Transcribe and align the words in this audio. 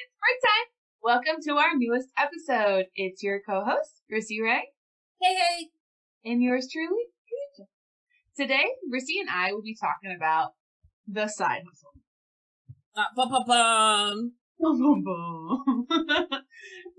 it's 0.00 0.16
break 0.18 0.40
time. 0.40 0.66
Welcome 1.02 1.42
to 1.42 1.58
our 1.58 1.76
newest 1.76 2.08
episode. 2.16 2.86
It's 2.94 3.22
your 3.22 3.40
co-host, 3.46 4.00
Rissy 4.10 4.42
Ray. 4.42 4.68
Hey, 5.20 5.34
hey. 5.34 5.68
And 6.24 6.42
yours 6.42 6.68
truly, 6.72 7.04
Rachel. 7.28 7.68
Today, 8.34 8.64
Rissy 8.92 9.20
and 9.20 9.28
I 9.30 9.52
will 9.52 9.60
be 9.60 9.76
talking 9.78 10.16
about 10.16 10.52
the 11.06 11.28
side 11.28 11.62
hustle. 11.68 11.90
Uh, 12.96 13.12
bum, 13.14 13.28
bum, 13.30 13.44
bum. 13.46 14.32
Boom, 14.58 14.78
boom, 14.78 15.04
boom. 15.04 15.86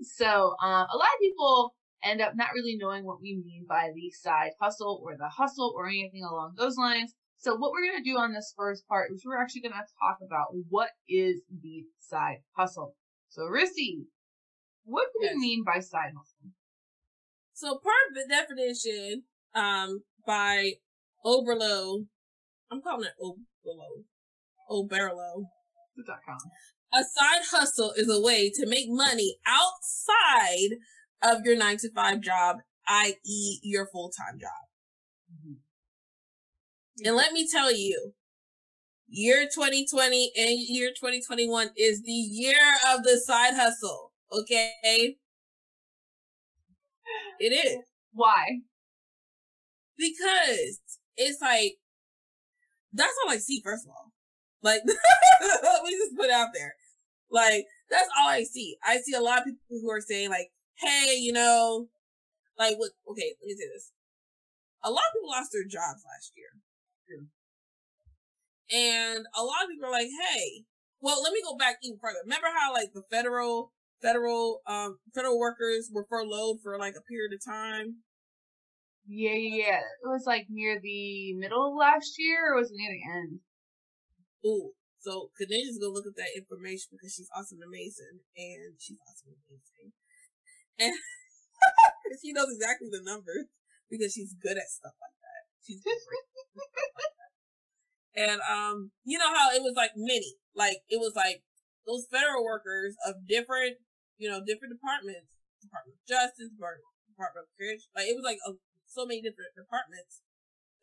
so, 0.02 0.54
um, 0.62 0.86
a 0.92 0.96
lot 0.96 1.14
of 1.14 1.20
people 1.20 1.74
end 2.04 2.20
up 2.20 2.34
not 2.36 2.50
really 2.54 2.76
knowing 2.76 3.04
what 3.04 3.20
we 3.20 3.42
mean 3.44 3.66
by 3.68 3.90
the 3.94 4.10
side 4.12 4.52
hustle 4.60 5.02
or 5.04 5.16
the 5.16 5.28
hustle 5.28 5.74
or 5.76 5.88
anything 5.88 6.22
along 6.22 6.52
those 6.56 6.76
lines. 6.76 7.14
So 7.42 7.56
what 7.56 7.72
we're 7.72 7.90
going 7.90 8.02
to 8.02 8.08
do 8.08 8.18
on 8.18 8.32
this 8.32 8.54
first 8.56 8.86
part 8.86 9.10
is 9.12 9.24
we're 9.26 9.42
actually 9.42 9.62
going 9.62 9.72
to 9.72 9.78
talk 9.78 10.18
about 10.24 10.54
what 10.68 10.90
is 11.08 11.42
the 11.50 11.82
side 11.98 12.38
hustle. 12.56 12.94
So 13.30 13.42
Rissy, 13.42 14.06
what 14.84 15.08
do 15.12 15.26
Yes. 15.26 15.34
you 15.34 15.40
mean 15.40 15.64
by 15.64 15.80
side 15.80 16.12
hustle? 16.16 16.52
So 17.52 17.80
part 17.82 18.06
of 18.10 18.14
the 18.14 18.26
definition, 18.28 19.24
um, 19.56 20.04
by 20.24 20.74
Oberlo, 21.26 22.06
I'm 22.70 22.80
calling 22.80 23.06
it 23.08 23.14
Oberlo, 23.20 24.04
Oberlo. 24.70 25.42
Dot 26.06 26.20
com. 26.24 26.38
A 26.94 27.02
side 27.02 27.42
hustle 27.50 27.92
is 27.96 28.08
a 28.08 28.20
way 28.20 28.50
to 28.54 28.66
make 28.66 28.86
money 28.88 29.36
outside 29.46 30.78
of 31.22 31.44
your 31.44 31.56
nine 31.56 31.76
to 31.78 31.90
five 31.92 32.20
job, 32.20 32.58
i.e. 32.86 33.58
your 33.62 33.88
full-time 33.92 34.38
job. 34.40 34.71
And 37.04 37.16
let 37.16 37.32
me 37.32 37.48
tell 37.50 37.72
you, 37.72 38.12
year 39.08 39.48
2020 39.52 40.32
and 40.36 40.50
year 40.58 40.90
2021 40.90 41.70
is 41.76 42.02
the 42.02 42.10
year 42.10 42.56
of 42.92 43.02
the 43.02 43.20
side 43.24 43.54
hustle. 43.54 44.12
Okay. 44.32 45.16
It 47.38 47.52
is. 47.52 47.78
Why? 48.12 48.60
Because 49.96 50.80
it's 51.16 51.40
like, 51.40 51.76
that's 52.92 53.14
all 53.24 53.32
I 53.32 53.38
see, 53.38 53.60
first 53.64 53.86
of 53.86 53.90
all. 53.90 54.12
Like, 54.62 54.82
let 54.86 55.82
me 55.82 55.90
just 55.90 56.16
put 56.16 56.26
it 56.26 56.32
out 56.32 56.48
there. 56.54 56.74
Like, 57.30 57.64
that's 57.90 58.08
all 58.18 58.28
I 58.28 58.44
see. 58.44 58.76
I 58.84 58.98
see 58.98 59.14
a 59.14 59.20
lot 59.20 59.38
of 59.38 59.44
people 59.44 59.60
who 59.70 59.90
are 59.90 60.00
saying, 60.00 60.30
like, 60.30 60.50
hey, 60.74 61.16
you 61.18 61.32
know, 61.32 61.88
like, 62.58 62.76
what, 62.76 62.90
okay, 63.10 63.34
let 63.40 63.46
me 63.46 63.54
say 63.54 63.68
this. 63.74 63.92
A 64.84 64.90
lot 64.90 65.02
of 65.08 65.14
people 65.14 65.30
lost 65.30 65.50
their 65.52 65.64
jobs 65.64 66.02
last 66.04 66.32
year. 66.36 66.51
And 68.72 69.26
a 69.36 69.42
lot 69.44 69.64
of 69.64 69.70
people 69.70 69.88
are 69.88 69.92
like, 69.92 70.08
hey, 70.08 70.64
well, 71.00 71.22
let 71.22 71.32
me 71.32 71.42
go 71.42 71.56
back 71.56 71.76
even 71.82 71.98
further. 71.98 72.18
Remember 72.24 72.48
how, 72.58 72.72
like, 72.72 72.92
the 72.94 73.02
federal, 73.10 73.72
federal, 74.00 74.62
um, 74.66 74.98
federal 75.14 75.38
workers 75.38 75.90
were 75.92 76.06
furloughed 76.08 76.60
for, 76.62 76.78
like, 76.78 76.94
a 76.96 77.02
period 77.02 77.32
of 77.34 77.44
time? 77.44 78.02
Yeah, 79.06 79.34
yeah, 79.34 79.66
yeah. 79.66 79.80
It 80.04 80.08
was 80.08 80.26
like 80.26 80.46
near 80.48 80.80
the 80.80 81.34
middle 81.34 81.68
of 81.68 81.74
last 81.74 82.14
year 82.18 82.54
or 82.54 82.58
was 82.58 82.70
it 82.70 82.76
near 82.76 82.92
the 82.92 83.18
end? 83.18 83.40
Ooh. 84.46 84.72
So 85.00 85.30
Kadeja's 85.34 85.78
gonna 85.78 85.92
look 85.92 86.06
at 86.06 86.16
that 86.16 86.36
information 86.36 86.90
because 86.92 87.14
she's 87.14 87.30
awesome 87.34 87.58
and 87.60 87.68
amazing. 87.68 88.22
And 88.36 88.78
she's 88.78 88.98
awesome 89.02 89.34
and 89.34 89.42
amazing. 89.50 89.92
And 90.78 90.94
she 92.22 92.32
knows 92.32 92.54
exactly 92.54 92.88
the 92.90 93.02
numbers 93.02 93.46
because 93.90 94.12
she's 94.12 94.34
good 94.34 94.56
at 94.58 94.70
stuff 94.70 94.94
like 95.02 95.18
that. 95.21 95.21
She's 95.21 95.21
great. 95.21 95.21
and 98.14 98.40
um, 98.50 98.90
you 99.04 99.18
know 99.18 99.32
how 99.32 99.50
it 99.52 99.62
was 99.62 99.74
like 99.76 99.92
many. 99.96 100.34
Like 100.54 100.78
it 100.88 101.00
was 101.00 101.14
like 101.16 101.42
those 101.86 102.06
federal 102.10 102.44
workers 102.44 102.94
of 103.06 103.26
different, 103.26 103.76
you 104.18 104.28
know, 104.28 104.40
different 104.44 104.74
departments, 104.74 105.32
Department 105.62 105.96
of 105.98 106.04
Justice, 106.08 106.50
Department 106.52 106.84
Department 107.08 107.46
of 107.48 107.56
Creation. 107.56 107.88
Like 107.96 108.08
it 108.08 108.16
was 108.16 108.24
like 108.24 108.38
a, 108.46 108.52
so 108.86 109.06
many 109.06 109.22
different 109.22 109.56
departments 109.56 110.20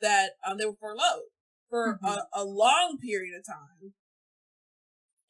that 0.02 0.31
um 0.48 0.58
they 0.58 0.66
were 0.66 0.80
furloughed 0.80 1.30
for 1.70 2.00
Mhm. 2.02 2.18
a, 2.34 2.42
a 2.42 2.44
long 2.44 2.98
period 2.98 3.38
of 3.38 3.46
time. 3.46 3.94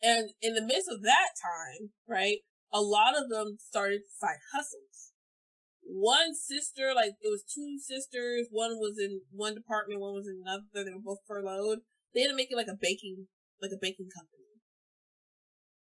And 0.02 0.32
in 0.42 0.54
the 0.56 0.64
midst 0.64 0.88
of 0.90 1.04
that 1.04 1.36
time, 1.36 1.92
right, 2.08 2.40
a 2.72 2.82
lot 2.82 3.18
of 3.18 3.30
them 3.30 3.58
started 3.60 4.04
side 4.08 4.40
hustles. 4.54 5.09
One 5.92 6.36
sister, 6.36 6.94
like 6.96 7.14
it 7.22 7.30
was 7.30 7.44
two 7.44 7.78
sisters, 7.80 8.48
one 8.52 8.78
was 8.78 8.98
in 9.00 9.22
one 9.32 9.56
department, 9.56 10.00
one 10.02 10.14
was 10.14 10.28
in 10.28 10.42
another, 10.46 10.64
they 10.86 10.94
were 10.94 11.02
both 11.04 11.20
furloughed. 11.28 11.80
They 12.14 12.22
ended 12.22 12.34
up 12.34 12.38
making 12.38 12.58
like 12.58 12.68
a 12.68 12.78
baking, 12.80 13.28
like 13.62 13.72
a 13.74 13.80
baking 13.82 14.10
company 14.16 14.46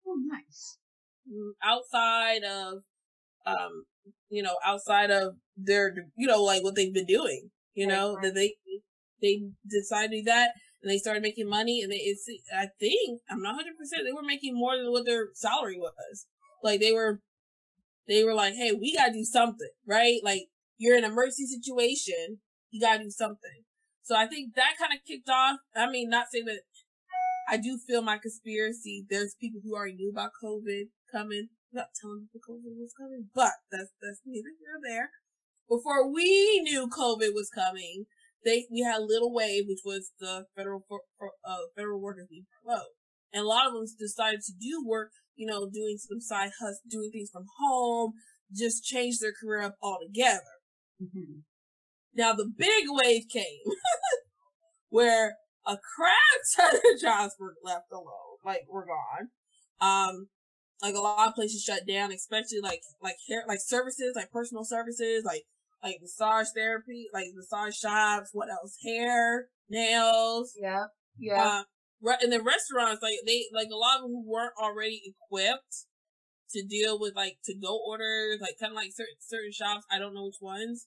Oh, 0.07 0.17
nice. 0.27 0.79
mm, 1.31 1.53
outside 1.63 2.43
of, 2.45 2.79
um, 3.47 3.85
you 4.29 4.43
know, 4.43 4.57
outside 4.65 5.11
of 5.11 5.37
their, 5.57 5.95
you 6.17 6.27
know, 6.27 6.43
like 6.43 6.63
what 6.63 6.75
they've 6.75 6.93
been 6.95 7.07
doing, 7.07 7.51
you 7.75 7.87
Right, 7.87 7.95
know, 7.95 8.15
right. 8.15 8.23
that 8.25 8.35
they, 8.35 8.57
they 9.21 9.43
decided 9.69 10.11
to 10.11 10.17
do 10.19 10.23
that 10.25 10.53
and 10.83 10.91
they 10.91 10.99
started 10.99 11.23
making 11.23 11.49
money 11.49 11.81
and 11.83 11.93
they, 11.93 11.97
it's, 11.97 12.25
I 12.53 12.69
think, 12.81 13.21
I'm 13.31 13.43
not 13.43 13.55
100%, 13.57 14.05
they 14.05 14.13
were 14.13 14.23
making 14.23 14.55
more 14.55 14.77
than 14.77 14.91
what 14.91 15.07
their 15.07 15.29
salary 15.35 15.79
was. 15.79 16.27
Like 16.63 16.81
they 16.81 16.93
were, 16.93 17.21
they 18.09 18.25
were 18.25 18.35
like, 18.35 18.55
hey, 18.55 18.73
we 18.73 18.95
gotta 18.97 19.13
do 19.13 19.25
something, 19.25 19.71
right? 19.87 20.21
Like 20.23 20.47
you're 20.79 20.97
in 20.97 21.05
an 21.05 21.13
emergency 21.13 21.47
situation, 21.47 22.39
you 22.71 22.81
gotta 22.81 23.05
do 23.05 23.11
something. 23.11 23.65
So 24.03 24.17
I 24.17 24.27
think 24.27 24.55
that 24.57 24.75
kind 24.79 24.93
of 24.93 25.05
kicked 25.07 25.29
off. 25.29 25.59
I 25.77 25.89
mean, 25.89 26.11
not 26.11 26.27
saying 26.33 26.47
that 26.47 26.63
I 27.49 27.57
do 27.57 27.79
feel 27.79 28.03
my 28.03 28.19
conspiracy. 28.19 29.05
There's 29.09 29.37
people 29.41 29.61
who 29.63 29.75
already 29.75 29.95
knew 29.95 30.11
about 30.11 30.31
COVID 30.43 30.89
coming. 31.11 31.49
I'm 31.73 31.77
not 31.77 31.89
telling 32.01 32.29
people 32.33 32.55
COVID 32.55 32.79
was 32.79 32.93
coming, 32.99 33.29
but 33.35 33.53
that's 33.71 33.91
that's 34.01 34.21
neither 34.27 34.51
here 34.59 34.75
nor 34.75 34.83
there. 34.83 35.11
Before 35.69 36.13
we 36.13 36.61
knew 36.61 36.89
COVID 36.89 37.33
was 37.35 37.51
coming, 37.55 38.07
they 38.45 38.67
we 38.71 38.81
had 38.81 39.03
Little 39.03 39.33
Wave, 39.33 39.65
which 39.69 39.83
was 39.85 40.13
the 40.19 40.47
federal 40.57 40.85
for, 40.89 41.01
for, 41.19 41.33
uh, 41.45 41.71
federal 41.77 42.01
workers 42.01 42.27
being 42.29 42.47
furloughed, 42.65 42.97
and 43.33 43.45
a 43.45 43.47
lot 43.47 43.67
of 43.67 43.73
them 43.73 43.85
decided 43.99 44.41
to 44.43 44.53
do 44.53 44.85
work. 44.87 45.11
You 45.35 45.47
know, 45.47 45.69
doing 45.69 45.97
some 45.97 46.21
side 46.21 46.51
hustle, 46.61 46.83
doing 46.89 47.11
things 47.11 47.31
from 47.33 47.47
home, 47.59 48.13
just 48.55 48.85
change 48.85 49.19
their 49.19 49.33
career 49.33 49.63
up 49.63 49.77
altogether. 49.83 50.61
Mm-hmm. 51.03 51.41
Now 52.15 52.35
the 52.35 52.51
big 52.55 52.85
wave 52.89 53.25
came 53.33 53.65
where 54.91 55.37
a 55.67 55.77
crap 55.77 56.17
ton 56.57 56.77
of 56.77 57.01
jobs 57.01 57.35
were 57.39 57.55
left 57.63 57.91
alone, 57.93 58.39
like 58.45 58.63
were 58.69 58.87
gone. 58.87 59.29
Um, 59.81 60.29
like 60.83 60.95
a 60.95 61.01
lot 61.01 61.29
of 61.29 61.35
places 61.35 61.63
shut 61.63 61.87
down, 61.87 62.13
especially 62.13 62.61
like 62.63 62.83
like 63.03 63.17
hair, 63.29 63.45
like 63.49 63.61
services, 63.61 64.13
like 64.17 64.31
personal 64.31 64.65
services, 64.65 65.25
like 65.25 65.45
like 65.83 65.99
massage 66.01 66.49
therapy, 66.55 67.07
like 67.13 67.29
massage 67.35 67.75
shops. 67.77 68.31
What 68.33 68.51
else? 68.51 68.77
Hair, 68.85 69.47
nails. 69.69 70.55
Yeah. 70.61 70.87
Yeah. 71.19 71.43
Uh, 71.43 71.63
re- 72.03 72.19
and 72.21 72.33
the 72.33 72.43
restaurants, 72.43 73.03
like 73.03 73.15
they 73.27 73.47
like 73.53 73.69
a 73.73 73.77
lot 73.77 73.97
of 73.97 74.03
them 74.03 74.11
who 74.13 74.25
weren't 74.31 74.53
already 74.61 75.01
equipped 75.07 75.87
to 76.51 76.63
deal 76.63 76.99
with 77.01 77.15
like 77.17 77.39
to 77.45 77.55
go 77.55 77.79
orders, 77.87 78.41
like 78.41 78.57
kind 78.61 78.73
of 78.73 78.77
like 78.77 78.93
certain 78.93 79.17
certain 79.21 79.53
shops. 79.53 79.87
I 79.91 79.99
don't 79.99 80.15
know 80.15 80.27
which 80.27 80.41
ones. 80.43 80.87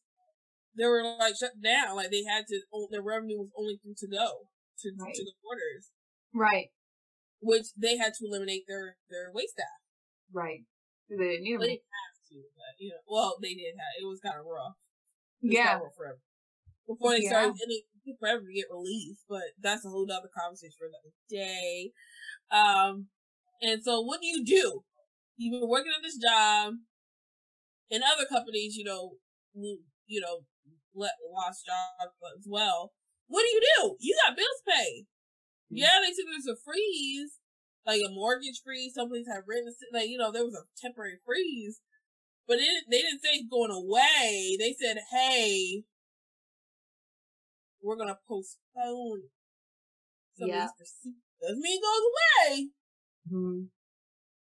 They 0.78 0.86
were 0.86 1.04
like 1.18 1.36
shut 1.40 1.62
down. 1.64 1.96
Like 1.96 2.12
they 2.12 2.24
had 2.24 2.46
to. 2.48 2.62
Their 2.92 3.02
revenue 3.02 3.40
was 3.40 3.52
only 3.58 3.80
through 3.82 3.96
to 4.00 4.08
go 4.08 4.50
to 4.84 4.92
Right. 5.00 5.16
to 5.16 5.24
the 5.24 5.32
orders, 5.48 5.90
right. 6.34 6.68
which 7.40 7.68
they 7.78 7.96
had 7.98 8.14
to 8.20 8.26
eliminate 8.28 8.66
their 8.68 8.98
their 9.10 9.32
wait 9.34 9.50
staff. 9.50 9.80
Right. 10.34 10.66
They 11.10 11.16
didn't 11.16 11.44
need 11.44 11.54
them. 11.56 11.62
They 11.62 11.68
didn't 11.80 11.96
have 11.96 12.18
to, 12.30 12.38
but 12.60 12.74
you 12.78 12.90
know, 12.90 13.02
well, 13.08 13.38
they 13.42 13.54
did 13.56 13.72
have. 13.80 13.96
It 14.02 14.06
was 14.06 14.20
kind 14.20 14.36
of 14.38 14.46
rough. 14.46 14.76
It 15.42 15.54
Yeah. 15.54 15.80
kinda 15.80 15.84
rough 15.86 15.96
forever. 15.96 16.20
Before 16.88 17.12
they 17.12 17.24
Yeah. 17.24 17.30
started, 17.30 17.56
took 17.56 17.70
forever 18.20 18.42
to 18.46 18.54
get 18.54 18.70
relief, 18.70 19.18
but 19.28 19.58
that's 19.60 19.86
a 19.86 19.90
whole 19.90 20.06
other 20.12 20.30
conversation 20.30 20.76
for 20.78 20.88
another 20.88 21.14
day. 21.30 21.92
Um, 22.52 23.08
and 23.62 23.82
so 23.84 24.02
what 24.02 24.22
do 24.22 24.28
you 24.28 24.46
do? 24.46 24.84
You've 25.38 25.60
been 25.60 25.70
working 25.70 25.92
at 25.96 26.04
this 26.04 26.18
job, 26.18 26.74
and 27.92 28.04
other 28.04 28.26
companies, 28.26 28.76
you 28.76 28.84
know, 28.84 29.18
you 29.54 30.22
know, 30.22 30.46
let 30.94 31.12
lost 31.34 31.66
jobs 31.66 32.14
as 32.38 32.46
well. 32.48 32.94
What 33.28 33.42
do 33.42 33.50
you 33.50 33.62
do? 33.78 33.96
You 34.00 34.18
got 34.26 34.38
bills 34.38 34.62
to 34.66 34.72
pay. 34.72 35.06
Yeah, 35.70 36.00
they 36.02 36.14
said 36.14 36.26
there's 36.30 36.48
a 36.48 36.62
freeze, 36.64 37.40
like 37.86 38.02
a 38.06 38.14
mortgage 38.14 38.62
freeze. 38.64 38.94
Some 38.94 39.10
places 39.10 39.28
have 39.34 39.44
written, 39.48 39.74
like 39.92 40.08
you 40.08 40.18
know, 40.18 40.32
there 40.32 40.46
was 40.46 40.56
a 40.56 40.70
temporary 40.80 41.20
freeze, 41.26 41.82
but 42.48 42.58
it, 42.58 42.86
they 42.90 43.02
didn't 43.02 43.22
say 43.22 43.34
it's 43.34 43.50
going 43.50 43.72
away. 43.72 44.58
They 44.60 44.76
said, 44.80 44.98
"Hey, 45.12 45.84
we're 47.86 47.96
gonna 48.02 48.18
postpone 48.28 49.30
some 50.34 50.50
Yeah. 50.50 50.66
of 50.66 50.72
these 50.74 50.90
receipts." 50.90 51.22
Doesn't 51.42 51.62
mean 51.62 51.78
it 51.78 51.86
goes 51.86 52.06
away. 52.10 52.70
Mm-hmm. 53.30 53.62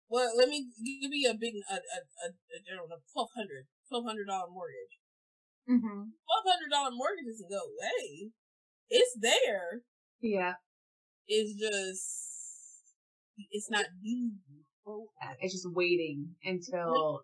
Well, 0.07 0.31
let 0.37 0.47
me 0.47 0.69
give 1.01 1.11
you 1.11 1.29
a 1.31 1.33
big, 1.33 1.55
a, 1.69 1.73
a, 1.73 1.99
a, 2.23 2.27
a 2.31 2.59
general 2.63 2.87
twelve 3.11 3.29
hundred, 3.35 3.67
twelve 3.89 4.05
hundred 4.05 4.27
dollar 4.27 4.47
mortgage. 4.49 4.95
Mm-hmm. 5.67 6.15
Twelve 6.15 6.47
hundred 6.47 6.69
dollar 6.71 6.91
mortgage 6.91 7.25
doesn't 7.27 7.49
go 7.49 7.59
away. 7.59 8.31
It's 8.89 9.17
there. 9.19 9.81
Yeah. 10.21 10.53
It's 11.27 11.53
just, 11.59 12.85
it's 13.49 13.71
not 13.71 13.85
due. 14.03 14.31
It's 15.39 15.53
just 15.53 15.67
waiting 15.73 16.35
until 16.43 17.21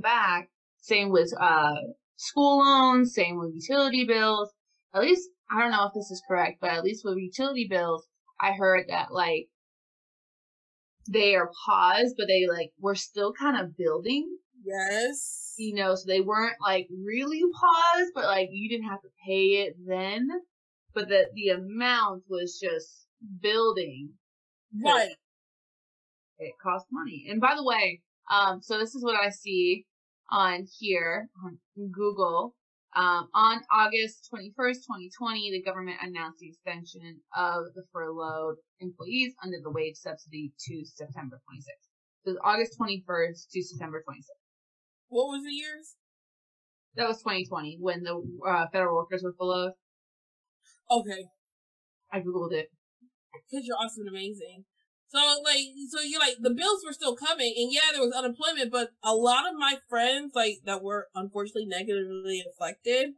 back. 0.00 0.48
Same 0.80 1.10
with 1.10 1.32
uh 1.38 1.76
school 2.16 2.58
loans, 2.58 3.14
same 3.14 3.38
with 3.38 3.52
utility 3.54 4.04
bills. 4.04 4.50
At 4.94 5.02
least 5.02 5.28
I 5.50 5.60
don't 5.60 5.70
know 5.70 5.86
if 5.86 5.92
this 5.94 6.10
is 6.10 6.22
correct, 6.26 6.58
but 6.60 6.70
at 6.70 6.84
least 6.84 7.04
with 7.04 7.18
utility 7.18 7.66
bills, 7.68 8.06
I 8.40 8.52
heard 8.52 8.86
that 8.88 9.12
like 9.12 9.48
they 11.08 11.34
are 11.34 11.50
paused, 11.66 12.14
but 12.16 12.26
they 12.28 12.46
like 12.48 12.70
were 12.80 12.94
still 12.94 13.32
kind 13.32 13.60
of 13.60 13.76
building, 13.76 14.38
Yes. 14.64 15.54
you 15.58 15.74
know, 15.74 15.94
so 15.94 16.04
they 16.06 16.20
weren't 16.20 16.56
like 16.60 16.88
really 17.04 17.42
paused, 17.42 18.12
but 18.14 18.24
like 18.24 18.48
you 18.52 18.68
didn't 18.68 18.88
have 18.88 19.02
to 19.02 19.08
pay 19.26 19.62
it 19.66 19.76
then, 19.86 20.28
but 20.94 21.08
the 21.08 21.26
the 21.34 21.48
amount 21.48 22.24
was 22.28 22.58
just 22.62 23.06
building 23.40 24.10
Right. 24.82 25.10
it 26.38 26.54
cost 26.62 26.86
money. 26.90 27.26
And 27.28 27.40
by 27.40 27.54
the 27.56 27.64
way, 27.64 28.00
um, 28.30 28.62
so 28.62 28.78
this 28.78 28.94
is 28.94 29.04
what 29.04 29.16
I 29.16 29.30
see 29.30 29.86
on 30.30 30.66
here 30.78 31.28
on 31.44 31.58
Google. 31.92 32.54
Um, 32.94 33.28
on 33.32 33.62
August 33.72 34.28
21st, 34.32 34.84
2020, 34.84 35.50
the 35.50 35.62
government 35.62 35.96
announced 36.02 36.40
the 36.40 36.48
extension 36.48 37.20
of 37.34 37.64
the 37.74 37.84
furloughed 37.90 38.56
employees 38.80 39.32
under 39.42 39.56
the 39.62 39.70
wage 39.70 39.96
subsidy 39.96 40.52
to 40.68 40.84
September 40.84 41.40
26th. 41.48 41.88
So 42.26 42.36
August 42.44 42.78
21st 42.78 43.48
to 43.52 43.62
September 43.62 44.04
26th. 44.06 44.42
What 45.08 45.28
was 45.28 45.42
the 45.42 45.52
years? 45.52 45.96
That 46.96 47.08
was 47.08 47.18
2020 47.18 47.78
when 47.80 48.02
the 48.02 48.22
uh, 48.46 48.66
federal 48.70 48.96
workers 48.96 49.22
were 49.22 49.34
furloughed. 49.38 49.72
Okay. 50.90 51.28
I 52.12 52.20
Googled 52.20 52.52
it. 52.52 52.68
Cause 53.50 53.62
you're 53.64 53.76
awesome 53.76 54.06
and 54.06 54.10
amazing. 54.10 54.64
So 55.12 55.18
like, 55.44 55.60
so 55.90 56.00
you're 56.00 56.20
like, 56.20 56.36
the 56.40 56.54
bills 56.54 56.82
were 56.86 56.92
still 56.94 57.14
coming 57.14 57.52
and 57.58 57.70
yeah, 57.70 57.92
there 57.92 58.00
was 58.00 58.14
unemployment, 58.16 58.72
but 58.72 58.92
a 59.04 59.14
lot 59.14 59.46
of 59.46 59.58
my 59.58 59.76
friends, 59.86 60.32
like, 60.34 60.60
that 60.64 60.82
were 60.82 61.08
unfortunately 61.14 61.66
negatively 61.66 62.42
affected, 62.50 63.10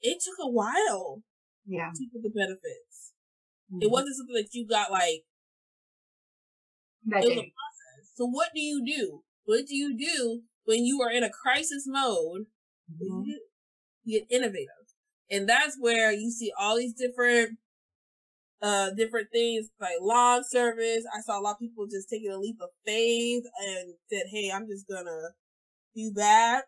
it 0.00 0.18
took 0.24 0.36
a 0.40 0.48
while 0.50 1.22
Yeah. 1.66 1.90
to 1.94 2.06
get 2.10 2.22
the 2.22 2.30
benefits. 2.30 3.12
It 3.80 3.90
wasn't 3.90 4.16
something 4.16 4.34
that 4.36 4.54
you 4.54 4.66
got 4.66 4.90
like, 4.90 5.24
that 7.06 7.22
it 7.22 7.28
was 7.28 7.36
a 7.38 7.40
day. 7.42 7.52
so 8.14 8.26
what 8.26 8.48
do 8.54 8.60
you 8.60 8.84
do? 8.84 9.22
What 9.44 9.66
do 9.66 9.76
you 9.76 9.96
do 9.96 10.42
when 10.64 10.84
you 10.86 11.02
are 11.02 11.10
in 11.10 11.22
a 11.22 11.30
crisis 11.30 11.84
mode? 11.86 12.46
What 12.98 13.00
do 13.00 13.04
Mhm. 13.04 13.22
you 13.30 13.34
do? 13.36 13.40
You 14.04 14.20
get 14.20 14.30
innovative. 14.36 14.68
And 15.30 15.48
that's 15.48 15.76
where 15.78 16.12
you 16.12 16.30
see 16.30 16.52
all 16.58 16.76
these 16.76 16.94
different 16.94 17.58
uh 18.62 18.90
different 18.96 19.28
things 19.32 19.68
like 19.80 19.96
lawn 20.00 20.42
service. 20.44 21.04
I 21.16 21.20
saw 21.20 21.38
a 21.38 21.42
lot 21.42 21.52
of 21.52 21.58
people 21.60 21.86
just 21.86 22.08
taking 22.08 22.30
a 22.30 22.38
leap 22.38 22.56
of 22.60 22.70
faith 22.86 23.44
and 23.66 23.94
said, 24.12 24.24
Hey, 24.30 24.50
I'm 24.52 24.66
just 24.66 24.86
gonna 24.88 25.30
do 25.96 26.12
that. 26.16 26.64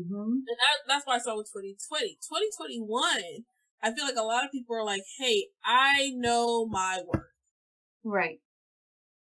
Mhm. 0.00 0.24
And 0.32 0.46
that, 0.48 0.76
that's 0.88 1.06
why 1.06 1.16
I 1.16 1.18
saw 1.18 1.36
with 1.36 1.50
2020. 1.52 2.18
2021, 2.28 3.44
I 3.82 3.92
feel 3.94 4.04
like 4.04 4.16
a 4.16 4.22
lot 4.22 4.44
of 4.44 4.52
people 4.52 4.76
are 4.76 4.84
like, 4.84 5.02
Hey, 5.18 5.48
I 5.64 6.10
know 6.16 6.66
my 6.66 7.00
worth. 7.06 7.26
Right. 8.04 8.40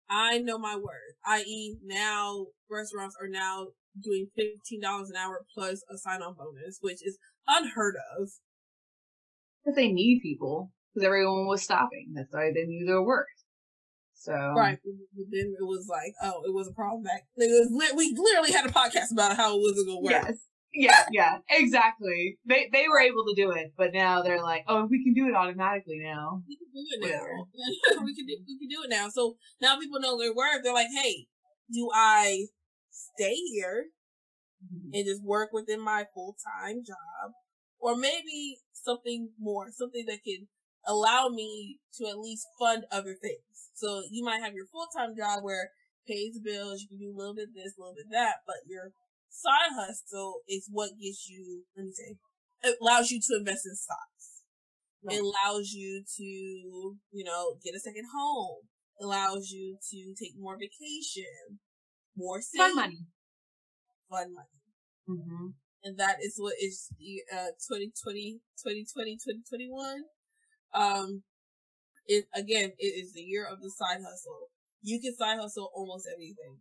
I 0.08 0.38
know 0.38 0.58
my 0.58 0.76
worth. 0.76 1.16
I.e., 1.26 1.76
now 1.82 2.48
restaurants 2.70 3.16
are 3.20 3.28
now 3.28 3.68
doing 4.00 4.28
fifteen 4.36 4.80
dollars 4.80 5.10
an 5.10 5.16
hour 5.16 5.44
plus 5.54 5.82
a 5.90 5.96
sign-on 5.98 6.34
bonus, 6.34 6.78
which 6.80 7.04
is 7.04 7.18
unheard 7.48 7.96
of. 8.18 8.28
Because 9.64 9.76
they 9.76 9.88
need 9.92 10.20
people. 10.22 10.73
Because 10.94 11.06
everyone 11.06 11.46
was 11.46 11.62
stopping. 11.62 12.12
That's 12.14 12.32
why 12.32 12.52
they 12.54 12.64
knew 12.64 12.86
their 12.86 13.02
worth. 13.02 13.26
So. 14.14 14.32
Right. 14.32 14.78
But 14.84 15.26
then 15.30 15.54
it 15.58 15.64
was 15.64 15.88
like, 15.90 16.14
oh, 16.22 16.42
it 16.46 16.54
was 16.54 16.68
a 16.68 16.72
problem 16.72 17.02
back. 17.02 17.24
Was 17.36 17.92
we 17.96 18.14
literally 18.16 18.52
had 18.52 18.66
a 18.66 18.72
podcast 18.72 19.12
about 19.12 19.36
how 19.36 19.56
it 19.56 19.60
wasn't 19.60 19.88
gonna 19.88 20.00
work. 20.00 20.12
Yes. 20.12 20.36
Yeah, 20.76 21.04
yeah, 21.12 21.38
exactly. 21.50 22.36
They 22.46 22.68
they 22.72 22.88
were 22.88 22.98
able 22.98 23.24
to 23.26 23.34
do 23.36 23.52
it, 23.52 23.72
but 23.78 23.92
now 23.94 24.22
they're 24.22 24.42
like, 24.42 24.64
oh, 24.66 24.88
we 24.90 25.04
can 25.04 25.14
do 25.14 25.28
it 25.28 25.34
automatically 25.34 26.00
now. 26.02 26.42
We 26.48 26.56
can 26.56 26.66
do 26.74 27.06
it 27.06 27.12
now. 27.12 27.46
we 28.04 28.14
can 28.14 28.26
do 28.26 28.36
we 28.44 28.58
can 28.58 28.68
do 28.68 28.82
it 28.82 28.90
now. 28.90 29.08
So 29.08 29.36
now 29.60 29.78
people 29.78 30.00
know 30.00 30.18
their 30.18 30.34
worth. 30.34 30.64
They're 30.64 30.74
like, 30.74 30.88
hey, 30.92 31.26
do 31.72 31.90
I 31.94 32.46
stay 32.90 33.36
here 33.52 33.86
mm-hmm. 34.64 34.90
and 34.94 35.06
just 35.06 35.22
work 35.22 35.50
within 35.52 35.80
my 35.80 36.06
full 36.12 36.36
time 36.60 36.82
job, 36.84 37.32
or 37.78 37.96
maybe 37.96 38.58
something 38.72 39.30
more, 39.38 39.68
something 39.70 40.04
that 40.06 40.24
can 40.24 40.48
allow 40.86 41.28
me 41.28 41.78
to 41.98 42.06
at 42.08 42.18
least 42.18 42.46
fund 42.58 42.84
other 42.90 43.14
things. 43.20 43.70
So 43.74 44.02
you 44.10 44.24
might 44.24 44.42
have 44.42 44.54
your 44.54 44.66
full 44.66 44.86
time 44.96 45.14
job 45.16 45.42
where 45.42 45.70
pays 46.06 46.38
bills, 46.38 46.82
you 46.82 46.88
can 46.88 46.98
do 46.98 47.12
a 47.14 47.16
little 47.18 47.34
bit 47.34 47.48
this, 47.54 47.74
a 47.76 47.80
little 47.80 47.94
bit 47.94 48.06
that, 48.12 48.36
but 48.46 48.56
your 48.66 48.92
side 49.30 49.72
hustle 49.74 50.40
is 50.48 50.68
what 50.70 50.90
gets 51.00 51.28
you. 51.28 51.64
Let 51.76 51.84
me 51.86 51.92
say, 51.92 52.16
it 52.62 52.76
allows 52.80 53.10
you 53.10 53.20
to 53.20 53.36
invest 53.38 53.66
in 53.66 53.74
stocks. 53.74 54.42
Right. 55.02 55.16
It 55.16 55.22
allows 55.22 55.72
you 55.72 56.02
to, 56.16 56.22
you 56.24 57.24
know, 57.24 57.56
get 57.64 57.74
a 57.74 57.80
second 57.80 58.04
home. 58.14 58.62
It 59.00 59.04
allows 59.04 59.50
you 59.50 59.76
to 59.90 60.14
take 60.18 60.32
more 60.38 60.56
vacation, 60.56 61.58
more 62.16 62.40
Fun 62.56 62.74
money. 62.76 63.06
fun 64.10 64.32
money 64.34 64.48
Mm-hmm. 65.08 65.48
and 65.84 65.98
that 65.98 66.16
is 66.22 66.36
what 66.38 66.54
is 66.58 66.88
the 66.98 67.20
uh 67.30 67.52
2020 67.68 68.40
2020 68.56 69.18
2021 69.20 70.04
um 70.74 71.22
it 72.06 72.24
again 72.34 72.72
it 72.78 73.04
is 73.04 73.12
the 73.12 73.22
year 73.22 73.46
of 73.46 73.60
the 73.60 73.70
side 73.70 73.98
hustle 74.02 74.48
you 74.82 75.00
can 75.00 75.14
side 75.14 75.38
hustle 75.38 75.70
almost 75.74 76.08
everything 76.12 76.58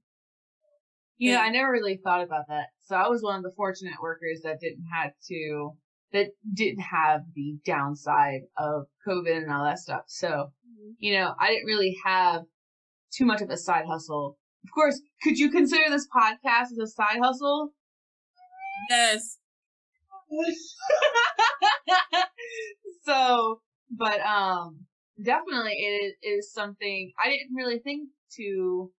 Yeah, 1.18 1.34
Yeah. 1.34 1.42
I 1.42 1.50
never 1.50 1.72
really 1.72 2.00
thought 2.04 2.24
about 2.24 2.46
that. 2.50 2.68
So 2.86 2.96
I 2.96 3.08
was 3.08 3.22
one 3.22 3.38
of 3.38 3.44
the 3.44 3.54
fortunate 3.56 3.94
workers 4.02 4.42
that 4.44 4.60
didn't 4.60 4.86
have 4.94 5.12
to, 5.30 5.72
that 6.12 6.28
didn't 6.54 6.82
have 6.82 7.22
the 7.36 7.58
downside 7.66 8.42
of 8.58 8.84
COVID 9.08 9.38
and 9.44 9.52
all 9.52 9.64
that 9.66 9.80
stuff. 9.80 10.04
So, 10.08 10.52
you 11.00 11.14
know, 11.14 11.34
I 11.40 11.48
didn't 11.50 11.66
really 11.66 11.96
have 12.06 12.42
too 13.16 13.26
much 13.26 13.42
of 13.42 13.50
a 13.50 13.58
side 13.58 13.86
hustle. 13.88 14.38
Of 14.64 14.72
course, 14.74 15.00
could 15.22 15.38
you 15.38 15.52
consider 15.52 15.90
this 15.90 16.08
podcast 16.16 16.72
as 16.72 16.78
a 16.82 16.88
side 16.88 17.20
hustle? 17.22 17.74
yes 18.90 19.38
so, 23.06 23.62
but 23.98 24.20
um, 24.22 24.86
definitely 25.22 25.74
it 25.74 26.16
is 26.28 26.52
something 26.52 27.12
I 27.24 27.30
didn't 27.30 27.56
really 27.56 27.80
think 27.80 28.10
to. 28.38 28.92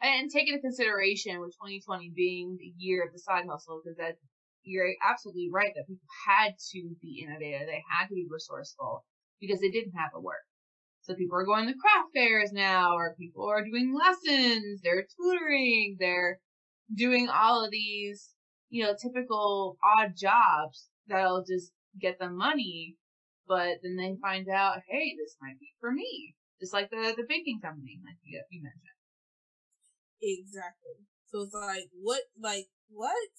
I 0.00 0.16
didn't 0.16 0.32
take 0.32 0.48
into 0.48 0.60
consideration 0.60 1.38
with 1.40 1.54
2020 1.62 2.10
being 2.16 2.56
the 2.58 2.72
year 2.76 3.04
of 3.06 3.12
the 3.12 3.20
side 3.20 3.44
hustle 3.48 3.80
because 3.84 3.96
that 3.98 4.16
you're 4.64 4.94
absolutely 5.08 5.48
right 5.52 5.72
that 5.74 5.86
people 5.86 6.08
had 6.26 6.54
to 6.72 6.94
be 7.00 7.24
innovative. 7.24 7.68
They 7.68 7.82
had 7.88 8.08
to 8.08 8.14
be 8.14 8.26
resourceful 8.28 9.04
because 9.40 9.60
they 9.60 9.70
didn't 9.70 9.94
have 9.96 10.12
to 10.12 10.20
work. 10.20 10.42
So 11.02 11.14
people 11.14 11.36
are 11.36 11.44
going 11.44 11.66
to 11.66 11.74
craft 11.74 12.10
fairs 12.14 12.52
now, 12.52 12.94
or 12.94 13.16
people 13.18 13.48
are 13.48 13.64
doing 13.64 13.94
lessons. 13.94 14.80
They're 14.82 15.06
tutoring. 15.16 15.96
They're 15.98 16.38
doing 16.94 17.28
all 17.28 17.64
of 17.64 17.72
these, 17.72 18.30
you 18.70 18.84
know, 18.84 18.94
typical 19.00 19.76
odd 19.84 20.12
jobs 20.16 20.88
that'll 21.08 21.44
just 21.44 21.72
get 22.00 22.20
them 22.20 22.36
money. 22.36 22.96
But 23.52 23.84
then 23.84 24.00
they 24.00 24.16
find 24.16 24.48
out, 24.48 24.80
hey, 24.88 25.12
this 25.12 25.36
might 25.44 25.60
be 25.60 25.76
for 25.76 25.92
me. 25.92 26.32
Just 26.56 26.72
like 26.72 26.88
the 26.88 27.12
the 27.12 27.28
baking 27.28 27.60
company, 27.60 28.00
like 28.00 28.16
you, 28.24 28.40
you 28.48 28.64
mentioned. 28.64 28.96
exactly 30.24 31.04
so 31.32 31.42
it's 31.42 31.56
like 31.56 31.88
what 31.96 32.28
like 32.36 32.68
what 32.92 33.32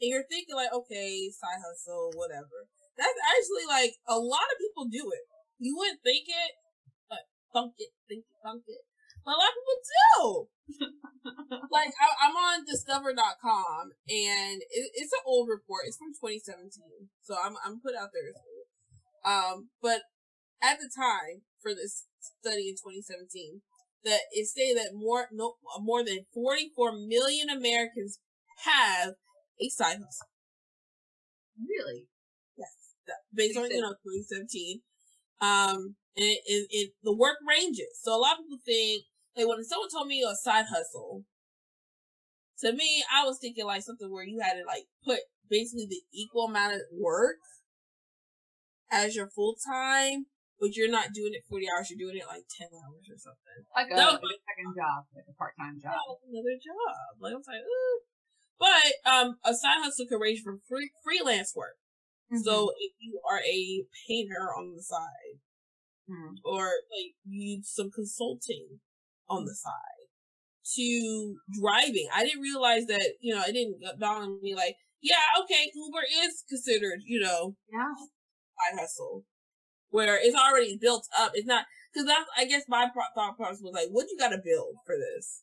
and 0.00 0.12
you're 0.12 0.28
thinking 0.28 0.54
like 0.54 0.72
okay 0.72 1.32
side 1.32 1.58
hustle 1.64 2.12
whatever 2.14 2.68
that's 2.96 3.20
actually 3.32 3.66
like 3.66 3.96
a 4.06 4.20
lot 4.20 4.46
of 4.52 4.60
people 4.60 4.84
do 4.84 5.08
it 5.10 5.24
you 5.58 5.74
wouldn't 5.74 6.04
think 6.04 6.28
it 6.28 6.52
but 7.08 7.24
thunk 7.52 7.72
it 7.80 7.90
think 8.06 8.28
it 8.28 8.38
thunk 8.44 8.62
it 8.68 8.84
but 9.24 9.32
a 9.34 9.40
lot 9.40 9.50
of 9.50 9.56
people 9.56 9.80
do 9.80 10.48
like 11.72 11.92
I, 11.96 12.28
I'm 12.28 12.36
on 12.36 12.64
Discover.com 12.64 13.92
and 14.08 14.60
it, 14.68 14.84
it's 14.94 15.12
an 15.12 15.24
old 15.24 15.48
report. 15.48 15.88
It's 15.88 15.96
from 15.96 16.12
2017, 16.12 17.08
so 17.22 17.36
I'm 17.36 17.56
I'm 17.64 17.80
put 17.80 17.96
out 17.96 18.12
there. 18.12 18.32
Um, 19.28 19.68
but 19.82 20.00
at 20.62 20.78
the 20.78 20.88
time 20.88 21.42
for 21.60 21.74
this 21.74 22.06
study 22.18 22.68
in 22.68 22.74
2017, 22.74 23.60
that 24.04 24.20
it 24.32 24.46
stated 24.46 24.78
that 24.78 24.94
more 24.94 25.28
no 25.32 25.54
more 25.80 26.04
than 26.04 26.24
44 26.32 26.92
million 27.06 27.50
Americans 27.50 28.20
have 28.64 29.14
a 29.60 29.68
side 29.68 29.98
hustle. 29.98 30.32
Really? 31.58 32.06
Yes, 32.56 32.94
based 33.34 33.58
on 33.58 33.70
you 33.70 33.80
know 33.80 33.94
2017. 34.00 34.80
Um, 35.40 35.96
and 36.16 36.24
it, 36.24 36.40
it, 36.46 36.66
it 36.70 36.90
the 37.02 37.14
work 37.14 37.36
ranges. 37.46 38.00
So 38.02 38.16
a 38.16 38.18
lot 38.18 38.38
of 38.38 38.44
people 38.44 38.58
think 38.64 39.04
like 39.36 39.46
when 39.46 39.64
someone 39.64 39.90
told 39.90 40.08
me 40.08 40.22
a 40.22 40.34
side 40.34 40.66
hustle, 40.70 41.24
to 42.60 42.72
me 42.72 43.04
I 43.12 43.24
was 43.24 43.38
thinking 43.40 43.66
like 43.66 43.82
something 43.82 44.10
where 44.10 44.24
you 44.24 44.40
had 44.40 44.54
to 44.54 44.64
like 44.66 44.84
put 45.04 45.20
basically 45.50 45.86
the 45.86 46.00
equal 46.14 46.46
amount 46.46 46.74
of 46.74 46.80
work 46.92 47.36
as 48.90 49.14
your 49.16 49.28
full 49.28 49.56
time, 49.56 50.26
but 50.60 50.74
you're 50.76 50.90
not 50.90 51.12
doing 51.12 51.32
it 51.34 51.44
40 51.48 51.66
hours, 51.70 51.90
you're 51.90 51.98
doing 51.98 52.20
it 52.20 52.26
like 52.26 52.44
10 52.58 52.68
hours 52.72 53.06
or 53.10 53.18
something. 53.18 53.58
Like 53.74 53.88
a, 53.90 53.96
No. 53.96 54.18
like 54.18 54.38
a 54.38 54.42
second 54.48 54.74
job, 54.74 55.04
like 55.14 55.24
a 55.28 55.34
part 55.34 55.54
time 55.58 55.78
job. 55.80 55.94
another 56.26 56.58
job. 56.58 57.20
Like 57.20 57.32
I 57.32 57.36
was 57.36 57.46
like, 57.48 57.62
Ooh. 57.62 57.98
but 58.58 58.88
um, 59.10 59.36
a 59.44 59.54
side 59.54 59.78
hustle 59.82 60.06
can 60.06 60.18
range 60.18 60.40
from 60.42 60.60
free, 60.68 60.90
freelance 61.04 61.54
work. 61.54 61.76
Mm-hmm. 62.32 62.42
So 62.42 62.72
if 62.78 62.92
you 62.98 63.20
are 63.28 63.40
a 63.40 63.84
painter 64.08 64.52
on 64.56 64.74
the 64.76 64.82
side, 64.82 65.40
Mhm. 66.10 66.36
or 66.44 66.64
like 66.90 67.14
you 67.26 67.58
do 67.58 67.62
some 67.64 67.90
consulting 67.90 68.80
on 69.28 69.44
the 69.44 69.54
side, 69.54 70.08
to 70.76 71.36
driving, 71.60 72.08
I 72.12 72.24
didn't 72.24 72.40
realize 72.42 72.86
that. 72.86 73.14
You 73.20 73.34
know, 73.34 73.42
it 73.46 73.52
didn't 73.52 73.80
dawn 74.00 74.22
on 74.22 74.40
me 74.42 74.54
like, 74.54 74.76
yeah, 75.00 75.24
okay, 75.42 75.70
Uber 75.74 76.02
is 76.24 76.44
considered, 76.48 77.00
you 77.04 77.20
know, 77.20 77.56
yeah, 77.72 77.92
side 78.58 78.78
hustle 78.80 79.24
where 79.90 80.18
it's 80.20 80.36
already 80.36 80.76
built 80.80 81.06
up. 81.18 81.32
It's 81.34 81.46
not 81.46 81.64
because 81.92 82.06
that's 82.06 82.26
I 82.36 82.44
guess 82.44 82.64
my 82.68 82.88
pro- 82.92 83.02
thought 83.14 83.36
process 83.36 83.62
was 83.62 83.74
like, 83.74 83.88
what 83.90 84.06
do 84.06 84.12
you 84.12 84.18
got 84.18 84.30
to 84.34 84.42
build 84.44 84.76
for 84.86 84.96
this? 84.96 85.42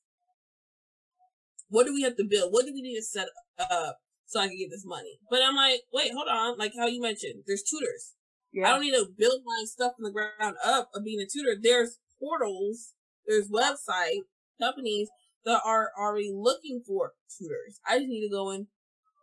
What 1.69 1.85
do 1.85 1.93
we 1.93 2.03
have 2.03 2.15
to 2.17 2.25
build? 2.29 2.53
What 2.53 2.65
do 2.65 2.73
we 2.73 2.81
need 2.81 2.95
to 2.95 3.03
set 3.03 3.27
up 3.59 3.97
so 4.25 4.39
I 4.39 4.47
can 4.47 4.57
get 4.57 4.69
this 4.69 4.85
money? 4.85 5.19
But 5.29 5.39
I'm 5.43 5.55
like, 5.55 5.81
wait, 5.91 6.11
hold 6.13 6.27
on. 6.29 6.57
Like 6.57 6.73
how 6.77 6.85
you 6.87 7.01
mentioned, 7.01 7.43
there's 7.47 7.63
tutors. 7.63 8.13
yeah. 8.53 8.67
I 8.67 8.71
don't 8.71 8.81
need 8.81 8.91
to 8.91 9.07
build 9.17 9.41
my 9.45 9.63
stuff 9.65 9.93
from 9.95 10.05
the 10.05 10.11
ground 10.11 10.57
up 10.63 10.89
of 10.93 11.03
being 11.03 11.19
a 11.19 11.25
tutor. 11.25 11.55
There's 11.59 11.97
portals, 12.19 12.93
there's 13.27 13.49
website 13.49 14.19
companies 14.61 15.09
that 15.43 15.61
are 15.65 15.89
already 15.99 16.31
looking 16.33 16.81
for 16.85 17.13
tutors. 17.37 17.79
I 17.87 17.97
just 17.97 18.07
need 18.09 18.27
to 18.27 18.31
go 18.31 18.51
and 18.51 18.67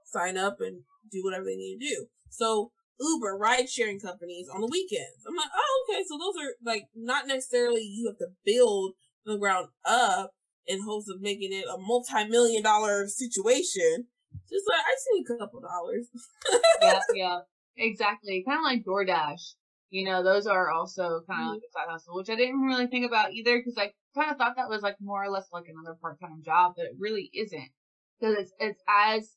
sign 0.05 0.37
up 0.37 0.57
and 0.61 0.83
do 1.11 1.23
whatever 1.23 1.45
they 1.45 1.57
need 1.57 1.79
to 1.81 1.87
do. 1.89 2.07
So 2.29 2.73
Uber, 3.01 3.37
ride 3.37 3.69
sharing 3.69 3.99
companies 3.99 4.49
on 4.53 4.61
the 4.61 4.69
weekends. 4.71 5.25
I'm 5.27 5.35
like, 5.35 5.51
oh, 5.55 5.87
okay. 5.89 6.03
So 6.07 6.19
those 6.19 6.35
are 6.43 6.53
like 6.65 6.85
not 6.95 7.27
necessarily 7.27 7.83
you 7.83 8.07
have 8.09 8.19
to 8.19 8.35
build 8.45 8.95
from 9.25 9.35
the 9.35 9.39
ground 9.39 9.69
up 9.85 10.33
in 10.67 10.83
hopes 10.83 11.09
of 11.09 11.21
making 11.21 11.53
it 11.53 11.65
a 11.73 11.79
multi-million 11.79 12.63
dollar 12.63 13.07
situation. 13.09 14.07
Just 14.49 14.65
like 14.69 14.81
I 14.81 14.95
see 14.99 15.25
a 15.25 15.39
couple 15.39 15.61
dollars. 15.61 16.07
yeah, 16.83 17.01
yeah, 17.15 17.39
exactly. 17.77 18.45
Kind 18.47 18.59
of 18.59 18.65
like 18.65 18.85
DoorDash. 18.85 19.55
You 19.91 20.07
know, 20.07 20.23
those 20.23 20.47
are 20.47 20.71
also 20.71 21.21
kind 21.29 21.43
of 21.43 21.49
like 21.49 21.59
mm-hmm. 21.59 21.79
a 21.79 21.81
side 21.81 21.91
hustle, 21.91 22.17
which 22.17 22.31
I 22.31 22.37
didn't 22.37 22.61
really 22.61 22.87
think 22.87 23.07
about 23.07 23.35
either 23.35 23.59
because 23.59 23.77
I 23.77 23.93
kind 24.15 24.31
of 24.31 24.39
thought 24.39 24.57
that 24.57 24.71
was 24.71 24.83
like 24.83 24.97
more 25.01 25.23
or 25.23 25.31
less 25.31 25.49
like 25.53 25.67
another 25.69 25.97
part 26.01 26.19
time 26.21 26.43
job, 26.45 26.75
but 26.77 26.87
it 26.87 26.93
really 26.99 27.31
isn't 27.35 27.71
because 28.19 28.37
it's 28.39 28.53
it's 28.59 28.83
as 28.89 29.37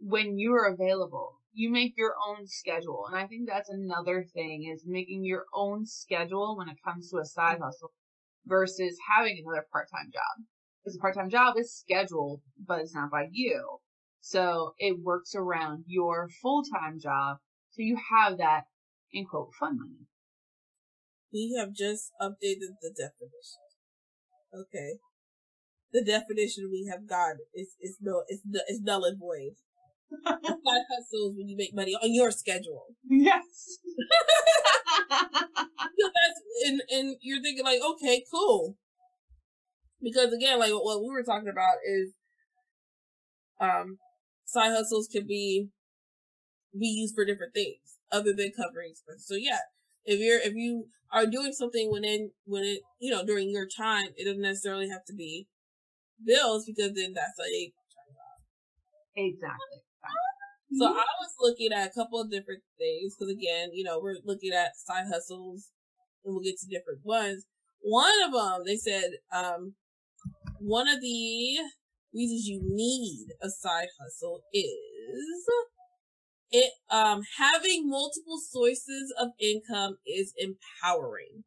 when 0.00 0.38
you're 0.38 0.72
available. 0.72 1.35
You 1.58 1.70
make 1.70 1.94
your 1.96 2.12
own 2.28 2.46
schedule, 2.46 3.06
and 3.08 3.16
I 3.16 3.26
think 3.26 3.48
that's 3.48 3.70
another 3.70 4.26
thing 4.34 4.70
is 4.70 4.84
making 4.86 5.24
your 5.24 5.46
own 5.54 5.86
schedule 5.86 6.54
when 6.54 6.68
it 6.68 6.76
comes 6.84 7.08
to 7.08 7.16
a 7.16 7.24
side 7.24 7.54
mm-hmm. 7.54 7.62
hustle 7.64 7.92
versus 8.44 8.98
having 9.08 9.42
another 9.42 9.66
part 9.72 9.88
time 9.90 10.10
job. 10.12 10.44
Because 10.84 10.96
a 10.96 11.00
part 11.00 11.14
time 11.14 11.30
job 11.30 11.54
is 11.56 11.74
scheduled, 11.74 12.42
but 12.62 12.80
it's 12.80 12.94
not 12.94 13.10
by 13.10 13.28
you. 13.30 13.78
So 14.20 14.74
it 14.76 14.98
works 15.02 15.34
around 15.34 15.84
your 15.86 16.28
full 16.42 16.62
time 16.62 17.00
job. 17.00 17.38
So 17.70 17.80
you 17.80 17.96
have 18.10 18.36
that 18.36 18.64
in 19.10 19.24
quote 19.24 19.54
fun 19.58 19.78
money. 19.78 20.08
We 21.32 21.56
have 21.58 21.72
just 21.72 22.12
updated 22.20 22.76
the 22.82 22.90
definition. 22.90 23.64
Okay. 24.52 24.98
The 25.90 26.04
definition 26.04 26.68
we 26.70 26.86
have 26.90 27.08
got 27.08 27.36
is 27.54 27.76
is 27.80 27.96
no 28.02 28.24
is 28.28 28.42
nu- 28.44 28.68
is 28.68 28.82
null 28.82 29.04
and 29.04 29.18
void. 29.18 29.56
Side 30.10 30.82
hustles 30.90 31.34
when 31.36 31.48
you 31.48 31.56
make 31.56 31.74
money 31.74 31.94
on 31.94 32.12
your 32.14 32.30
schedule. 32.30 32.86
Yes. 33.10 33.78
So 35.98 36.10
and 36.66 36.82
and 36.90 37.16
you're 37.20 37.42
thinking 37.42 37.64
like, 37.64 37.80
okay, 37.82 38.24
cool. 38.32 38.76
Because 40.02 40.32
again, 40.32 40.58
like 40.58 40.72
what 40.72 41.00
we 41.02 41.08
were 41.10 41.22
talking 41.22 41.48
about 41.48 41.76
is 41.84 42.12
um 43.60 43.98
side 44.44 44.70
hustles 44.72 45.08
can 45.10 45.26
be 45.26 45.68
be 46.78 46.88
used 46.88 47.14
for 47.14 47.24
different 47.24 47.54
things 47.54 47.98
other 48.12 48.32
than 48.32 48.52
covering 48.52 48.90
expenses. 48.90 49.26
So 49.26 49.34
yeah, 49.34 49.58
if 50.04 50.20
you're 50.20 50.40
if 50.40 50.54
you 50.54 50.88
are 51.12 51.26
doing 51.26 51.52
something 51.52 51.90
within 51.90 52.30
when 52.44 52.64
it 52.64 52.80
you 53.00 53.10
know 53.10 53.24
during 53.24 53.50
your 53.50 53.66
time, 53.66 54.08
it 54.16 54.24
doesn't 54.24 54.42
necessarily 54.42 54.88
have 54.88 55.04
to 55.06 55.14
be 55.14 55.46
bills 56.24 56.66
because 56.66 56.92
then 56.94 57.14
that's 57.14 57.38
like 57.38 57.74
exactly. 59.16 59.85
So 60.74 60.86
I 60.86 60.90
was 61.20 61.34
looking 61.40 61.72
at 61.72 61.88
a 61.88 61.92
couple 61.94 62.20
of 62.20 62.30
different 62.30 62.62
things 62.78 63.14
because 63.14 63.32
again, 63.32 63.70
you 63.72 63.84
know, 63.84 64.00
we're 64.00 64.16
looking 64.24 64.52
at 64.52 64.76
side 64.76 65.06
hustles, 65.12 65.70
and 66.24 66.34
we'll 66.34 66.42
get 66.42 66.58
to 66.58 66.66
different 66.66 67.00
ones. 67.04 67.44
One 67.80 68.12
of 68.24 68.32
them, 68.32 68.62
they 68.66 68.76
said, 68.76 69.12
um, 69.32 69.74
one 70.58 70.88
of 70.88 71.00
the 71.00 71.58
reasons 72.12 72.46
you 72.46 72.60
need 72.62 73.28
a 73.42 73.48
side 73.48 73.88
hustle 74.00 74.42
is 74.52 75.46
it 76.50 76.72
um 76.90 77.22
having 77.38 77.88
multiple 77.88 78.38
sources 78.38 79.12
of 79.20 79.28
income 79.40 79.98
is 80.06 80.32
empowering. 80.38 81.44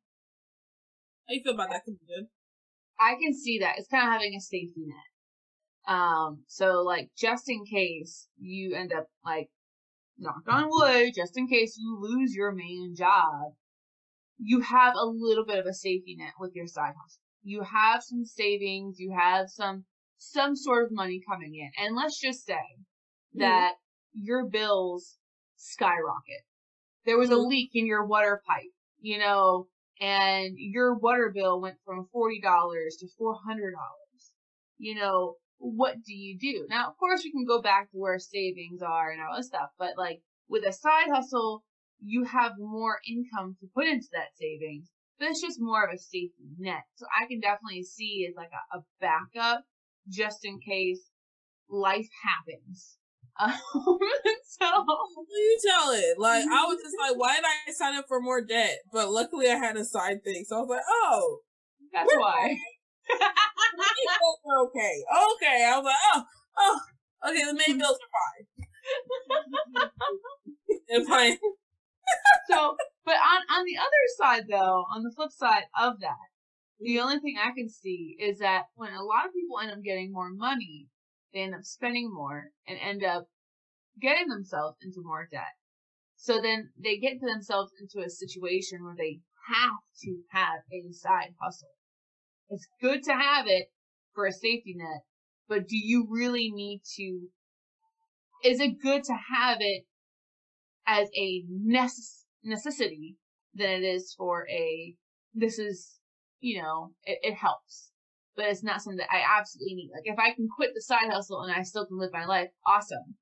How 1.27 1.33
you 1.35 1.41
feel 1.43 1.53
about 1.53 1.69
that? 1.69 1.81
I 2.99 3.15
can 3.21 3.33
see 3.33 3.59
that. 3.59 3.75
It's 3.77 3.87
kind 3.87 4.07
of 4.07 4.13
having 4.13 4.35
a 4.35 4.41
safety 4.41 4.83
net. 4.85 5.08
Um, 5.89 6.43
so 6.47 6.83
like 6.83 7.09
just 7.17 7.49
in 7.49 7.65
case 7.65 8.29
you 8.39 8.75
end 8.75 8.93
up 8.93 9.07
like 9.25 9.49
knock 10.19 10.43
on 10.47 10.67
wood, 10.69 11.13
just 11.15 11.35
in 11.37 11.47
case 11.47 11.77
you 11.79 11.97
lose 11.99 12.35
your 12.35 12.51
main 12.51 12.93
job, 12.95 13.53
you 14.37 14.61
have 14.61 14.93
a 14.95 15.05
little 15.05 15.45
bit 15.45 15.57
of 15.57 15.65
a 15.65 15.73
safety 15.73 16.15
net 16.15 16.33
with 16.39 16.55
your 16.55 16.67
side 16.67 16.93
hustle. 17.01 17.21
You 17.43 17.63
have 17.63 18.03
some 18.03 18.23
savings, 18.23 18.99
you 18.99 19.11
have 19.19 19.49
some 19.49 19.85
some 20.19 20.55
sort 20.55 20.85
of 20.85 20.91
money 20.91 21.21
coming 21.27 21.55
in. 21.55 21.71
And 21.83 21.95
let's 21.95 22.19
just 22.19 22.45
say 22.45 22.59
that 23.35 23.73
your 24.13 24.45
bills 24.47 25.17
skyrocket. 25.55 26.43
There 27.05 27.17
was 27.17 27.31
a 27.31 27.35
Mhm. 27.35 27.49
leak 27.49 27.71
in 27.73 27.87
your 27.87 28.05
water 28.05 28.43
pipe, 28.45 28.73
you 28.99 29.17
know, 29.17 29.69
and 29.99 30.55
your 30.57 30.93
water 30.95 31.31
bill 31.33 31.59
went 31.61 31.77
from 31.83 32.07
$40 32.13 32.97
to 32.97 33.07
$400. 33.17 34.33
You 34.77 34.95
know, 34.95 35.37
what 35.59 36.01
do 36.03 36.13
you 36.13 36.37
do? 36.37 36.65
Now, 36.69 36.87
of 36.87 36.97
course, 36.97 37.21
we 37.23 37.31
can 37.31 37.45
go 37.45 37.61
back 37.61 37.91
to 37.91 37.97
where 37.97 38.17
savings 38.17 38.81
are 38.81 39.11
and 39.11 39.21
all 39.21 39.35
that 39.35 39.43
stuff, 39.43 39.69
but 39.77 39.97
like 39.97 40.21
with 40.47 40.65
a 40.65 40.73
side 40.73 41.09
hustle, 41.13 41.63
you 42.01 42.23
have 42.23 42.53
more 42.57 42.99
income 43.07 43.57
to 43.59 43.67
put 43.75 43.85
into 43.85 44.07
that 44.13 44.35
savings, 44.35 44.89
but 45.19 45.27
it's 45.29 45.41
just 45.41 45.59
more 45.59 45.83
of 45.83 45.93
a 45.93 45.97
safety 45.97 46.49
net. 46.57 46.83
So 46.95 47.05
I 47.13 47.27
can 47.27 47.41
definitely 47.41 47.83
see 47.83 48.27
it 48.27 48.35
like 48.37 48.51
a, 48.53 48.77
a 48.77 48.83
backup 49.01 49.65
just 50.07 50.39
in 50.43 50.59
case 50.59 51.11
life 51.69 52.07
happens. 52.23 52.97
Um, 53.41 53.53
so 54.43 54.65
you 55.29 55.57
tell 55.65 55.91
it? 55.91 56.19
Like 56.19 56.43
I 56.43 56.65
was 56.65 56.77
just 56.83 56.95
like, 56.99 57.15
why 57.17 57.35
did 57.35 57.45
I 57.45 57.71
sign 57.71 57.95
up 57.95 58.05
for 58.09 58.19
more 58.19 58.41
debt? 58.41 58.79
But 58.91 59.09
luckily 59.09 59.47
I 59.49 59.55
had 59.55 59.77
a 59.77 59.85
side 59.85 60.21
thing, 60.21 60.43
so 60.45 60.57
I 60.57 60.59
was 60.59 60.69
like, 60.69 60.81
oh, 60.85 61.39
that's 61.93 62.13
why. 62.13 62.57
okay, 64.61 65.03
okay. 65.33 65.65
I 65.65 65.77
was 65.77 65.85
like, 65.85 65.95
oh, 66.13 66.23
oh, 66.57 66.79
okay. 67.29 67.43
The 67.45 67.53
main 67.53 67.77
bills 67.77 67.97
are 67.97 68.13
fine. 68.17 68.45
Fine. 71.07 71.37
so, 72.49 72.75
but 73.05 73.13
on 73.13 73.59
on 73.59 73.65
the 73.65 73.77
other 73.77 74.05
side, 74.17 74.45
though, 74.49 74.85
on 74.93 75.03
the 75.03 75.11
flip 75.15 75.31
side 75.31 75.65
of 75.79 75.99
that, 75.99 76.29
the 76.79 76.99
only 76.99 77.19
thing 77.19 77.35
I 77.37 77.51
can 77.55 77.69
see 77.69 78.15
is 78.19 78.39
that 78.39 78.65
when 78.75 78.93
a 78.93 79.03
lot 79.03 79.25
of 79.27 79.33
people 79.33 79.59
end 79.59 79.71
up 79.71 79.83
getting 79.83 80.11
more 80.11 80.31
money, 80.31 80.87
they 81.33 81.41
end 81.41 81.53
up 81.53 81.63
spending 81.63 82.11
more 82.11 82.51
and 82.67 82.79
end 82.79 83.03
up 83.03 83.27
getting 84.01 84.27
themselves 84.27 84.77
into 84.81 85.01
more 85.03 85.27
debt. 85.31 85.53
So 86.15 86.41
then 86.41 86.71
they 86.77 86.97
get 86.97 87.21
themselves 87.21 87.71
into 87.79 88.05
a 88.05 88.09
situation 88.09 88.83
where 88.83 88.95
they 88.97 89.19
have 89.47 89.79
to 90.03 90.21
have 90.31 90.59
a 90.71 90.91
side 90.91 91.33
hustle. 91.41 91.69
It's 92.49 92.67
good 92.81 93.03
to 93.03 93.13
have 93.13 93.45
it 93.47 93.67
for 94.13 94.25
a 94.25 94.31
safety 94.31 94.75
net, 94.75 95.03
but 95.47 95.67
do 95.67 95.77
you 95.77 96.07
really 96.09 96.51
need 96.51 96.81
to? 96.97 97.29
Is 98.43 98.59
it 98.59 98.81
good 98.81 99.03
to 99.03 99.13
have 99.13 99.57
it 99.59 99.85
as 100.87 101.09
a 101.15 101.45
necess- 101.51 102.23
necessity 102.43 103.17
than 103.53 103.69
it 103.69 103.83
is 103.83 104.13
for 104.17 104.47
a 104.49 104.95
this 105.33 105.59
is 105.59 105.99
you 106.39 106.61
know 106.61 106.93
it, 107.03 107.19
it 107.21 107.35
helps 107.35 107.91
but 108.35 108.45
it's 108.45 108.63
not 108.63 108.81
something 108.81 108.97
that 108.97 109.13
i 109.13 109.21
absolutely 109.37 109.75
need 109.75 109.89
like 109.93 110.03
if 110.05 110.17
i 110.19 110.33
can 110.33 110.47
quit 110.55 110.71
the 110.73 110.81
side 110.81 111.11
hustle 111.11 111.41
and 111.41 111.53
i 111.53 111.61
still 111.61 111.85
can 111.85 111.99
live 111.99 112.13
my 112.13 112.25
life 112.25 112.49
awesome 112.65 113.15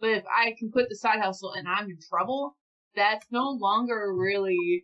but 0.00 0.10
if 0.10 0.24
i 0.34 0.54
can 0.58 0.70
quit 0.70 0.88
the 0.88 0.96
side 0.96 1.20
hustle 1.20 1.52
and 1.52 1.68
i'm 1.68 1.88
in 1.88 1.98
trouble 2.10 2.56
that's 2.94 3.26
no 3.30 3.50
longer 3.50 4.12
really 4.14 4.82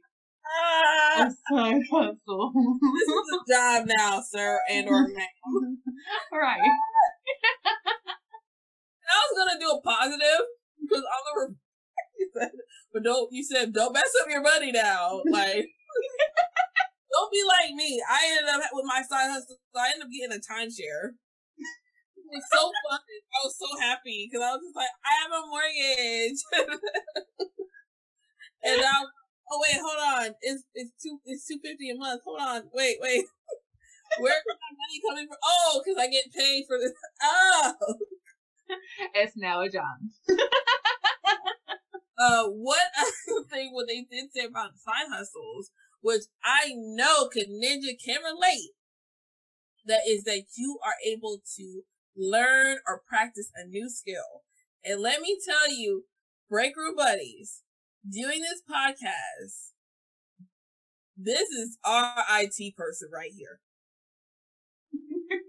Ah, 0.55 1.29
side 1.49 1.83
hustle 1.91 2.53
this 2.53 3.09
is 3.09 3.27
a 3.33 3.53
job 3.53 3.87
now, 3.99 4.21
sir, 4.21 4.61
and 4.71 4.89
or 4.89 5.09
ma'am. 5.09 5.79
right 6.33 6.61
I 9.09 9.19
was 9.29 9.35
gonna 9.37 9.61
do 9.61 9.71
a 9.71 9.81
positive 9.81 10.47
because 10.81 11.05
on 11.05 11.49
the 11.49 11.55
you 12.19 12.31
said, 12.37 12.51
but 12.93 13.03
don't 13.03 13.29
you 13.33 13.45
said 13.45 13.73
don't 13.73 13.93
mess 13.93 14.13
up 14.21 14.29
your 14.31 14.43
money 14.43 14.73
now. 14.73 15.23
Like 15.31 15.67
don't 17.13 17.33
be 17.33 17.43
like 17.47 17.75
me. 17.75 18.03
I 18.09 18.37
ended 18.37 18.55
up 18.55 18.61
with 18.73 18.87
my 18.87 19.03
side 19.03 19.31
hustle. 19.31 19.57
I 19.77 19.93
ended 19.93 20.07
up 20.07 20.13
getting 20.13 20.37
a 20.37 20.41
timeshare. 20.41 21.15
It 22.33 22.41
was 22.41 22.49
so 22.49 22.65
fun. 22.65 23.01
I 23.03 23.39
was 23.45 23.57
so 23.61 23.69
happy 23.81 24.29
because 24.29 24.41
I 24.41 24.53
was 24.57 24.63
just 24.65 24.77
like, 24.77 24.89
I 25.05 25.13
have 25.21 25.33
a 25.37 25.43
mortgage. 25.53 26.41
and 28.65 28.81
now, 28.81 29.05
oh 29.53 29.61
wait, 29.61 29.81
hold 29.81 30.25
on. 30.25 30.35
It's 30.41 30.65
it's 30.75 30.93
two 31.03 31.19
it's 31.25 31.47
two 31.47 31.59
fifty 31.63 31.91
a 31.91 31.95
month. 31.95 32.23
Hold 32.25 32.41
on, 32.41 32.63
wait, 32.73 32.97
wait. 33.01 33.25
Where's 34.19 34.43
my 34.47 34.55
money 34.55 35.01
coming 35.09 35.27
from? 35.27 35.39
Oh, 35.45 35.83
because 35.83 35.99
I 36.01 36.09
get 36.09 36.33
paid 36.33 36.65
for 36.67 36.79
this. 36.79 36.93
Oh, 37.25 37.75
it's 39.15 39.37
now 39.37 39.61
a 39.61 39.69
job. 39.69 39.99
uh, 42.19 42.45
what 42.47 42.81
other 42.99 43.45
thing 43.51 43.71
what 43.73 43.87
they 43.89 44.07
did 44.11 44.33
say 44.35 44.45
about 44.45 44.79
side 44.79 45.09
hustles, 45.11 45.71
which 46.01 46.23
I 46.45 46.73
know 46.75 47.29
Kaninja 47.29 47.95
can 48.05 48.21
relate, 48.23 48.71
that 49.87 50.03
is 50.09 50.25
that 50.25 50.45
you 50.57 50.79
are 50.85 50.95
able 51.07 51.41
to 51.57 51.83
learn 52.17 52.79
or 52.89 53.03
practice 53.07 53.51
a 53.57 53.67
new 53.67 53.89
skill. 53.89 54.43
And 54.85 55.01
let 55.01 55.21
me 55.21 55.39
tell 55.45 55.73
you, 55.73 56.05
Break 56.51 56.77
Room 56.77 56.97
Buddies, 56.97 57.63
doing 58.11 58.41
this 58.41 58.63
podcast, 58.69 59.73
this 61.17 61.49
is 61.49 61.79
our 61.85 62.15
IT 62.41 62.77
person 62.77 63.09
right 63.13 63.31
here. 63.37 63.61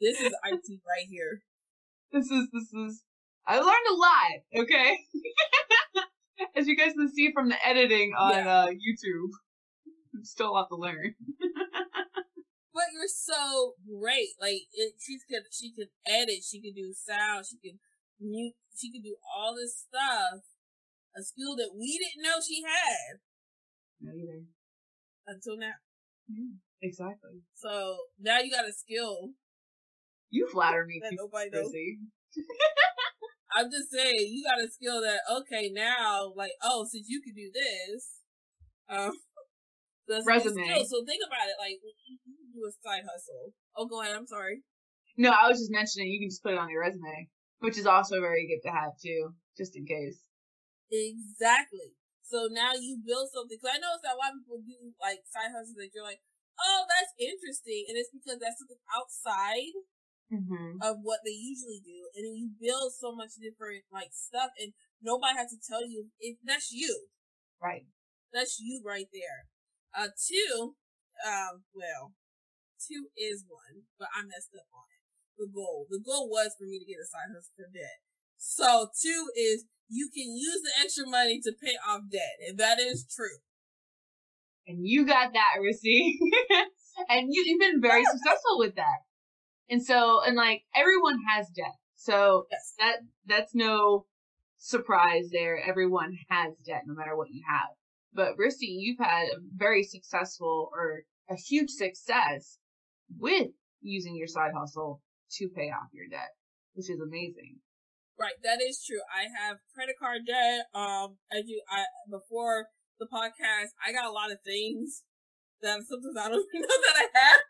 this 0.00 0.20
is 0.20 0.32
IT 0.44 0.80
right 0.86 1.06
here. 1.08 1.42
This 2.12 2.30
is 2.30 2.48
this 2.52 2.72
is 2.72 3.02
I 3.46 3.58
learned 3.58 3.86
a 3.90 3.94
lot, 3.94 4.62
okay? 4.64 4.98
As 6.56 6.66
you 6.66 6.76
guys 6.76 6.92
can 6.92 7.12
see 7.12 7.32
from 7.32 7.48
the 7.48 7.66
editing 7.66 8.12
on 8.18 8.32
yeah. 8.32 8.48
uh, 8.48 8.66
YouTube. 8.66 9.30
Still 10.22 10.50
a 10.50 10.52
lot 10.52 10.68
to 10.70 10.76
learn. 10.76 11.14
but 12.74 12.84
you're 12.92 13.08
so 13.08 13.74
great. 13.86 14.30
Like 14.40 14.62
it, 14.72 14.94
she 14.98 15.18
can 15.30 15.42
she 15.52 15.72
can 15.72 15.86
edit, 16.06 16.42
she 16.42 16.60
can 16.60 16.72
do 16.74 16.92
sound, 16.92 17.46
she 17.46 17.56
can 17.58 17.78
mute, 18.20 18.54
she 18.76 18.90
can 18.90 19.02
do 19.02 19.16
all 19.36 19.54
this 19.54 19.86
stuff. 19.86 20.40
A 21.16 21.22
skill 21.22 21.56
that 21.56 21.70
we 21.74 21.98
didn't 21.98 22.22
know 22.22 22.36
she 22.46 22.62
had. 22.62 23.20
Not 24.00 24.14
either. 24.14 24.44
Until 25.26 25.56
now. 25.56 25.80
Yeah, 26.28 26.60
exactly. 26.82 27.40
So 27.54 27.96
now 28.20 28.38
you 28.40 28.50
got 28.50 28.68
a 28.68 28.72
skill. 28.72 29.30
You 30.30 30.46
flatter 30.52 30.84
me 30.84 31.00
that 31.02 31.16
nobody 31.16 31.50
knows. 31.50 31.72
I'm 33.56 33.70
just 33.70 33.90
saying, 33.90 34.28
you 34.28 34.44
got 34.44 34.62
a 34.62 34.68
skill 34.68 35.00
that 35.00 35.20
okay 35.40 35.70
now, 35.72 36.32
like 36.36 36.52
oh, 36.62 36.84
since 36.90 37.08
you 37.08 37.22
can 37.22 37.32
do 37.32 37.50
this, 37.54 38.20
um, 38.90 39.12
that's 40.08 40.26
resume. 40.26 40.84
So 40.84 41.04
think 41.06 41.22
about 41.26 41.48
it, 41.48 41.56
like 41.58 41.80
you 41.80 42.18
can 42.22 42.52
do 42.52 42.68
a 42.68 42.72
side 42.84 43.04
hustle. 43.08 43.54
Oh, 43.74 43.86
go 43.86 44.02
ahead. 44.02 44.16
I'm 44.16 44.26
sorry. 44.26 44.60
No, 45.16 45.30
I 45.30 45.48
was 45.48 45.58
just 45.58 45.72
mentioning 45.72 46.08
you 46.08 46.20
can 46.20 46.28
just 46.28 46.42
put 46.42 46.52
it 46.52 46.58
on 46.58 46.68
your 46.68 46.82
resume, 46.82 47.28
which 47.60 47.78
is 47.78 47.86
also 47.86 48.20
very 48.20 48.46
good 48.46 48.68
to 48.68 48.74
have 48.74 48.92
too, 49.02 49.32
just 49.56 49.74
in 49.76 49.86
case. 49.86 50.25
Exactly. 50.90 51.98
So 52.22 52.50
now 52.50 52.74
you 52.74 52.98
build 52.98 53.30
something. 53.30 53.54
Because 53.54 53.76
I 53.76 53.82
notice 53.82 54.02
that 54.02 54.16
a 54.16 54.20
lot 54.20 54.34
of 54.34 54.42
people 54.42 54.62
do 54.62 54.94
like 54.98 55.22
side 55.26 55.54
hustles 55.54 55.78
that 55.78 55.94
you're 55.94 56.06
like, 56.06 56.22
oh, 56.56 56.88
that's 56.88 57.12
interesting, 57.20 57.84
and 57.88 57.96
it's 57.96 58.12
because 58.12 58.40
that's 58.40 58.58
something 58.58 58.80
outside 58.88 59.76
mm-hmm. 60.32 60.80
of 60.80 61.04
what 61.04 61.20
they 61.24 61.36
usually 61.36 61.80
do, 61.84 62.08
and 62.16 62.24
then 62.24 62.36
you 62.36 62.48
build 62.56 62.92
so 62.96 63.14
much 63.14 63.36
different 63.36 63.84
like 63.92 64.12
stuff, 64.12 64.50
and 64.56 64.72
nobody 65.02 65.36
has 65.36 65.52
to 65.52 65.60
tell 65.60 65.84
you 65.84 66.08
if 66.20 66.40
that's 66.44 66.72
you, 66.72 67.08
right? 67.60 67.86
That's 68.32 68.58
you 68.60 68.82
right 68.84 69.08
there. 69.12 69.48
Uh, 69.96 70.12
two, 70.16 70.76
um, 71.24 71.64
well, 71.72 72.12
two 72.80 73.08
is 73.16 73.44
one, 73.48 73.88
but 73.98 74.08
I 74.12 74.24
messed 74.24 74.52
up 74.56 74.68
on 74.72 74.88
it. 74.92 75.04
The 75.36 75.48
goal, 75.52 75.86
the 75.88 76.00
goal 76.00 76.28
was 76.28 76.56
for 76.56 76.64
me 76.64 76.80
to 76.80 76.88
get 76.88 77.00
a 77.00 77.08
side 77.08 77.32
hustle 77.32 77.52
for 77.56 77.68
debt. 77.68 78.00
So 78.36 78.88
two 78.92 79.28
is 79.36 79.64
you 79.88 80.08
can 80.12 80.34
use 80.34 80.60
the 80.62 80.82
extra 80.82 81.06
money 81.06 81.40
to 81.42 81.52
pay 81.62 81.74
off 81.88 82.02
debt, 82.10 82.48
and 82.48 82.58
that 82.58 82.78
is 82.78 83.06
true. 83.14 83.38
And 84.66 84.86
you 84.86 85.06
got 85.06 85.32
that 85.32 85.60
receipt, 85.62 86.18
and 87.08 87.28
you, 87.30 87.44
you've 87.46 87.60
been 87.60 87.80
very 87.80 88.04
successful 88.04 88.58
with 88.58 88.74
that. 88.76 89.04
And 89.68 89.84
so, 89.84 90.20
and 90.24 90.36
like 90.36 90.62
everyone 90.74 91.18
has 91.34 91.48
debt. 91.48 91.76
So 91.94 92.46
yes. 92.50 92.74
that, 92.78 92.96
that's 93.26 93.54
no 93.54 94.06
surprise 94.58 95.28
there. 95.32 95.60
Everyone 95.64 96.16
has 96.28 96.54
debt 96.64 96.82
no 96.86 96.94
matter 96.94 97.16
what 97.16 97.30
you 97.30 97.42
have. 97.48 97.68
But 98.12 98.36
Rissy, 98.38 98.78
you've 98.78 98.98
had 98.98 99.26
a 99.26 99.40
very 99.54 99.82
successful 99.82 100.70
or 100.72 101.02
a 101.28 101.36
huge 101.36 101.70
success 101.70 102.58
with 103.18 103.48
using 103.80 104.16
your 104.16 104.26
side 104.26 104.52
hustle 104.56 105.02
to 105.32 105.48
pay 105.48 105.70
off 105.70 105.88
your 105.92 106.08
debt, 106.08 106.30
which 106.74 106.90
is 106.90 107.00
amazing. 107.00 107.58
Right, 108.16 108.40
that 108.48 108.64
is 108.64 108.80
true. 108.80 109.04
I 109.12 109.28
have 109.28 109.60
credit 109.76 110.00
card 110.00 110.24
debt. 110.24 110.72
Um, 110.72 111.20
as 111.28 111.44
you, 111.44 111.60
I 111.68 111.84
before 112.08 112.72
the 112.96 113.04
podcast, 113.04 113.76
I 113.76 113.92
got 113.92 114.08
a 114.08 114.14
lot 114.14 114.32
of 114.32 114.40
things 114.40 115.04
that 115.60 115.84
sometimes 115.84 116.16
I 116.16 116.32
don't 116.32 116.40
even 116.40 116.64
know 116.64 116.80
that 116.80 116.96
I 116.96 117.06
have. 117.12 117.44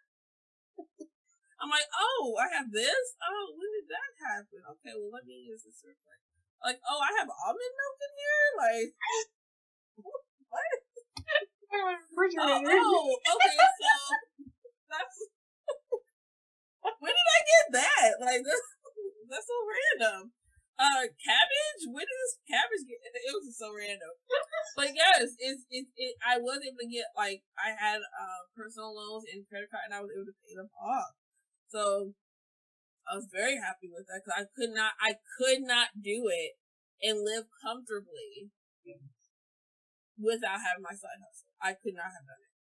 I'm 1.62 1.70
like, 1.70 1.86
oh, 1.94 2.34
I 2.34 2.50
have 2.58 2.74
this. 2.74 3.04
Oh, 3.22 3.54
when 3.54 3.70
did 3.78 3.88
that 3.94 4.10
happen? 4.26 4.60
Okay, 4.76 4.92
well, 4.98 5.14
let 5.14 5.22
me 5.22 5.38
use 5.38 5.62
this 5.62 5.80
real 5.86 5.96
quick. 6.02 6.20
Like, 6.60 6.82
oh, 6.82 6.98
I 6.98 7.14
have 7.14 7.30
almond 7.30 7.74
milk 7.78 7.98
in 8.02 8.12
here. 8.18 8.46
Like, 8.58 8.90
what? 10.50 10.70
oh, 11.78 12.66
oh, 12.66 13.06
okay. 13.38 13.54
So 13.54 13.94
that's 14.90 15.18
when 16.98 17.14
did 17.14 17.28
I 17.30 17.40
get 17.46 17.66
that? 17.78 18.10
Like, 18.18 18.42
that's 18.42 18.68
that's 19.30 19.46
so 19.46 19.58
random. 19.62 20.34
Uh, 20.76 21.08
cabbage? 21.08 21.82
When 21.88 22.04
did 22.04 22.18
this 22.20 22.36
cabbage 22.44 22.84
get? 22.84 23.00
It 23.26 23.32
was 23.32 23.58
so 23.58 23.72
random. 23.72 24.12
but 24.76 24.92
yes, 24.92 25.34
it's 25.40 25.64
it, 25.72 25.88
it. 25.96 26.14
I 26.22 26.38
was 26.38 26.60
able 26.62 26.78
to 26.78 26.86
get 26.86 27.10
like 27.16 27.42
I 27.58 27.74
had 27.74 28.04
uh 28.04 28.42
personal 28.54 28.94
loans 28.94 29.24
and 29.32 29.48
credit 29.48 29.72
card, 29.72 29.88
and 29.88 29.96
I 29.96 30.04
was 30.04 30.12
able 30.14 30.28
to 30.30 30.36
pay 30.44 30.54
them 30.54 30.70
off. 30.78 31.16
So 31.66 32.12
I 33.06 33.16
was 33.16 33.28
very 33.32 33.56
happy 33.56 33.88
with 33.90 34.06
that 34.10 34.22
because 34.22 34.34
I 34.34 34.44
could 34.54 34.74
not, 34.74 34.92
I 34.98 35.14
could 35.38 35.62
not 35.62 35.94
do 35.94 36.26
it 36.26 36.58
and 37.02 37.22
live 37.22 37.46
comfortably 37.62 38.50
without 40.18 40.58
having 40.58 40.82
my 40.82 40.94
side 40.96 41.22
hustle. 41.22 41.50
I 41.62 41.72
could 41.78 41.94
not 41.94 42.10
have 42.10 42.26
done 42.26 42.42
it. 42.42 42.52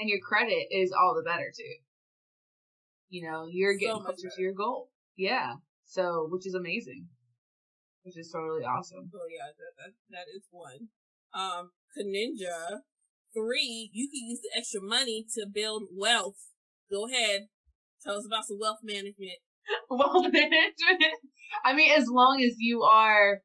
And 0.00 0.08
your 0.08 0.20
credit 0.20 0.72
is 0.72 0.92
all 0.92 1.14
the 1.14 1.26
better 1.26 1.52
too. 1.52 1.84
You 3.10 3.28
know, 3.28 3.48
you're 3.50 3.76
getting 3.76 3.96
so 3.96 4.02
closer 4.02 4.30
to 4.30 4.42
your 4.42 4.54
goal. 4.54 4.90
Yeah. 5.16 5.54
So, 5.84 6.28
which 6.30 6.46
is 6.46 6.54
amazing. 6.54 7.08
Which 8.02 8.18
is 8.18 8.30
totally 8.32 8.64
awesome. 8.64 9.10
Oh 9.14 9.28
yeah, 9.28 9.52
that, 9.52 9.72
that, 9.78 9.92
that 10.10 10.26
is 10.34 10.46
one. 10.50 10.88
Um, 11.34 11.70
Ninja. 11.98 12.80
Three, 13.32 13.90
you 13.92 14.08
can 14.08 14.28
use 14.28 14.40
the 14.40 14.58
extra 14.58 14.80
money 14.80 15.24
to 15.34 15.46
build 15.46 15.84
wealth. 15.92 16.48
Go 16.90 17.06
ahead, 17.06 17.46
Tell 18.02 18.16
us 18.16 18.26
about 18.26 18.46
some 18.46 18.58
wealth 18.58 18.80
management. 18.82 19.38
wealth 19.90 20.32
management. 20.32 21.20
I 21.64 21.74
mean, 21.74 21.92
as 21.92 22.08
long 22.08 22.42
as 22.42 22.56
you 22.58 22.82
are. 22.82 23.40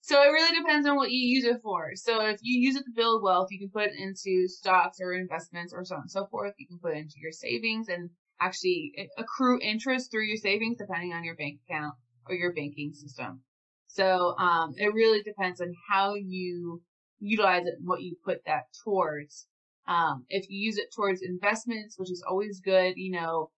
So 0.00 0.20
it 0.20 0.32
really 0.32 0.58
depends 0.58 0.88
on 0.88 0.96
what 0.96 1.12
you 1.12 1.20
use 1.20 1.44
it 1.44 1.60
for. 1.62 1.92
So 1.94 2.26
if 2.26 2.40
you 2.42 2.58
use 2.58 2.74
it 2.74 2.82
to 2.82 2.90
build 2.94 3.22
wealth, 3.22 3.48
you 3.52 3.60
can 3.60 3.70
put 3.70 3.84
it 3.84 3.94
into 3.96 4.48
stocks 4.48 4.98
or 5.00 5.14
investments 5.14 5.72
or 5.72 5.84
so 5.84 5.94
on 5.94 6.02
and 6.02 6.10
so 6.10 6.26
forth. 6.26 6.54
You 6.58 6.66
can 6.66 6.80
put 6.80 6.96
it 6.96 6.98
into 6.98 7.14
your 7.18 7.30
savings 7.30 7.88
and 7.88 8.10
actually 8.40 8.92
accrue 9.16 9.60
interest 9.62 10.10
through 10.10 10.26
your 10.26 10.38
savings 10.38 10.78
depending 10.78 11.12
on 11.12 11.22
your 11.22 11.36
bank 11.36 11.60
account 11.68 11.94
or 12.28 12.34
your 12.34 12.52
banking 12.52 12.92
system. 12.92 13.44
So 13.94 14.34
um, 14.38 14.72
it 14.78 14.94
really 14.94 15.22
depends 15.22 15.60
on 15.60 15.74
how 15.88 16.14
you 16.14 16.80
utilize 17.20 17.66
it 17.66 17.74
and 17.78 17.86
what 17.86 18.02
you 18.02 18.16
put 18.24 18.38
that 18.46 18.64
towards. 18.82 19.46
Um, 19.86 20.24
if 20.30 20.48
you 20.48 20.58
use 20.58 20.78
it 20.78 20.94
towards 20.94 21.20
investments, 21.20 21.98
which 21.98 22.10
is 22.10 22.24
always 22.26 22.60
good, 22.60 22.94
you 22.96 23.12
know, 23.12 23.50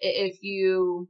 if 0.00 0.42
you 0.42 1.08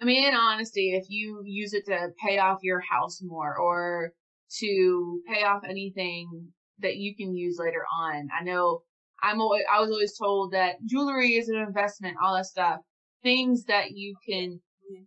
I 0.00 0.04
mean, 0.04 0.24
in 0.24 0.34
honesty, 0.34 0.94
if 0.94 1.04
you 1.08 1.42
use 1.44 1.74
it 1.74 1.84
to 1.86 2.08
pay 2.20 2.38
off 2.38 2.58
your 2.62 2.80
house 2.80 3.20
more 3.22 3.56
or 3.56 4.12
to 4.58 5.20
pay 5.28 5.44
off 5.44 5.62
anything 5.68 6.48
that 6.80 6.96
you 6.96 7.14
can 7.14 7.36
use 7.36 7.58
later 7.58 7.84
on, 7.96 8.28
I 8.36 8.42
know 8.42 8.82
I'm 9.22 9.40
always, 9.40 9.62
I 9.72 9.80
was 9.80 9.90
always 9.90 10.18
told 10.18 10.52
that 10.52 10.84
jewelry 10.86 11.34
is 11.34 11.48
an 11.48 11.56
investment, 11.56 12.16
all 12.20 12.34
that 12.34 12.46
stuff, 12.46 12.80
things 13.22 13.64
that 13.66 13.92
you 13.92 14.16
can 14.28 14.60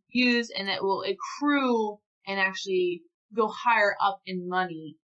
use 0.09 0.49
and 0.57 0.69
that 0.69 0.81
will 0.81 1.03
accrue 1.03 1.99
and 2.27 2.39
actually 2.39 3.01
go 3.35 3.47
higher 3.47 3.95
up 4.01 4.21
in 4.25 4.47
money 4.47 4.97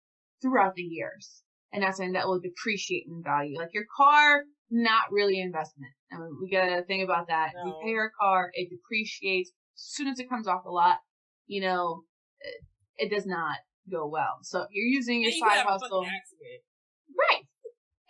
throughout 0.42 0.74
the 0.74 0.83
years. 0.83 1.42
And 1.72 1.83
that's 1.83 1.98
something 1.98 2.12
that 2.14 2.26
will 2.26 2.40
depreciate 2.40 3.04
in 3.07 3.22
value. 3.22 3.59
Like 3.59 3.74
your 3.74 3.85
car, 3.94 4.42
not 4.70 5.04
really 5.11 5.40
investment. 5.40 5.92
I 6.12 6.18
mean, 6.18 6.38
we 6.40 6.50
gotta 6.50 6.83
think 6.87 7.04
about 7.04 7.28
that. 7.28 7.52
No. 7.54 7.66
You 7.66 7.74
pay 7.85 7.90
your 7.90 8.12
car, 8.18 8.50
it 8.54 8.70
depreciates 8.70 9.50
as 9.50 9.83
soon 9.94 10.09
as 10.09 10.18
it 10.18 10.28
comes 10.28 10.48
off 10.48 10.64
the 10.64 10.70
lot. 10.70 10.98
You 11.46 11.61
know, 11.62 12.02
it, 12.40 12.64
it 13.07 13.14
does 13.14 13.26
not 13.26 13.57
go 13.90 14.07
well. 14.07 14.38
So 14.42 14.66
you're 14.70 14.87
using 14.87 15.22
your 15.22 15.33
you 15.33 15.40
side 15.40 15.64
hustle, 15.66 16.02
right? 16.02 17.42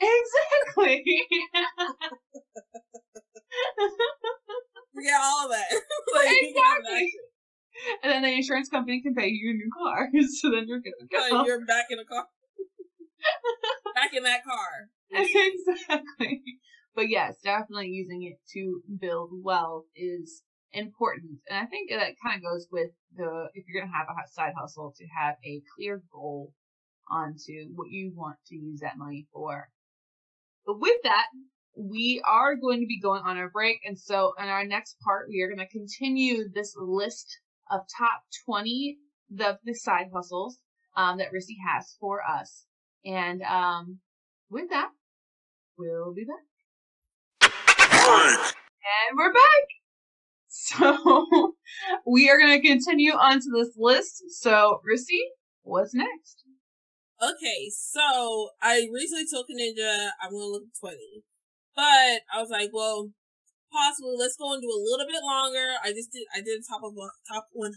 Exactly. 0.01 1.03
Forget 4.95 5.21
all 5.21 5.45
of 5.45 5.51
that. 5.51 5.67
like, 6.15 6.31
you 6.31 6.53
can 6.55 6.65
have 6.65 6.79
an 6.79 6.95
Exactly. 6.95 7.13
and 8.03 8.13
then 8.13 8.23
the 8.23 8.33
insurance 8.33 8.69
company 8.69 9.01
can 9.03 9.15
pay 9.15 9.29
you 9.29 9.49
your 9.49 9.55
new 9.55 9.71
car, 9.77 10.09
so 10.41 10.51
then 10.51 10.65
you're 10.67 10.81
good 10.81 10.93
to 11.01 11.19
Like, 11.21 11.31
go. 11.31 11.45
you're 11.45 11.65
back 11.65 11.87
in 11.91 11.99
the 11.99 12.05
car. 12.05 12.27
back 13.95 14.13
in 14.15 14.23
that 14.23 14.45
car. 14.45 14.89
exactly. 15.11 16.43
But 16.95 17.09
yes, 17.09 17.37
definitely 17.43 17.89
using 17.89 18.25
it 18.25 18.39
to 18.55 18.81
build 19.01 19.31
wealth 19.43 19.85
is 19.95 20.43
important. 20.73 21.39
And 21.49 21.59
I 21.59 21.67
think 21.67 21.91
that 21.91 22.15
kind 22.25 22.37
of 22.37 22.43
goes 22.43 22.67
with 22.71 22.91
the, 23.17 23.49
if 23.55 23.65
you're 23.69 23.81
going 23.81 23.91
to 23.91 23.97
have 23.97 24.09
a 24.09 24.29
side 24.33 24.53
hustle, 24.59 24.93
to 24.97 25.05
have 25.17 25.37
a 25.45 25.63
clear 25.77 26.03
goal 26.13 26.53
onto 27.11 27.71
what 27.75 27.89
you 27.91 28.13
want 28.15 28.37
to 28.49 28.57
use 28.57 28.81
that 28.81 28.99
money 28.99 29.27
for. 29.33 29.69
But 30.67 30.81
with 30.81 30.97
that, 31.05 31.27
we 31.77 32.21
are 32.27 32.57
going 32.57 32.81
to 32.81 32.87
be 32.87 33.01
going 33.01 33.23
on 33.25 33.39
a 33.39 33.49
break. 33.49 33.79
And 33.87 33.99
so 33.99 34.33
in 34.39 34.47
our 34.47 34.65
next 34.65 34.97
part, 35.05 35.29
we 35.31 35.41
are 35.43 35.49
going 35.49 35.67
to 35.67 35.69
continue 35.73 36.49
this 36.53 36.75
list 36.77 37.39
of 37.71 37.81
top 37.97 38.23
20 38.47 38.99
of 39.41 39.59
the 39.65 39.75
side 39.75 40.07
hustles 40.15 40.59
um, 40.97 41.19
that 41.19 41.33
Rissy 41.33 41.57
has 41.67 41.97
for 42.01 42.23
us. 42.23 42.65
And 43.05 43.43
um, 43.43 43.99
with 44.51 44.71
that, 44.71 44.91
we'll 45.77 46.15
be 46.15 46.25
back. 46.25 47.51
And 49.01 49.17
we're 49.17 49.33
back. 49.33 49.41
So 50.51 51.53
we 52.07 52.31
are 52.31 52.39
going 52.39 52.61
to 52.61 52.67
continue 52.67 53.13
onto 53.13 53.51
this 53.55 53.75
list. 53.77 54.25
So 54.31 54.81
Rissy, 54.85 55.21
what's 55.63 55.95
next? 55.95 56.45
Okay, 57.21 57.69
so 57.71 58.51
I 58.63 58.89
recently 58.93 59.25
told 59.33 59.47
Ninja 59.51 60.11
I'm 60.23 60.31
gonna 60.31 60.45
look 60.45 60.63
at 60.63 60.81
20. 60.81 60.97
But 61.75 62.23
I 62.33 62.41
was 62.41 62.49
like, 62.49 62.71
well, 62.73 63.11
possibly 63.73 64.17
let's 64.17 64.37
go 64.37 64.53
and 64.53 64.63
do 64.63 64.71
a 64.71 64.87
little 64.87 65.07
bit 65.07 65.23
longer. 65.23 65.77
I 65.85 65.93
just 65.93 66.13
did 66.13 66.25
I 66.35 66.41
did 66.41 66.65
top 66.65 66.83
of 66.85 66.97
top 67.29 67.49
100 67.53 67.75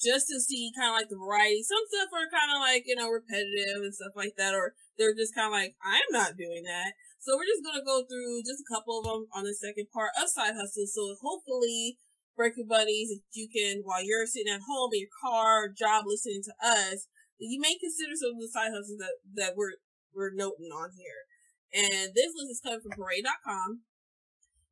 just 0.00 0.28
to 0.28 0.36
see 0.40 0.72
kind 0.76 0.92
of 0.92 0.96
like 1.00 1.08
the 1.08 1.16
variety. 1.16 1.64
Some 1.64 1.80
stuff 1.88 2.12
are 2.12 2.28
kind 2.28 2.52
of 2.52 2.60
like, 2.60 2.84
you 2.84 2.96
know, 2.96 3.08
repetitive 3.08 3.80
and 3.80 3.94
stuff 3.96 4.12
like 4.12 4.36
that, 4.36 4.52
or 4.52 4.76
they're 5.00 5.16
just 5.16 5.34
kind 5.34 5.48
of 5.48 5.56
like, 5.56 5.72
I'm 5.80 6.08
not 6.12 6.36
doing 6.36 6.64
that. 6.68 6.92
So 7.20 7.34
we're 7.34 7.48
just 7.48 7.64
to 7.64 7.82
go 7.82 8.04
through 8.04 8.44
just 8.46 8.62
a 8.62 8.70
couple 8.70 9.00
of 9.00 9.04
them 9.04 9.26
on 9.34 9.44
the 9.44 9.56
second 9.56 9.88
part 9.90 10.14
of 10.14 10.28
Side 10.28 10.54
Hustle. 10.54 10.86
So 10.86 11.16
hopefully, 11.18 11.98
Breaking 12.36 12.68
Buddies, 12.68 13.10
if 13.10 13.24
you 13.32 13.48
can, 13.48 13.82
while 13.82 14.04
you're 14.04 14.28
sitting 14.28 14.52
at 14.52 14.68
home 14.68 14.92
in 14.92 15.08
your 15.08 15.16
car, 15.24 15.72
job, 15.72 16.04
listening 16.06 16.44
to 16.44 16.54
us, 16.60 17.08
you 17.38 17.58
may 17.60 17.76
consider 17.80 18.12
some 18.14 18.36
of 18.36 18.40
the 18.40 18.52
side 18.52 18.72
hustles 18.72 19.00
that, 19.00 19.16
that 19.34 19.52
we're, 19.56 19.80
we're 20.14 20.32
noting 20.32 20.70
on 20.72 20.92
here. 20.96 21.24
And 21.72 22.14
this 22.14 22.32
list 22.36 22.52
is 22.52 22.60
coming 22.62 22.80
from 22.80 22.96
Parade.com. 22.96 23.82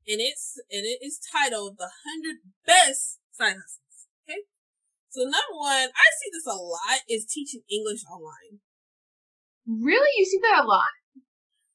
And 0.07 0.21
it's, 0.21 0.61
and 0.71 0.85
it 0.85 1.01
is 1.01 1.19
titled 1.21 1.79
The 1.79 1.89
100 1.89 2.45
Best 2.67 3.21
Side 3.33 3.57
Hustles. 3.57 4.09
Okay? 4.25 4.45
So 5.09 5.25
number 5.25 5.57
one, 5.57 5.89
I 5.95 6.07
see 6.21 6.29
this 6.33 6.47
a 6.47 6.57
lot, 6.57 7.01
is 7.09 7.25
teaching 7.25 7.63
English 7.71 8.05
online. 8.05 8.61
Really? 9.67 10.13
You 10.19 10.27
see 10.27 10.41
that 10.43 10.65
a 10.65 10.67
lot? 10.67 10.93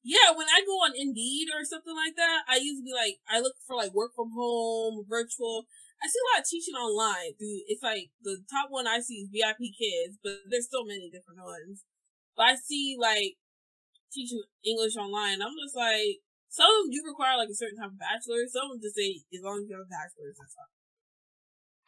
Yeah, 0.04 0.32
when 0.32 0.48
I 0.48 0.64
go 0.66 0.80
on 0.86 0.96
Indeed 0.96 1.50
or 1.52 1.66
something 1.66 1.96
like 1.96 2.16
that, 2.16 2.48
I 2.48 2.58
usually 2.58 2.96
like 2.96 3.20
I 3.28 3.42
look 3.42 3.56
for 3.68 3.76
like 3.76 3.94
work 3.94 4.16
from 4.16 4.32
home, 4.32 5.04
virtual. 5.10 5.68
I 6.02 6.08
see 6.08 6.22
a 6.24 6.28
lot 6.32 6.42
of 6.42 6.48
teaching 6.48 6.76
online. 6.76 7.36
Dude, 7.36 7.68
it's 7.68 7.84
like 7.84 8.10
the 8.24 8.40
top 8.50 8.72
one 8.72 8.88
I 8.88 9.02
see 9.02 9.28
is 9.28 9.30
VIP 9.30 9.76
Kids, 9.76 10.16
but 10.24 10.48
there's 10.50 10.72
so 10.72 10.86
many 10.88 11.12
different 11.12 11.44
ones. 11.44 11.84
But 12.38 12.44
I 12.44 12.56
see 12.56 12.96
like 12.98 13.36
teaching 14.14 14.42
English 14.64 14.96
online. 14.96 15.42
I'm 15.44 15.54
just 15.60 15.76
like 15.76 16.24
some 16.50 16.66
of 16.66 16.84
them 16.84 16.92
do 16.92 17.02
require 17.06 17.38
like 17.38 17.50
a 17.50 17.56
certain 17.56 17.78
type 17.78 17.94
of 17.94 18.00
bachelor. 18.00 18.44
Some 18.50 18.66
of 18.66 18.72
them 18.78 18.82
just 18.82 18.98
say 18.98 19.22
as 19.34 19.44
long 19.46 19.62
as 19.62 19.70
you 19.70 19.78
have 19.78 19.86
a 19.86 19.90
bachelor's, 19.90 20.38
that's 20.38 20.58
fine. 20.58 20.74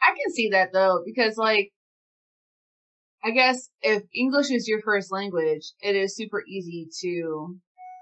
I 0.01 0.15
can 0.15 0.33
see 0.33 0.49
that 0.49 0.71
though, 0.71 1.03
because 1.05 1.37
like, 1.37 1.73
I 3.23 3.31
guess 3.31 3.69
if 3.81 4.03
English 4.15 4.49
is 4.49 4.67
your 4.67 4.81
first 4.81 5.11
language, 5.11 5.73
it 5.81 5.95
is 5.95 6.15
super 6.15 6.43
easy 6.47 6.87
to 7.01 7.57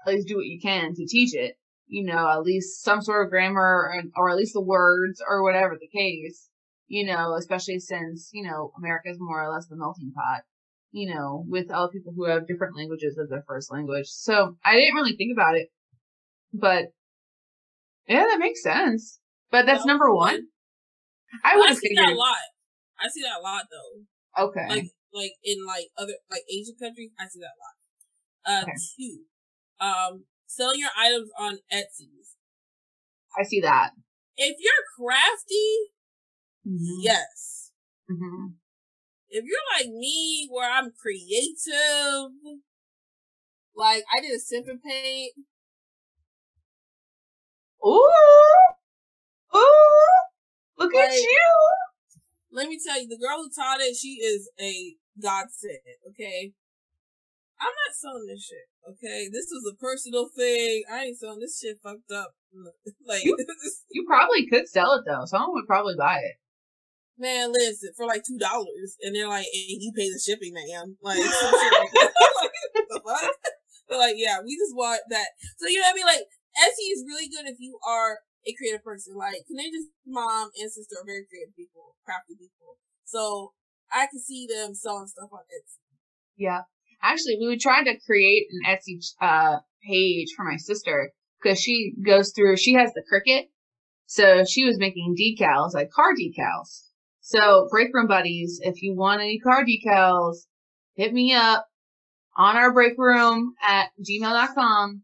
at 0.06 0.14
least 0.14 0.28
do 0.28 0.36
what 0.36 0.46
you 0.46 0.60
can 0.60 0.94
to 0.94 1.06
teach 1.06 1.34
it. 1.34 1.56
You 1.88 2.04
know, 2.04 2.30
at 2.30 2.42
least 2.42 2.84
some 2.84 3.02
sort 3.02 3.26
of 3.26 3.30
grammar 3.30 3.60
or, 3.60 4.02
or 4.16 4.30
at 4.30 4.36
least 4.36 4.54
the 4.54 4.62
words 4.62 5.20
or 5.26 5.42
whatever 5.42 5.76
the 5.78 5.88
case. 5.88 6.48
You 6.92 7.06
know, 7.06 7.36
especially 7.36 7.78
since, 7.78 8.30
you 8.32 8.42
know, 8.42 8.72
America 8.76 9.10
is 9.10 9.18
more 9.20 9.44
or 9.44 9.52
less 9.52 9.68
the 9.68 9.76
melting 9.76 10.12
pot, 10.12 10.42
you 10.90 11.14
know, 11.14 11.44
with 11.46 11.70
all 11.70 11.88
people 11.88 12.12
who 12.16 12.24
have 12.24 12.48
different 12.48 12.76
languages 12.76 13.16
as 13.16 13.28
their 13.28 13.44
first 13.46 13.70
language. 13.70 14.08
So 14.08 14.56
I 14.64 14.74
didn't 14.74 14.96
really 14.96 15.14
think 15.14 15.30
about 15.32 15.54
it, 15.54 15.68
but 16.52 16.86
yeah, 18.06 18.24
that 18.28 18.38
makes 18.38 18.62
sense. 18.62 19.20
But 19.50 19.66
that's 19.66 19.84
No, 19.84 19.92
number 19.92 20.14
one. 20.14 20.48
I 21.44 21.56
would 21.56 21.68
have 21.68 21.78
see 21.78 21.94
that 21.94 22.08
a 22.08 22.14
lot. 22.14 22.36
I 22.98 23.08
see 23.08 23.22
that 23.22 23.38
a 23.38 23.42
lot 23.42 23.64
though. 23.70 24.44
Okay. 24.46 24.68
like 24.68 24.90
like 25.12 25.32
in 25.44 25.64
like 25.66 25.86
other 25.96 26.14
like 26.30 26.42
Asian 26.52 26.74
countries, 26.80 27.10
I 27.18 27.26
see 27.26 27.40
that 27.40 27.54
a 27.56 27.60
lot. 27.60 27.76
Uh, 28.46 28.62
Okay. 28.64 28.72
two, 28.96 29.18
um, 29.80 30.24
selling 30.46 30.80
your 30.80 30.90
items 30.98 31.30
on 31.38 31.58
Etsy. 31.72 32.08
I 33.38 33.44
see 33.44 33.60
that. 33.60 33.90
If 34.36 34.56
you're 34.58 34.84
crafty, 34.96 35.92
Mm-hmm. 36.66 37.00
yes. 37.02 37.70
hmm 38.08 38.46
If 39.28 39.44
you're 39.44 39.78
like 39.78 39.88
me, 39.88 40.48
where 40.50 40.70
I'm 40.70 40.90
creative, 40.92 42.32
like 43.74 44.04
I 44.14 44.20
did 44.20 44.32
a 44.32 44.38
simple 44.40 44.76
paint. 44.84 45.32
Ooh, 47.86 48.12
ooh, 49.56 50.06
look 50.78 50.94
at 50.94 51.12
you. 51.12 51.46
Let 52.52 52.68
me 52.68 52.78
tell 52.84 53.00
you, 53.00 53.08
the 53.08 53.18
girl 53.18 53.38
who 53.42 53.50
taught 53.50 53.80
it, 53.80 53.96
she 53.96 54.18
is 54.20 54.50
a 54.60 54.96
godsend. 55.20 55.78
Okay. 56.10 56.52
I'm 57.60 57.68
not 57.68 57.92
selling 57.94 58.26
this 58.26 58.48
shit. 58.48 58.68
Okay, 58.88 59.28
this 59.28 59.52
was 59.52 59.68
a 59.70 59.76
personal 59.76 60.28
thing. 60.34 60.82
I 60.90 61.04
ain't 61.04 61.18
selling 61.18 61.40
this 61.40 61.60
shit. 61.60 61.76
Fucked 61.82 62.10
up. 62.10 62.32
like, 63.06 63.22
You 63.90 64.04
probably 64.06 64.46
could 64.48 64.66
sell 64.68 64.94
it 64.94 65.04
though. 65.06 65.26
Someone 65.26 65.52
would 65.52 65.66
probably 65.66 65.94
buy 65.96 66.18
it. 66.18 66.36
Man, 67.18 67.52
listen, 67.52 67.90
for 67.96 68.06
like 68.06 68.24
two 68.24 68.38
dollars, 68.38 68.96
and 69.02 69.14
they're 69.14 69.28
like, 69.28 69.44
and 69.44 69.82
you 69.82 69.92
pay 69.94 70.08
the 70.08 70.18
shipping, 70.18 70.54
man. 70.54 70.96
Like, 71.02 71.18
like 71.20 71.92
like, 71.92 72.50
the 72.88 73.00
fuck? 73.04 73.30
They're 73.88 73.98
like, 73.98 74.16
yeah, 74.16 74.38
we 74.42 74.56
just 74.56 74.74
want 74.74 75.02
that. 75.10 75.26
So 75.58 75.68
you 75.68 75.76
know 75.76 75.82
what 75.82 75.92
I 75.92 75.96
mean? 75.96 76.06
Like, 76.06 76.24
Etsy 76.56 76.92
is 76.92 77.04
really 77.06 77.28
good 77.28 77.46
if 77.50 77.58
you 77.58 77.78
are 77.86 78.20
a 78.46 78.54
creative 78.54 78.82
person. 78.82 79.14
Like, 79.16 79.44
Kaninja's 79.50 79.88
mom 80.06 80.50
and 80.58 80.70
sister 80.70 80.96
are 81.00 81.06
very 81.06 81.24
creative 81.28 81.54
people, 81.54 81.96
crafty 82.04 82.34
people. 82.34 82.78
So 83.04 83.52
I 83.92 84.06
can 84.06 84.20
see 84.20 84.46
them 84.46 84.74
selling 84.74 85.06
stuff 85.06 85.30
on 85.32 85.40
Etsy. 85.40 85.78
Yeah. 86.36 86.62
Actually, 87.02 87.38
we 87.40 87.48
were 87.48 87.60
trying 87.60 87.84
to 87.86 87.98
create 88.06 88.46
an 88.50 88.76
Etsy 88.76 89.00
uh 89.20 89.58
page 89.88 90.28
for 90.36 90.44
my 90.44 90.56
sister 90.56 91.10
because 91.42 91.60
she 91.60 91.94
goes 92.04 92.32
through. 92.34 92.56
She 92.56 92.74
has 92.74 92.92
the 92.92 93.02
Cricut, 93.02 93.48
so 94.06 94.44
she 94.44 94.64
was 94.64 94.78
making 94.78 95.16
decals 95.16 95.74
like 95.74 95.90
car 95.90 96.12
decals. 96.14 96.84
So 97.20 97.68
break 97.70 97.94
room 97.94 98.06
buddies, 98.06 98.60
if 98.62 98.82
you 98.82 98.94
want 98.94 99.20
any 99.20 99.38
car 99.38 99.64
decals, 99.64 100.46
hit 100.94 101.12
me 101.12 101.32
up 101.32 101.66
on 102.36 102.56
our 102.56 102.72
break 102.72 102.98
room 102.98 103.54
at 103.62 103.90
gmail.com. 104.00 105.02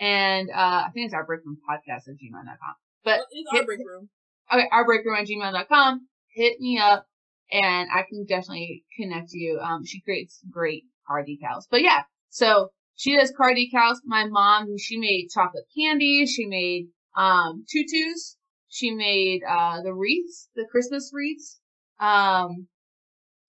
And, 0.00 0.48
uh, 0.50 0.84
I 0.86 0.90
think 0.94 1.04
it's 1.06 1.14
our 1.14 1.26
break 1.26 1.40
room 1.44 1.58
podcast 1.68 2.08
at 2.08 2.14
gmail.com. 2.14 2.74
But 3.04 3.20
it's 3.30 3.50
our 3.52 3.58
hit- 3.58 3.66
break 3.66 3.78
room. 3.86 4.08
okay, 4.52 4.66
our 4.72 4.84
break 4.86 5.04
room 5.04 5.16
at 5.16 5.26
gmail.com. 5.28 6.08
Hit 6.34 6.58
me 6.58 6.78
up 6.78 7.06
and 7.52 7.88
I 7.94 8.02
can 8.08 8.24
definitely 8.26 8.84
connect 8.98 9.32
you. 9.32 9.58
Um, 9.62 9.84
she 9.84 10.00
creates 10.00 10.40
great 10.50 10.84
car 11.06 11.22
decals. 11.22 11.64
But 11.70 11.82
yeah, 11.82 12.02
so 12.30 12.70
she 12.96 13.16
does 13.16 13.32
car 13.36 13.52
decals. 13.52 13.96
My 14.04 14.26
mom, 14.26 14.68
she 14.78 14.98
made 14.98 15.28
chocolate 15.34 15.64
candy. 15.76 16.24
She 16.26 16.46
made, 16.46 16.86
um, 17.16 17.64
tutus. 17.70 18.36
She 18.68 18.92
made, 18.92 19.42
uh, 19.46 19.82
the 19.82 19.92
wreaths, 19.92 20.48
the 20.54 20.64
Christmas 20.70 21.10
wreaths. 21.12 21.60
Um, 21.98 22.68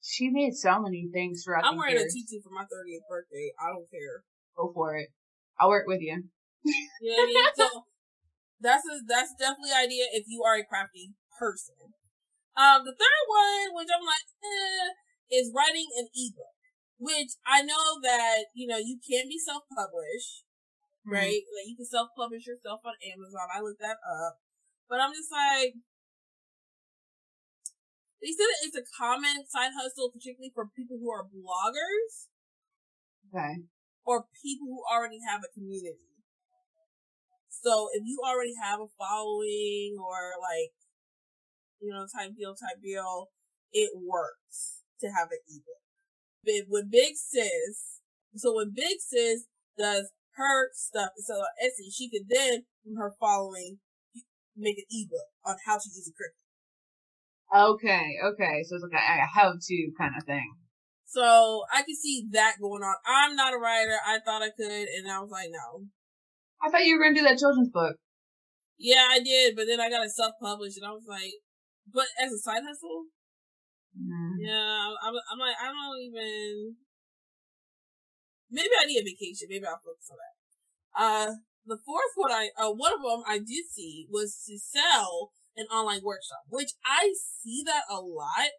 she 0.02 0.30
made 0.30 0.54
so 0.56 0.82
many 0.82 1.08
things 1.14 1.44
throughout 1.44 1.64
I'm 1.64 1.78
wearing 1.78 1.96
a 1.96 2.00
tutu 2.00 2.42
for 2.44 2.50
my 2.50 2.64
30th 2.64 3.08
birthday. 3.08 3.52
I 3.62 3.72
don't 3.72 3.90
care. 3.90 4.24
Go 4.58 4.72
for 4.74 4.96
it. 4.98 5.10
I'll 5.60 5.70
work 5.70 5.86
with 5.88 6.02
you. 6.02 6.24
You 6.64 7.10
know 7.10 7.18
what 7.18 7.30
I 7.30 7.34
mean? 7.34 7.54
So 7.58 7.68
that's 8.62 8.86
a, 8.86 9.02
that's 9.08 9.34
definitely 9.34 9.74
an 9.74 9.90
idea 9.90 10.06
if 10.14 10.26
you 10.30 10.44
are 10.46 10.56
a 10.56 10.66
crafty 10.66 11.14
person. 11.40 11.98
Um, 12.54 12.86
the 12.86 12.94
third 12.94 13.24
one, 13.26 13.74
which 13.74 13.90
I'm 13.90 14.06
like, 14.06 14.28
eh, 14.44 14.94
is 15.34 15.50
writing 15.56 15.90
an 15.98 16.12
ebook, 16.14 16.60
which 17.00 17.34
I 17.48 17.64
know 17.64 17.98
that 18.04 18.54
you 18.54 18.68
know 18.68 18.78
you 18.78 19.00
can 19.02 19.26
be 19.26 19.40
self-published, 19.40 20.46
Hmm. 21.08 21.18
right? 21.18 21.42
Like 21.50 21.66
you 21.66 21.76
can 21.76 21.90
self-publish 21.90 22.46
yourself 22.46 22.86
on 22.86 22.94
Amazon. 23.02 23.50
I 23.50 23.62
looked 23.66 23.82
that 23.82 23.98
up, 24.06 24.38
but 24.86 25.02
I'm 25.02 25.16
just 25.16 25.32
like, 25.34 25.74
they 28.22 28.30
said 28.30 28.54
it's 28.62 28.78
a 28.78 28.86
common 28.94 29.50
side 29.50 29.74
hustle, 29.74 30.14
particularly 30.14 30.54
for 30.54 30.70
people 30.70 31.02
who 31.02 31.10
are 31.10 31.26
bloggers. 31.26 32.30
Okay. 33.34 33.66
Or 34.06 34.28
people 34.44 34.68
who 34.68 34.84
already 34.86 35.20
have 35.26 35.42
a 35.42 35.50
community. 35.54 36.11
So 37.62 37.90
if 37.94 38.02
you 38.06 38.20
already 38.26 38.54
have 38.62 38.82
a 38.82 38.90
following 38.98 39.96
or 40.02 40.34
like, 40.42 40.74
you 41.80 41.94
know, 41.94 42.06
type 42.10 42.34
deal, 42.36 42.56
type 42.56 42.82
deal, 42.82 43.30
it 43.72 43.92
works 43.96 44.82
to 45.00 45.08
have 45.08 45.30
an 45.30 45.40
ebook. 45.48 45.82
But 46.44 46.66
when 46.68 46.90
Big 46.90 47.14
Sis, 47.16 48.02
so 48.36 48.56
when 48.56 48.74
Big 48.74 48.98
Sis 49.00 49.46
does 49.78 50.10
her 50.36 50.70
stuff 50.74 51.12
and 51.16 51.24
sell 51.24 51.46
on 51.46 51.54
Etsy, 51.62 51.94
she 51.94 52.10
could 52.10 52.28
then, 52.30 52.66
from 52.84 52.96
her 52.98 53.14
following, 53.20 53.78
make 54.58 54.78
an 54.78 54.86
ebook 54.90 55.30
on 55.46 55.58
how 55.66 55.76
to 55.78 55.86
use 55.86 56.10
a 56.10 56.14
Cricut. 56.18 56.42
Okay, 57.54 58.18
okay. 58.26 58.64
So 58.64 58.76
it's 58.76 58.84
like 58.84 59.00
a, 59.00 59.22
a 59.22 59.28
how 59.28 59.54
to 59.54 59.92
kind 59.98 60.14
of 60.18 60.26
thing. 60.26 60.56
So 61.06 61.64
I 61.74 61.84
can 61.84 61.96
see 61.96 62.26
that 62.32 62.56
going 62.62 62.82
on. 62.82 62.96
I'm 63.06 63.36
not 63.36 63.54
a 63.54 63.58
writer. 63.58 63.98
I 64.08 64.20
thought 64.26 64.42
I 64.42 64.50
could, 64.50 64.88
and 64.88 65.12
I 65.12 65.20
was 65.20 65.30
like, 65.30 65.50
no. 65.52 65.86
I 66.64 66.70
thought 66.70 66.86
you 66.86 66.98
were 66.98 67.04
gonna 67.04 67.16
do 67.16 67.24
that 67.24 67.40
children's 67.40 67.70
book. 67.70 67.96
Yeah, 68.78 69.08
I 69.10 69.20
did, 69.20 69.56
but 69.56 69.66
then 69.68 69.80
I 69.80 69.90
got 69.90 70.06
it 70.06 70.12
self-published, 70.12 70.78
and 70.78 70.86
I 70.86 70.92
was 70.92 71.06
like, 71.08 71.34
but 71.92 72.08
as 72.24 72.32
a 72.32 72.38
side 72.38 72.64
hustle, 72.68 73.06
Mm. 73.92 74.38
yeah, 74.40 74.96
I'm, 75.04 75.14
I'm 75.30 75.40
like, 75.40 75.56
I 75.62 75.68
don't 75.68 76.00
even. 76.02 76.78
Maybe 78.50 78.70
I 78.82 78.86
need 78.86 79.00
a 79.00 79.04
vacation. 79.04 79.48
Maybe 79.50 79.66
I'll 79.66 79.80
focus 79.84 80.10
on 80.12 80.18
that. 80.18 80.36
Uh, 80.96 81.32
the 81.66 81.78
fourth 81.86 82.14
one 82.16 82.32
I, 82.32 82.50
uh, 82.58 82.72
one 82.72 82.94
of 82.94 83.02
them 83.02 83.24
I 83.28 83.38
did 83.40 83.66
see 83.70 84.08
was 84.10 84.44
to 84.48 84.58
sell 84.58 85.32
an 85.56 85.66
online 85.68 86.02
workshop, 86.04 86.44
which 86.50 86.72
I 86.86 87.14
see 87.14 87.64
that 87.66 87.84
a 87.90 88.00
lot. 88.00 88.52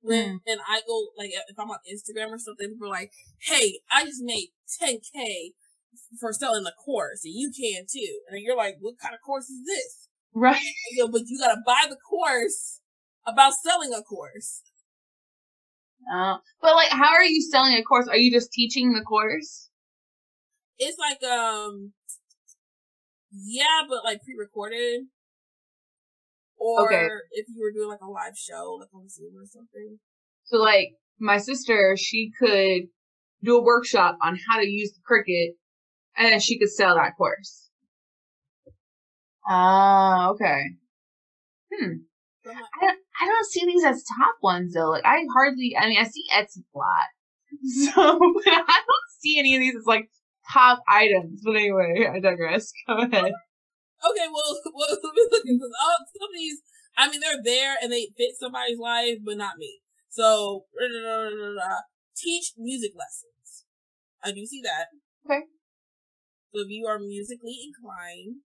When 0.00 0.38
Mm. 0.38 0.40
and 0.46 0.60
I 0.68 0.82
go 0.86 1.08
like 1.16 1.30
if 1.32 1.58
I'm 1.58 1.70
on 1.70 1.78
Instagram 1.90 2.30
or 2.30 2.38
something, 2.38 2.68
people 2.70 2.86
are 2.86 2.90
like, 2.90 3.12
"Hey, 3.40 3.80
I 3.90 4.04
just 4.04 4.22
made 4.22 4.50
10k 4.80 5.54
for 6.20 6.32
selling 6.32 6.64
the 6.64 6.72
course, 6.84 7.24
and 7.24 7.34
you 7.34 7.50
can 7.50 7.86
too." 7.90 8.20
And 8.28 8.40
you're 8.40 8.56
like, 8.56 8.76
"What 8.80 8.98
kind 8.98 9.14
of 9.14 9.20
course 9.20 9.44
is 9.44 9.64
this?" 9.66 10.08
Right. 10.34 10.60
Go, 10.98 11.08
"But 11.08 11.22
you 11.26 11.38
gotta 11.38 11.60
buy 11.64 11.86
the 11.88 11.96
course 11.96 12.80
about 13.26 13.54
selling 13.54 13.92
a 13.92 14.02
course." 14.02 14.62
Uh, 16.12 16.38
but 16.62 16.74
like, 16.74 16.90
how 16.90 17.12
are 17.12 17.24
you 17.24 17.42
selling 17.42 17.74
a 17.74 17.82
course? 17.82 18.08
Are 18.08 18.16
you 18.16 18.32
just 18.32 18.52
teaching 18.52 18.92
the 18.92 19.02
course? 19.02 19.68
It's 20.78 20.96
like 20.98 21.22
um, 21.28 21.92
yeah, 23.32 23.82
but 23.88 24.04
like 24.04 24.22
pre-recorded. 24.22 25.06
Or 26.56 26.84
Okay. 26.84 27.08
if 27.32 27.46
you 27.48 27.60
were 27.62 27.72
doing 27.72 27.88
like 27.88 28.00
a 28.00 28.10
live 28.10 28.36
show, 28.36 28.78
like 28.80 28.88
on 28.92 29.08
Zoom 29.08 29.36
or 29.36 29.46
something. 29.46 29.98
So 30.44 30.58
like, 30.58 30.88
my 31.20 31.38
sister, 31.38 31.96
she 31.96 32.32
could 32.38 32.88
do 33.44 33.56
a 33.56 33.62
workshop 33.62 34.16
on 34.22 34.38
how 34.48 34.60
to 34.60 34.66
use 34.66 34.92
the 34.92 35.00
Cricut, 35.08 35.54
and 36.18 36.32
then 36.32 36.40
she 36.40 36.58
could 36.58 36.70
sell 36.70 36.96
that 36.96 37.16
course. 37.16 37.68
Ah, 39.48 40.28
okay. 40.30 40.62
Hmm. 41.72 41.92
I'm 42.46 42.56
I 42.56 42.86
don't, 42.86 42.98
I 43.20 43.26
don't 43.26 43.46
see 43.46 43.64
these 43.66 43.84
as 43.84 44.04
top 44.18 44.36
ones 44.42 44.74
though. 44.74 44.90
Like 44.90 45.04
I 45.04 45.24
hardly, 45.34 45.76
I 45.78 45.88
mean, 45.88 45.98
I 45.98 46.04
see 46.04 46.24
Etsy 46.34 46.64
a 46.74 46.78
lot, 46.78 47.08
so 47.94 48.18
but 48.18 48.52
I 48.52 48.80
don't 48.80 49.08
see 49.20 49.38
any 49.38 49.54
of 49.54 49.60
these 49.60 49.76
as 49.76 49.86
like 49.86 50.10
top 50.52 50.80
items. 50.88 51.42
But 51.44 51.56
anyway, 51.56 52.08
I 52.12 52.20
digress. 52.20 52.72
Go 52.86 52.96
ahead. 52.96 53.12
okay, 53.12 54.26
well, 54.32 54.60
well 54.74 54.88
let 54.90 55.14
me 55.14 55.28
look 55.30 55.40
at 55.40 55.46
this. 55.46 55.72
Oh, 55.80 55.96
some 56.18 56.28
of 56.28 56.34
these, 56.34 56.60
I 56.96 57.10
mean, 57.10 57.20
they're 57.20 57.42
there 57.42 57.76
and 57.82 57.92
they 57.92 58.08
fit 58.16 58.32
somebody's 58.38 58.78
life, 58.78 59.18
but 59.24 59.36
not 59.36 59.58
me. 59.58 59.80
So, 60.10 60.64
teach 62.16 62.52
music 62.56 62.92
lessons. 62.96 63.66
I 64.24 64.32
do 64.32 64.44
see 64.46 64.62
that. 64.62 64.86
Okay. 65.24 65.44
So 66.52 66.60
if 66.62 66.68
you 66.68 66.86
are 66.86 66.98
musically 66.98 67.58
inclined, 67.66 68.42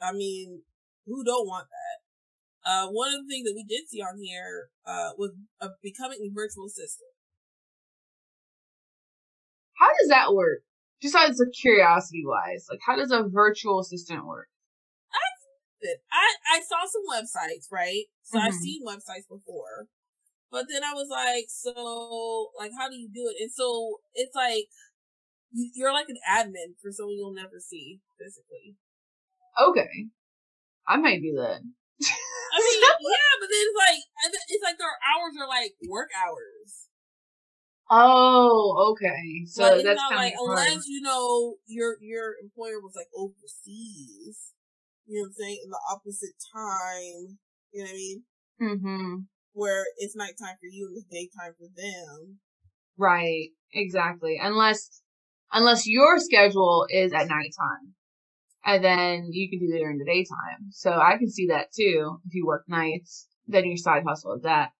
I 0.00 0.12
mean, 0.12 0.62
who 1.06 1.24
don't 1.24 1.46
want 1.46 1.68
that? 1.68 2.70
Uh, 2.70 2.88
one 2.88 3.14
of 3.14 3.24
the 3.24 3.28
things 3.28 3.44
that 3.48 3.54
we 3.54 3.64
did 3.64 3.88
see 3.88 4.02
on 4.02 4.18
here, 4.22 4.68
uh, 4.84 5.10
was 5.16 5.32
uh, 5.60 5.68
becoming 5.82 6.18
a 6.20 6.34
virtual 6.34 6.66
assistant. 6.66 7.08
How 9.78 9.88
does 9.88 10.08
that 10.08 10.34
work? 10.34 10.60
Just 11.00 11.14
out 11.14 11.30
of 11.30 11.38
curiosity 11.58 12.22
wise, 12.26 12.66
like 12.70 12.80
how 12.84 12.96
does 12.96 13.10
a 13.10 13.24
virtual 13.26 13.80
assistant 13.80 14.26
work? 14.26 14.48
that 15.82 15.98
I, 16.12 16.58
I 16.58 16.60
saw 16.60 16.84
some 16.86 17.04
websites, 17.08 17.72
right? 17.72 18.04
So 18.22 18.38
I've 18.38 18.52
Mhm. 18.52 18.62
seen 18.62 18.86
websites 18.86 19.28
before. 19.28 19.88
But 20.50 20.66
then 20.68 20.82
I 20.82 20.94
was 20.94 21.08
like, 21.08 21.46
so, 21.48 22.50
like, 22.58 22.72
how 22.76 22.88
do 22.88 22.96
you 22.96 23.08
do 23.08 23.28
it? 23.28 23.40
And 23.40 23.52
so 23.52 24.00
it's 24.14 24.34
like, 24.34 24.68
you're 25.52 25.92
like 25.92 26.08
an 26.08 26.18
admin 26.28 26.74
for 26.80 26.92
someone 26.92 27.16
you'll 27.16 27.34
never 27.34 27.58
see 27.58 28.00
physically. 28.18 28.76
Okay, 29.60 30.08
I 30.86 30.96
might 30.96 31.20
do 31.20 31.34
that. 31.36 31.60
I 31.60 32.58
mean, 32.58 32.80
yeah, 32.82 33.32
but 33.40 33.48
then 33.50 33.62
it's 33.62 33.78
like, 33.78 34.02
it's 34.48 34.64
like 34.64 34.78
their 34.78 34.96
hours 35.06 35.34
are 35.40 35.48
like 35.48 35.74
work 35.88 36.10
hours. 36.16 36.88
Oh, 37.90 38.92
okay. 38.92 39.44
So 39.46 39.64
but 39.64 39.84
that's 39.84 39.96
not 39.96 40.14
like, 40.14 40.34
of 40.34 40.38
hard. 40.46 40.58
unless 40.68 40.86
you 40.86 41.00
know 41.02 41.56
your, 41.66 41.96
your 42.00 42.34
employer 42.40 42.80
was 42.80 42.94
like 42.94 43.08
overseas, 43.16 44.54
you 45.06 45.18
know 45.18 45.22
what 45.22 45.26
I'm 45.26 45.32
saying, 45.32 45.58
in 45.64 45.70
the 45.70 45.80
opposite 45.90 46.34
time, 46.54 47.38
you 47.72 47.82
know 47.82 47.84
what 47.84 47.90
I 47.90 47.94
mean? 47.94 48.22
Mm-hmm. 48.62 49.14
Where 49.54 49.84
it's 49.98 50.14
nighttime 50.14 50.56
for 50.60 50.70
you 50.70 50.86
and 50.86 50.96
it's 50.96 51.06
daytime 51.10 51.54
for 51.58 51.66
them. 51.76 52.38
Right. 52.96 53.48
Exactly. 53.74 54.38
Unless, 54.40 55.02
unless 55.52 55.86
your 55.86 56.18
schedule 56.18 56.86
is 56.90 57.12
at 57.12 57.28
nighttime. 57.28 57.94
And 58.64 58.84
then 58.84 59.28
you 59.32 59.48
can 59.48 59.58
do 59.58 59.74
it 59.74 59.78
during 59.78 59.98
the 59.98 60.04
daytime. 60.04 60.68
So 60.70 60.92
I 60.92 61.16
can 61.16 61.30
see 61.30 61.46
that 61.46 61.72
too. 61.72 62.20
If 62.26 62.34
you 62.34 62.44
work 62.46 62.64
nights, 62.68 63.26
then 63.46 63.64
your 63.64 63.78
side 63.78 64.04
hustle 64.06 64.34
is 64.34 64.42
that. 64.42 64.70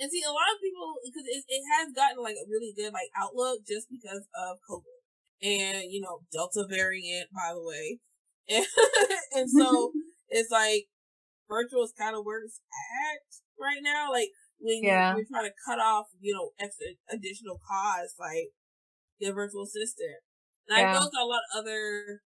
And 0.00 0.10
see, 0.10 0.22
a 0.26 0.32
lot 0.32 0.50
of 0.50 0.60
people, 0.60 0.94
because 1.04 1.22
it, 1.28 1.44
it 1.46 1.62
has 1.78 1.92
gotten 1.94 2.22
like 2.22 2.34
a 2.34 2.48
really 2.50 2.72
good 2.74 2.92
like 2.92 3.10
outlook 3.16 3.60
just 3.66 3.86
because 3.90 4.26
of 4.34 4.58
COVID 4.68 5.04
and 5.42 5.92
you 5.92 6.00
know 6.00 6.20
Delta 6.32 6.66
variant, 6.68 7.28
by 7.32 7.52
the 7.54 7.62
way, 7.62 8.00
and, 8.48 8.66
and 9.32 9.50
so 9.50 9.92
it's 10.28 10.50
like 10.50 10.86
virtual 11.48 11.84
is 11.84 11.92
kind 11.96 12.16
of 12.16 12.24
where 12.24 12.42
it's 12.42 12.60
at 13.06 13.20
right 13.60 13.82
now. 13.82 14.10
Like 14.10 14.30
when 14.58 14.82
Yeah. 14.82 15.14
you're 15.14 15.26
trying 15.30 15.46
to 15.46 15.54
cut 15.66 15.78
off, 15.78 16.06
you 16.20 16.34
know, 16.34 16.50
extra 16.58 16.86
additional 17.10 17.60
costs, 17.62 18.16
like 18.18 18.50
a 19.22 19.32
virtual 19.32 19.62
assistant. 19.62 20.22
And 20.68 20.78
I 20.78 20.80
Yeah. 20.82 20.92
know 20.92 21.06
a 21.06 21.26
lot 21.26 21.42
of 21.52 21.60
other 21.62 22.22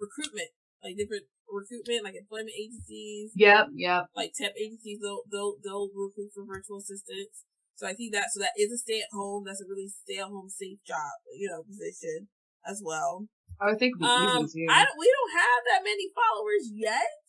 recruitment, 0.00 0.50
like 0.82 0.96
different 0.96 1.26
recruitment, 1.48 2.04
like 2.04 2.14
employment 2.14 2.56
agencies, 2.58 3.32
Yep. 3.34 3.68
Yep. 3.74 4.06
like 4.16 4.32
temp 4.34 4.54
agencies, 4.56 4.98
they'll 5.00 5.22
they'll 5.30 5.56
they'll 5.62 5.90
recruit 5.94 6.32
for 6.34 6.44
virtual 6.44 6.78
assistants. 6.78 7.44
So 7.76 7.86
I 7.86 7.94
think 7.94 8.12
that 8.12 8.30
so 8.32 8.40
that 8.40 8.54
is 8.56 8.72
a 8.72 8.78
stay 8.78 9.00
at 9.00 9.12
home. 9.12 9.44
That's 9.44 9.60
a 9.60 9.66
really 9.68 9.88
stay 9.88 10.18
at 10.18 10.28
home 10.28 10.48
safe 10.48 10.78
job, 10.86 11.20
you 11.34 11.48
know, 11.48 11.62
position 11.62 12.28
as 12.66 12.82
well. 12.84 13.28
I 13.60 13.70
would 13.70 13.78
think 13.78 13.94
it'd 14.00 14.06
Um, 14.06 14.44
easy. 14.44 14.66
I 14.68 14.84
don't, 14.84 14.98
we 14.98 15.06
don't 15.06 15.32
have 15.38 15.62
that 15.70 15.84
many 15.84 16.10
followers 16.14 16.70
yet, 16.72 17.22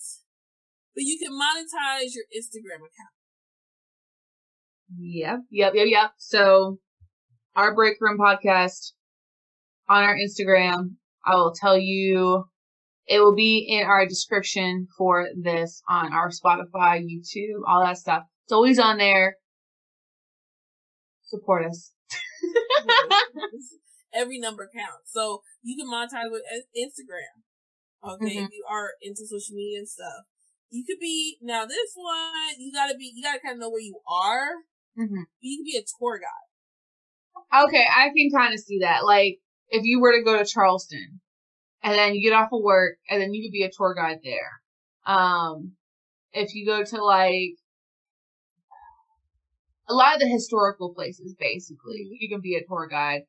but 0.96 1.04
you 1.04 1.20
can 1.20 1.34
monetize 1.34 2.16
your 2.16 2.26
Instagram 2.34 2.82
account. 2.82 3.14
Yep, 4.98 5.40
yep, 5.50 5.74
yep, 5.76 5.88
yep. 5.90 6.12
So, 6.18 6.80
our 7.56 7.74
break 7.76 7.98
room 8.02 8.18
podcast 8.18 8.92
on 9.88 10.04
our 10.04 10.16
Instagram, 10.16 10.96
I 11.26 11.36
will 11.36 11.54
tell 11.54 11.78
you, 11.78 12.46
it 13.08 13.20
will 13.20 13.36
be 13.36 13.60
in 13.70 13.86
our 13.86 14.06
description 14.08 14.88
for 14.98 15.28
this 15.42 15.82
on 15.90 16.12
our 16.14 16.30
Spotify, 16.30 17.04
YouTube, 17.04 17.62
all 17.68 17.82
that 17.84 17.98
stuff. 17.98 18.24
It's 18.46 18.54
always 18.54 18.80
on 18.80 18.98
there. 18.98 19.38
Support 21.24 21.66
us. 21.66 21.92
Every 24.14 24.40
number 24.40 24.70
counts. 24.74 25.12
So 25.12 25.42
you 25.64 25.76
can 25.76 25.92
monetize 25.92 26.32
with 26.32 26.44
Instagram. 26.78 27.44
Okay, 28.04 28.38
Mhm. 28.38 28.46
if 28.46 28.52
you 28.54 28.66
are 28.70 28.92
into 29.02 29.26
social 29.26 29.56
media 29.56 29.80
and 29.80 29.90
stuff. 29.90 30.26
You 30.70 30.84
could 30.86 31.00
be 31.00 31.38
now 31.42 31.66
this 31.66 31.94
one. 31.96 32.56
You 32.60 32.72
gotta 32.72 32.96
be. 32.96 33.12
You 33.16 33.24
gotta 33.24 33.40
kind 33.40 33.54
of 33.56 33.60
know 33.60 33.70
where 33.70 33.82
you 33.82 34.00
are. 34.08 34.64
hmm 34.96 35.24
You 35.40 35.58
can 35.58 35.64
be 35.66 35.78
a 35.78 35.84
tour 36.00 36.20
guide. 36.20 36.50
Okay, 37.54 37.86
I 37.96 38.10
can 38.16 38.30
kind 38.36 38.54
of 38.54 38.60
see 38.60 38.80
that. 38.80 39.06
Like, 39.06 39.40
if 39.70 39.84
you 39.84 40.00
were 40.00 40.12
to 40.12 40.24
go 40.24 40.38
to 40.38 40.46
Charleston, 40.46 41.22
and 41.84 41.94
then 41.94 42.16
you 42.16 42.30
get 42.30 42.36
off 42.36 42.50
of 42.52 42.62
work, 42.62 42.98
and 43.10 43.22
then 43.22 43.34
you 43.34 43.44
could 43.44 43.54
be 43.54 43.64
a 43.64 43.72
tour 43.72 43.94
guide 43.94 44.20
there. 44.24 44.62
Um, 45.06 45.74
if 46.34 46.54
you 46.54 46.66
go 46.66 46.84
to 46.84 47.04
like 47.04 47.56
a 49.88 49.94
lot 49.94 50.16
of 50.16 50.20
the 50.20 50.28
historical 50.28 50.94
places, 50.94 51.36
basically, 51.40 52.10
you 52.20 52.28
can 52.30 52.42
be 52.42 52.56
a 52.56 52.66
tour 52.68 52.88
guide. 52.88 53.22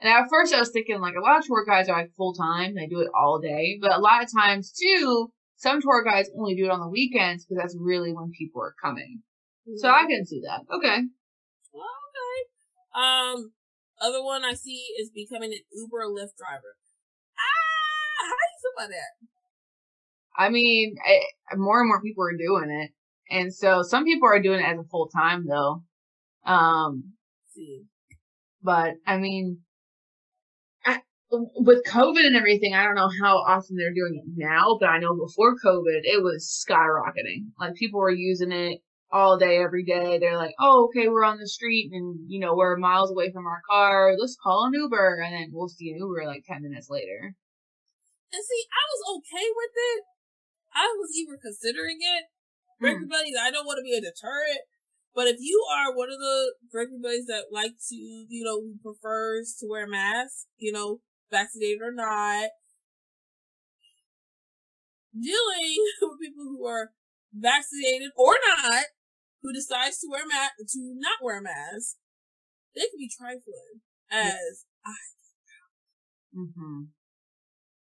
And 0.00 0.08
at 0.10 0.28
first, 0.30 0.54
I 0.54 0.60
was 0.60 0.70
thinking 0.70 1.00
like 1.00 1.14
a 1.16 1.20
lot 1.20 1.38
of 1.38 1.46
tour 1.46 1.64
guides 1.66 1.88
are 1.88 1.98
like 1.98 2.12
full 2.16 2.34
time; 2.34 2.74
they 2.74 2.86
do 2.86 3.00
it 3.00 3.08
all 3.14 3.40
day. 3.40 3.78
But 3.80 3.92
a 3.92 3.98
lot 3.98 4.22
of 4.22 4.30
times 4.32 4.72
too, 4.72 5.32
some 5.56 5.80
tour 5.80 6.04
guides 6.04 6.30
only 6.38 6.54
do 6.54 6.66
it 6.66 6.70
on 6.70 6.80
the 6.80 6.88
weekends 6.88 7.44
because 7.44 7.60
that's 7.62 7.76
really 7.78 8.12
when 8.12 8.30
people 8.30 8.62
are 8.62 8.74
coming. 8.80 9.22
So 9.76 9.88
I 9.88 10.06
can 10.06 10.24
see 10.24 10.42
that. 10.46 10.60
Okay. 10.72 10.96
Okay. 10.96 12.38
Um, 12.94 13.52
other 14.00 14.22
one 14.22 14.44
I 14.44 14.54
see 14.54 14.84
is 14.98 15.10
becoming 15.10 15.52
an 15.52 15.60
Uber 15.72 16.02
or 16.02 16.10
Lyft 16.10 16.36
driver. 16.36 16.76
Ah, 17.38 18.24
how 18.24 18.30
do 18.30 18.46
you 18.52 18.60
feel 18.62 18.72
about 18.76 18.90
that? 18.90 19.26
I 20.38 20.50
mean, 20.50 20.96
I, 21.04 21.56
more 21.56 21.80
and 21.80 21.88
more 21.88 22.02
people 22.02 22.24
are 22.24 22.36
doing 22.36 22.70
it, 22.70 22.90
and 23.30 23.52
so 23.54 23.82
some 23.82 24.04
people 24.04 24.28
are 24.28 24.42
doing 24.42 24.60
it 24.60 24.68
as 24.68 24.78
a 24.78 24.84
full 24.84 25.08
time 25.08 25.46
though. 25.46 25.82
Um, 26.44 27.12
see, 27.54 27.84
but 28.62 28.94
I 29.06 29.16
mean, 29.16 29.60
I, 30.84 31.00
with 31.30 31.84
COVID 31.86 32.26
and 32.26 32.36
everything, 32.36 32.74
I 32.74 32.84
don't 32.84 32.94
know 32.94 33.10
how 33.22 33.38
often 33.38 33.76
they're 33.76 33.94
doing 33.94 34.22
it 34.22 34.32
now, 34.36 34.76
but 34.78 34.88
I 34.88 34.98
know 34.98 35.14
before 35.14 35.56
COVID, 35.64 36.00
it 36.02 36.22
was 36.22 36.64
skyrocketing. 36.68 37.46
Like 37.58 37.74
people 37.74 38.00
were 38.00 38.10
using 38.10 38.52
it 38.52 38.80
all 39.10 39.38
day, 39.38 39.58
every 39.58 39.84
day. 39.84 40.18
They're 40.18 40.36
like, 40.36 40.54
oh, 40.60 40.88
okay, 40.88 41.08
we're 41.08 41.24
on 41.24 41.38
the 41.38 41.48
street 41.48 41.90
and, 41.92 42.18
you 42.28 42.40
know, 42.40 42.54
we're 42.54 42.76
miles 42.76 43.10
away 43.10 43.30
from 43.32 43.46
our 43.46 43.62
car. 43.68 44.14
Let's 44.18 44.36
call 44.42 44.66
an 44.66 44.74
Uber. 44.74 45.20
And 45.24 45.34
then 45.34 45.50
we'll 45.52 45.68
see 45.68 45.90
an 45.90 45.98
Uber 45.98 46.26
like 46.26 46.44
10 46.46 46.62
minutes 46.62 46.88
later. 46.90 47.34
And 48.32 48.42
see, 48.42 48.64
I 48.68 48.82
was 48.90 49.18
okay 49.18 49.46
with 49.54 49.74
it. 49.74 50.02
I 50.74 50.94
was 50.98 51.10
even 51.16 51.38
considering 51.40 51.98
it. 52.00 52.24
Hmm. 52.80 52.86
everybody, 52.86 53.32
I 53.40 53.50
don't 53.50 53.64
want 53.64 53.78
to 53.78 53.86
be 53.86 53.96
a 53.96 54.00
deterrent. 54.00 54.60
But 55.14 55.28
if 55.28 55.36
you 55.40 55.64
are 55.72 55.96
one 55.96 56.10
of 56.10 56.18
the 56.18 56.54
pregnant 56.70 57.02
buddies 57.02 57.24
that 57.26 57.48
like 57.50 57.72
to, 57.88 57.96
you 57.96 58.44
know, 58.44 58.60
who 58.60 58.76
prefers 58.82 59.56
to 59.60 59.66
wear 59.66 59.86
a 59.86 59.88
mask, 59.88 60.44
you 60.58 60.72
know, 60.72 61.00
vaccinated 61.30 61.80
or 61.80 61.92
not, 61.92 62.50
dealing 65.14 65.76
with 66.02 66.20
people 66.20 66.44
who 66.44 66.66
are 66.66 66.90
vaccinated 67.36 68.10
or 68.16 68.36
not, 68.48 68.84
who 69.42 69.52
decides 69.52 69.98
to 70.00 70.08
wear 70.10 70.24
a 70.24 70.28
mask, 70.28 70.56
to 70.58 70.80
not 70.96 71.22
wear 71.22 71.38
a 71.38 71.42
mask, 71.42 71.96
they 72.74 72.88
can 72.88 72.98
be 72.98 73.10
trifling 73.12 73.84
as 74.10 74.64
I. 74.84 74.96
Mm-hmm. 76.36 76.92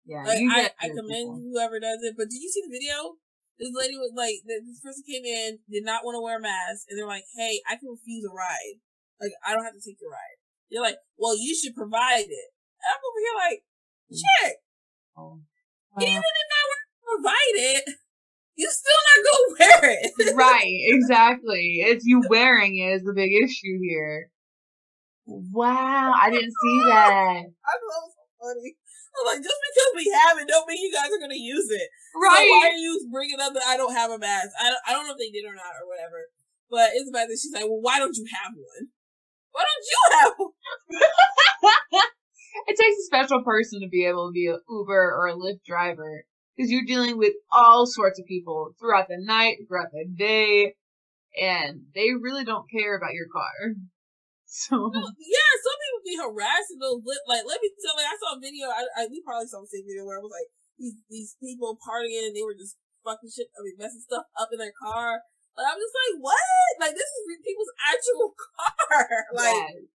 Yeah, 0.05 0.23
like, 0.23 0.45
I, 0.47 0.69
I 0.79 0.87
commend 0.93 1.41
whoever 1.41 1.79
does 1.79 1.99
it. 2.05 2.13
But 2.15 2.29
did 2.29 2.39
you 2.39 2.49
see 2.49 2.61
the 2.61 2.77
video? 2.77 3.17
This 3.57 3.71
lady 3.73 3.95
was 3.95 4.11
like, 4.13 4.43
this 4.45 4.83
person 4.83 5.03
came 5.07 5.25
in, 5.25 5.59
did 5.71 5.83
not 5.83 6.03
want 6.03 6.15
to 6.15 6.21
wear 6.21 6.37
a 6.37 6.43
mask, 6.43 6.85
and 6.87 6.99
they're 6.99 7.07
like, 7.07 7.23
"Hey, 7.39 7.63
I 7.65 7.79
can 7.79 7.87
refuse 7.87 8.27
a 8.27 8.31
ride. 8.31 8.83
Like, 9.19 9.31
I 9.41 9.55
don't 9.55 9.63
have 9.63 9.73
to 9.73 9.83
take 9.83 9.97
your 9.99 10.11
ride." 10.11 10.37
They're 10.69 10.83
like, 10.83 10.99
"Well, 11.15 11.39
you 11.39 11.55
should 11.55 11.73
provide 11.73 12.27
it." 12.27 12.49
And 12.51 12.87
I'm 12.91 12.99
over 12.99 13.21
here 13.23 13.37
like, 13.39 13.59
"Shit." 14.11 14.59
Oh. 15.15 15.39
Uh, 15.95 16.03
Even 16.03 16.19
if 16.19 16.49
I 16.51 16.63
were 16.67 16.83
to 16.83 16.99
provide 17.07 17.55
it, 17.55 17.83
you 18.55 18.71
still 18.71 19.01
not 19.07 19.19
gonna 19.25 19.47
wear 19.59 19.97
it. 19.99 20.35
right, 20.35 20.79
exactly. 20.95 21.83
It's 21.83 22.05
you 22.05 22.23
wearing 22.29 22.77
it 22.77 22.95
is 22.95 23.03
the 23.03 23.13
big 23.13 23.31
issue 23.31 23.79
here. 23.81 24.31
Wow, 25.25 26.13
I 26.15 26.29
didn't 26.29 26.53
see 26.53 26.79
that. 26.87 27.43
I 27.43 27.73
know 27.75 27.99
it's 28.07 28.15
so 28.15 28.25
funny. 28.39 28.75
I'm 29.15 29.25
like, 29.31 29.43
just 29.43 29.55
because 29.55 29.91
we 29.95 30.11
have 30.11 30.37
it, 30.39 30.47
don't 30.47 30.67
mean 30.67 30.81
you 30.81 30.91
guys 30.91 31.07
are 31.11 31.19
gonna 31.19 31.39
use 31.39 31.67
it. 31.69 31.87
Right? 32.15 32.47
So 32.47 32.51
why 32.51 32.71
are 32.71 32.79
you 32.79 33.07
bringing 33.11 33.39
up 33.39 33.53
that 33.53 33.63
I 33.67 33.77
don't 33.77 33.93
have 33.93 34.11
a 34.11 34.19
mask? 34.19 34.51
I 34.59 34.69
don't, 34.69 34.83
I 34.87 34.91
don't 34.91 35.07
know 35.07 35.15
if 35.15 35.19
they 35.19 35.31
did 35.31 35.47
or 35.47 35.55
not 35.55 35.75
or 35.79 35.87
whatever. 35.87 36.31
But 36.69 36.91
it's 36.95 37.09
about 37.09 37.27
that 37.27 37.39
she's 37.39 37.53
like, 37.53 37.63
well, 37.63 37.79
why 37.79 37.99
don't 37.99 38.15
you 38.15 38.25
have 38.27 38.51
one? 38.55 38.89
Why 39.51 39.63
don't 39.63 39.85
you 39.87 39.99
have 40.19 40.33
one? 40.35 42.03
it 42.67 42.75
takes 42.75 42.99
a 42.99 43.07
special 43.07 43.43
person 43.43 43.81
to 43.81 43.87
be 43.87 44.05
able 44.05 44.29
to 44.29 44.33
be 44.33 44.47
an 44.47 44.59
Uber 44.67 45.15
or 45.15 45.27
a 45.27 45.35
Lyft 45.35 45.63
driver 45.65 46.25
because 46.55 46.71
you're 46.71 46.87
dealing 46.87 47.17
with 47.17 47.33
all 47.51 47.85
sorts 47.85 48.19
of 48.19 48.25
people 48.25 48.71
throughout 48.79 49.07
the 49.07 49.19
night, 49.19 49.67
throughout 49.67 49.91
the 49.91 50.05
day, 50.07 50.75
and 51.35 51.91
they 51.93 52.15
really 52.15 52.45
don't 52.45 52.69
care 52.71 52.95
about 52.95 53.13
your 53.13 53.27
car. 53.31 53.75
So 54.47 54.77
yeah, 54.87 55.51
some 55.67 55.79
people 55.83 56.05
be 56.05 56.15
harassing 56.15 56.79
those 56.79 57.03
like. 57.27 57.43
Let 57.43 57.59
me 57.59 57.67
tell 57.75 57.97
you, 57.99 58.07
I 58.07 58.15
saw 58.15 58.37
a 58.37 58.39
video. 58.39 58.71
I, 58.71 58.87
I 58.95 59.01
we 59.11 59.19
probably 59.19 59.51
saw 59.51 59.59
the 59.59 59.67
same 59.67 59.83
video 59.83 60.07
where 60.07 60.15
I 60.15 60.23
was 60.23 60.31
like 60.31 60.47
these 60.79 60.95
these 61.11 61.35
people 61.43 61.75
partying. 61.75 62.23
And 62.23 62.31
they 62.31 62.45
were 62.45 62.55
just 62.55 62.79
fucking 63.03 63.27
shit. 63.27 63.51
I 63.51 63.59
mean, 63.67 63.75
messing 63.75 64.05
stuff 64.05 64.31
up 64.39 64.47
in 64.55 64.61
their 64.61 64.71
car. 64.71 65.19
Like 65.59 65.67
I'm 65.67 65.81
just 65.81 65.97
like, 65.97 66.15
what? 66.23 66.71
Like 66.79 66.95
this 66.95 67.03
is 67.03 67.23
people's 67.43 67.73
actual 67.83 68.31
car. 68.55 69.07
like 69.35 69.59
yes. 69.75 69.91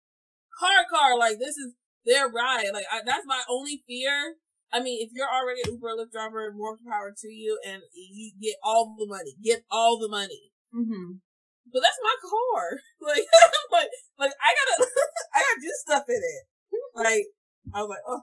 car, 0.56 0.80
car. 0.88 1.18
Like 1.18 1.36
this 1.36 1.60
is 1.60 1.76
their 2.08 2.30
ride. 2.30 2.72
Like 2.72 2.88
I, 2.88 3.04
that's 3.04 3.28
my 3.28 3.42
only 3.50 3.84
fear. 3.84 4.40
I 4.72 4.82
mean, 4.82 5.02
if 5.02 5.10
you're 5.14 5.28
already 5.28 5.60
an 5.64 5.72
Uber 5.74 5.96
Lyft 5.96 6.12
driver, 6.12 6.52
more 6.54 6.76
power 6.88 7.14
to 7.16 7.28
you, 7.28 7.58
and 7.66 7.82
you 7.94 8.32
get 8.40 8.56
all 8.62 8.94
the 8.98 9.06
money. 9.06 9.34
Get 9.42 9.64
all 9.70 9.98
the 9.98 10.08
money. 10.08 10.52
Mm-hmm 10.74 11.22
but 11.72 11.82
that's 11.82 11.98
my 12.02 12.16
car. 12.22 12.78
Like, 13.06 13.22
like, 13.70 13.88
like 14.18 14.32
I 14.42 14.50
gotta, 14.56 14.90
I 15.34 15.38
gotta 15.38 15.60
do 15.60 15.70
stuff 15.86 16.04
in 16.08 16.16
it. 16.16 16.44
Like, 16.96 17.26
I 17.74 17.82
was 17.82 17.90
like, 17.90 18.02
oh, 18.08 18.22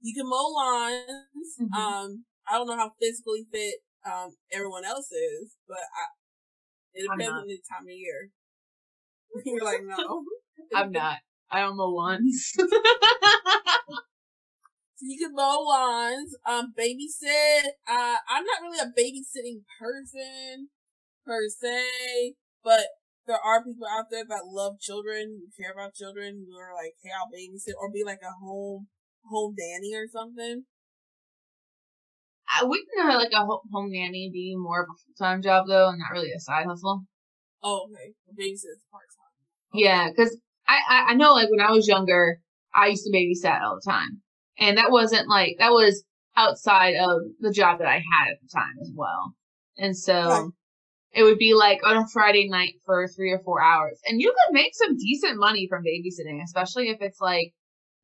you 0.00 0.14
can 0.14 0.28
mow 0.28 0.48
lawns. 0.50 1.54
Mm-hmm. 1.60 1.78
Um, 1.78 2.24
I 2.48 2.54
don't 2.54 2.66
know 2.66 2.76
how 2.76 2.90
physically 3.00 3.46
fit 3.52 3.74
um 4.04 4.34
everyone 4.50 4.84
else 4.84 5.12
is, 5.12 5.54
but 5.68 5.78
I, 5.78 6.02
it 6.94 7.02
depends 7.02 7.38
on 7.40 7.46
the 7.46 7.60
time 7.70 7.86
of 7.86 7.92
year. 7.92 8.30
You're 9.44 9.64
like, 9.64 9.82
no, 9.84 10.24
I'm 10.74 10.90
not. 10.90 11.18
I 11.50 11.60
don't 11.60 11.76
mow 11.76 11.90
lawns. 11.90 12.52
So 14.96 15.04
you 15.04 15.18
can 15.18 15.34
mow 15.34 15.60
lawns, 15.60 16.34
um, 16.46 16.72
babysit. 16.72 17.76
Uh, 17.86 18.16
I'm 18.28 18.44
not 18.44 18.62
really 18.62 18.78
a 18.80 18.88
babysitting 18.88 19.60
person 19.78 20.68
per 21.24 21.48
se. 21.48 22.34
But 22.64 22.86
there 23.26 23.38
are 23.38 23.62
people 23.62 23.86
out 23.86 24.06
there 24.10 24.24
that 24.28 24.46
love 24.46 24.80
children, 24.80 25.40
who 25.40 25.62
care 25.62 25.72
about 25.72 25.94
children, 25.94 26.46
who 26.48 26.56
are 26.56 26.74
like, 26.74 26.94
hey, 27.02 27.10
I'll 27.12 27.28
babysit 27.28 27.74
or 27.78 27.90
be 27.92 28.04
like 28.04 28.22
a 28.22 28.32
home 28.42 28.88
home 29.28 29.54
nanny 29.58 29.94
or 29.94 30.06
something. 30.08 30.64
I 32.48 32.64
wouldn't 32.64 32.88
know 32.96 33.16
like 33.16 33.32
a 33.32 33.44
home 33.44 33.90
nanny 33.90 34.30
be 34.32 34.54
more 34.56 34.82
of 34.82 34.88
a 34.88 34.96
full 34.96 35.14
time 35.18 35.42
job 35.42 35.66
though, 35.68 35.88
and 35.88 35.98
not 35.98 36.12
really 36.12 36.32
a 36.32 36.40
side 36.40 36.66
hustle. 36.66 37.04
Oh, 37.62 37.88
okay. 37.90 38.14
Babysit 38.32 38.80
part 38.90 39.06
time. 39.10 39.74
Okay. 39.74 39.84
Yeah, 39.84 40.08
because 40.08 40.36
I, 40.66 40.78
I 40.88 41.10
I 41.10 41.14
know 41.14 41.34
like 41.34 41.50
when 41.50 41.60
I 41.60 41.72
was 41.72 41.88
younger, 41.88 42.40
I 42.74 42.88
used 42.88 43.04
to 43.04 43.12
babysit 43.12 43.60
all 43.62 43.78
the 43.82 43.90
time, 43.90 44.22
and 44.58 44.78
that 44.78 44.90
wasn't 44.90 45.28
like 45.28 45.56
that 45.58 45.72
was 45.72 46.04
outside 46.36 46.94
of 46.94 47.22
the 47.40 47.52
job 47.52 47.78
that 47.78 47.88
I 47.88 47.94
had 47.94 48.30
at 48.32 48.40
the 48.42 48.48
time 48.52 48.76
as 48.80 48.90
well, 48.94 49.34
and 49.78 49.96
so. 49.96 50.28
Right 50.28 50.50
it 51.16 51.22
would 51.22 51.38
be 51.38 51.54
like 51.54 51.80
on 51.82 51.96
a 51.96 52.06
Friday 52.06 52.46
night 52.46 52.74
for 52.84 53.08
three 53.08 53.32
or 53.32 53.38
four 53.38 53.62
hours. 53.62 53.98
And 54.06 54.20
you 54.20 54.28
could 54.28 54.52
make 54.52 54.74
some 54.74 54.98
decent 54.98 55.38
money 55.38 55.66
from 55.66 55.82
babysitting, 55.82 56.42
especially 56.44 56.90
if 56.90 56.98
it's 57.00 57.22
like, 57.22 57.54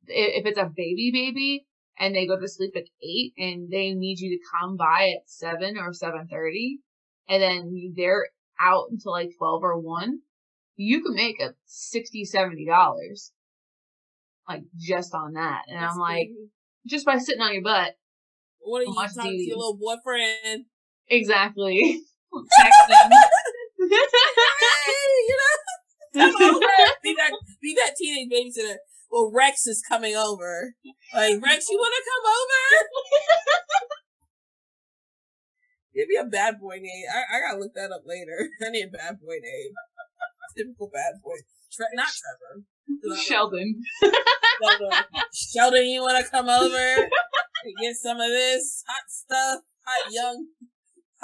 if 0.07 0.47
it's 0.47 0.57
a 0.57 0.65
baby 0.75 1.11
baby 1.13 1.65
and 1.99 2.15
they 2.15 2.25
go 2.25 2.39
to 2.39 2.47
sleep 2.47 2.73
at 2.75 2.89
eight 3.03 3.33
and 3.37 3.69
they 3.69 3.93
need 3.93 4.19
you 4.19 4.31
to 4.31 4.43
come 4.59 4.75
by 4.77 5.13
at 5.15 5.29
seven 5.29 5.77
or 5.77 5.91
7.30 5.91 6.77
and 7.29 7.41
then 7.43 7.93
they're 7.95 8.27
out 8.59 8.87
until 8.89 9.11
like 9.11 9.29
12 9.37 9.63
or 9.63 9.79
1, 9.79 10.19
you 10.75 11.03
can 11.03 11.13
make 11.13 11.39
a 11.39 11.53
60 11.65 12.25
$70 12.25 13.29
like 14.47 14.63
just 14.77 15.13
on 15.13 15.33
that. 15.33 15.63
And 15.67 15.81
That's 15.81 15.93
I'm 15.93 15.99
like, 15.99 16.27
crazy. 16.27 16.49
just 16.87 17.05
by 17.05 17.17
sitting 17.17 17.41
on 17.41 17.53
your 17.53 17.63
butt. 17.63 17.95
What 18.59 18.81
are 18.81 18.85
you 18.85 18.93
talking 18.93 19.23
to 19.23 19.43
your 19.43 19.57
little 19.57 19.77
boyfriend? 19.77 20.65
Exactly. 21.07 22.01
texting. 22.33 23.09
hey, 23.79 23.89
you 25.27 25.37
know, 26.15 26.59
be 27.03 27.15
that 27.15 27.31
be 27.61 27.75
that 27.75 27.95
teenage 27.97 28.29
babysitter. 28.31 28.75
Well, 29.11 29.31
Rex 29.33 29.67
is 29.67 29.83
coming 29.87 30.15
over. 30.15 30.73
Like 31.13 31.43
Rex, 31.43 31.69
you 31.69 31.77
want 31.77 31.93
to 31.93 32.03
come 32.09 32.25
over? 32.33 32.61
Give 35.93 36.07
me 36.07 36.15
a 36.17 36.25
bad 36.25 36.59
boy 36.59 36.77
name. 36.81 37.05
I, 37.13 37.37
I 37.37 37.39
gotta 37.39 37.59
look 37.59 37.73
that 37.75 37.91
up 37.91 38.01
later. 38.05 38.49
I 38.65 38.69
need 38.71 38.87
a 38.87 38.97
bad 38.97 39.19
boy 39.21 39.37
name. 39.41 39.73
Typical 40.57 40.89
bad 40.91 41.21
boy. 41.23 41.37
Tre- 41.71 41.93
not 41.93 42.09
Trevor. 42.09 42.65
Sheldon. 43.25 43.81
Sheldon. 44.61 44.91
Sheldon, 45.33 45.85
you 45.85 46.01
want 46.01 46.23
to 46.23 46.31
come 46.31 46.49
over? 46.49 47.09
Get 47.81 47.95
some 47.95 48.19
of 48.19 48.27
this 48.27 48.83
hot 48.87 49.09
stuff, 49.09 49.61
hot 49.85 50.11
young 50.11 50.47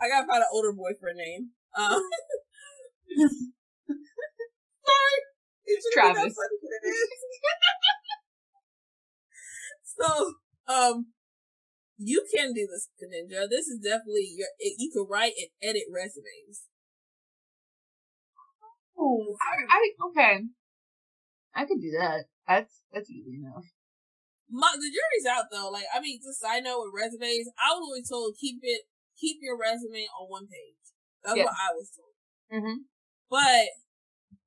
I 0.00 0.08
gotta 0.08 0.26
find 0.26 0.42
an 0.42 0.48
older 0.52 0.72
boyfriend 0.72 1.16
name. 1.16 1.50
Um, 1.76 2.02
sorry, 4.86 5.16
Travis. 5.92 6.34
so, 9.84 10.34
um, 10.68 11.06
you 11.98 12.24
can 12.34 12.52
do 12.52 12.66
this, 12.66 12.88
Ninja. 13.02 13.48
This 13.48 13.68
is 13.68 13.78
definitely 13.82 14.28
your. 14.36 14.48
You 14.60 14.90
can 14.92 15.06
write 15.08 15.32
and 15.38 15.50
edit 15.62 15.84
resumes. 15.92 16.64
Oh, 19.00 19.34
I, 19.40 19.64
I 19.64 19.78
okay. 20.08 20.44
I 21.56 21.64
could 21.64 21.80
do 21.80 21.90
that. 21.98 22.28
That's 22.46 22.82
that's 22.92 23.10
easy 23.10 23.40
enough. 23.40 23.64
My, 24.50 24.74
the 24.74 24.90
jury's 24.90 25.30
out 25.30 25.46
though. 25.50 25.70
Like, 25.70 25.86
I 25.94 26.00
mean, 26.00 26.20
just 26.22 26.40
side 26.40 26.64
note 26.64 26.84
with 26.84 26.92
resumes, 26.92 27.48
I 27.56 27.72
was 27.72 27.86
always 27.86 28.08
told 28.10 28.36
keep 28.38 28.58
it, 28.62 28.82
keep 29.18 29.38
your 29.40 29.56
resume 29.56 30.04
on 30.20 30.28
one 30.28 30.46
page. 30.46 30.84
That's 31.24 31.38
yeah. 31.38 31.44
what 31.44 31.54
I 31.54 31.70
was 31.72 31.88
told. 31.94 32.14
Mm-hmm. 32.52 32.78
But 33.30 33.66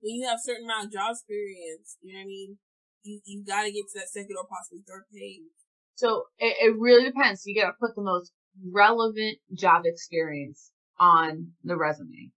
when 0.03 0.15
you 0.19 0.27
have 0.27 0.43
certain 0.43 0.65
amount 0.65 0.87
of 0.87 0.93
job 0.93 1.15
experience, 1.15 1.97
you 2.01 2.13
know 2.13 2.19
what 2.19 2.25
I 2.25 2.27
mean. 2.27 2.57
You 3.03 3.19
you 3.25 3.43
got 3.43 3.63
to 3.63 3.71
get 3.71 3.87
to 3.91 3.99
that 3.99 4.11
second 4.11 4.35
or 4.37 4.45
possibly 4.45 4.83
third 4.85 5.03
page. 5.11 5.49
So 5.95 6.27
it, 6.37 6.55
it 6.61 6.75
really 6.77 7.03
depends. 7.03 7.43
You 7.45 7.59
got 7.59 7.67
to 7.67 7.79
put 7.79 7.95
the 7.95 8.03
most 8.03 8.31
relevant 8.71 9.39
job 9.57 9.83
experience 9.85 10.71
on 10.99 11.51
the 11.63 11.77
resume. 11.77 12.31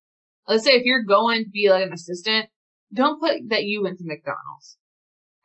Let's 0.49 0.65
say 0.65 0.73
if 0.73 0.85
you're 0.85 1.03
going 1.03 1.45
to 1.45 1.51
be 1.51 1.69
like 1.71 1.87
an 1.87 1.93
assistant, 1.93 2.49
don't 2.93 3.21
put 3.21 3.49
that 3.49 3.65
you 3.65 3.83
went 3.83 3.99
to 3.99 4.05
McDonald's 4.07 4.79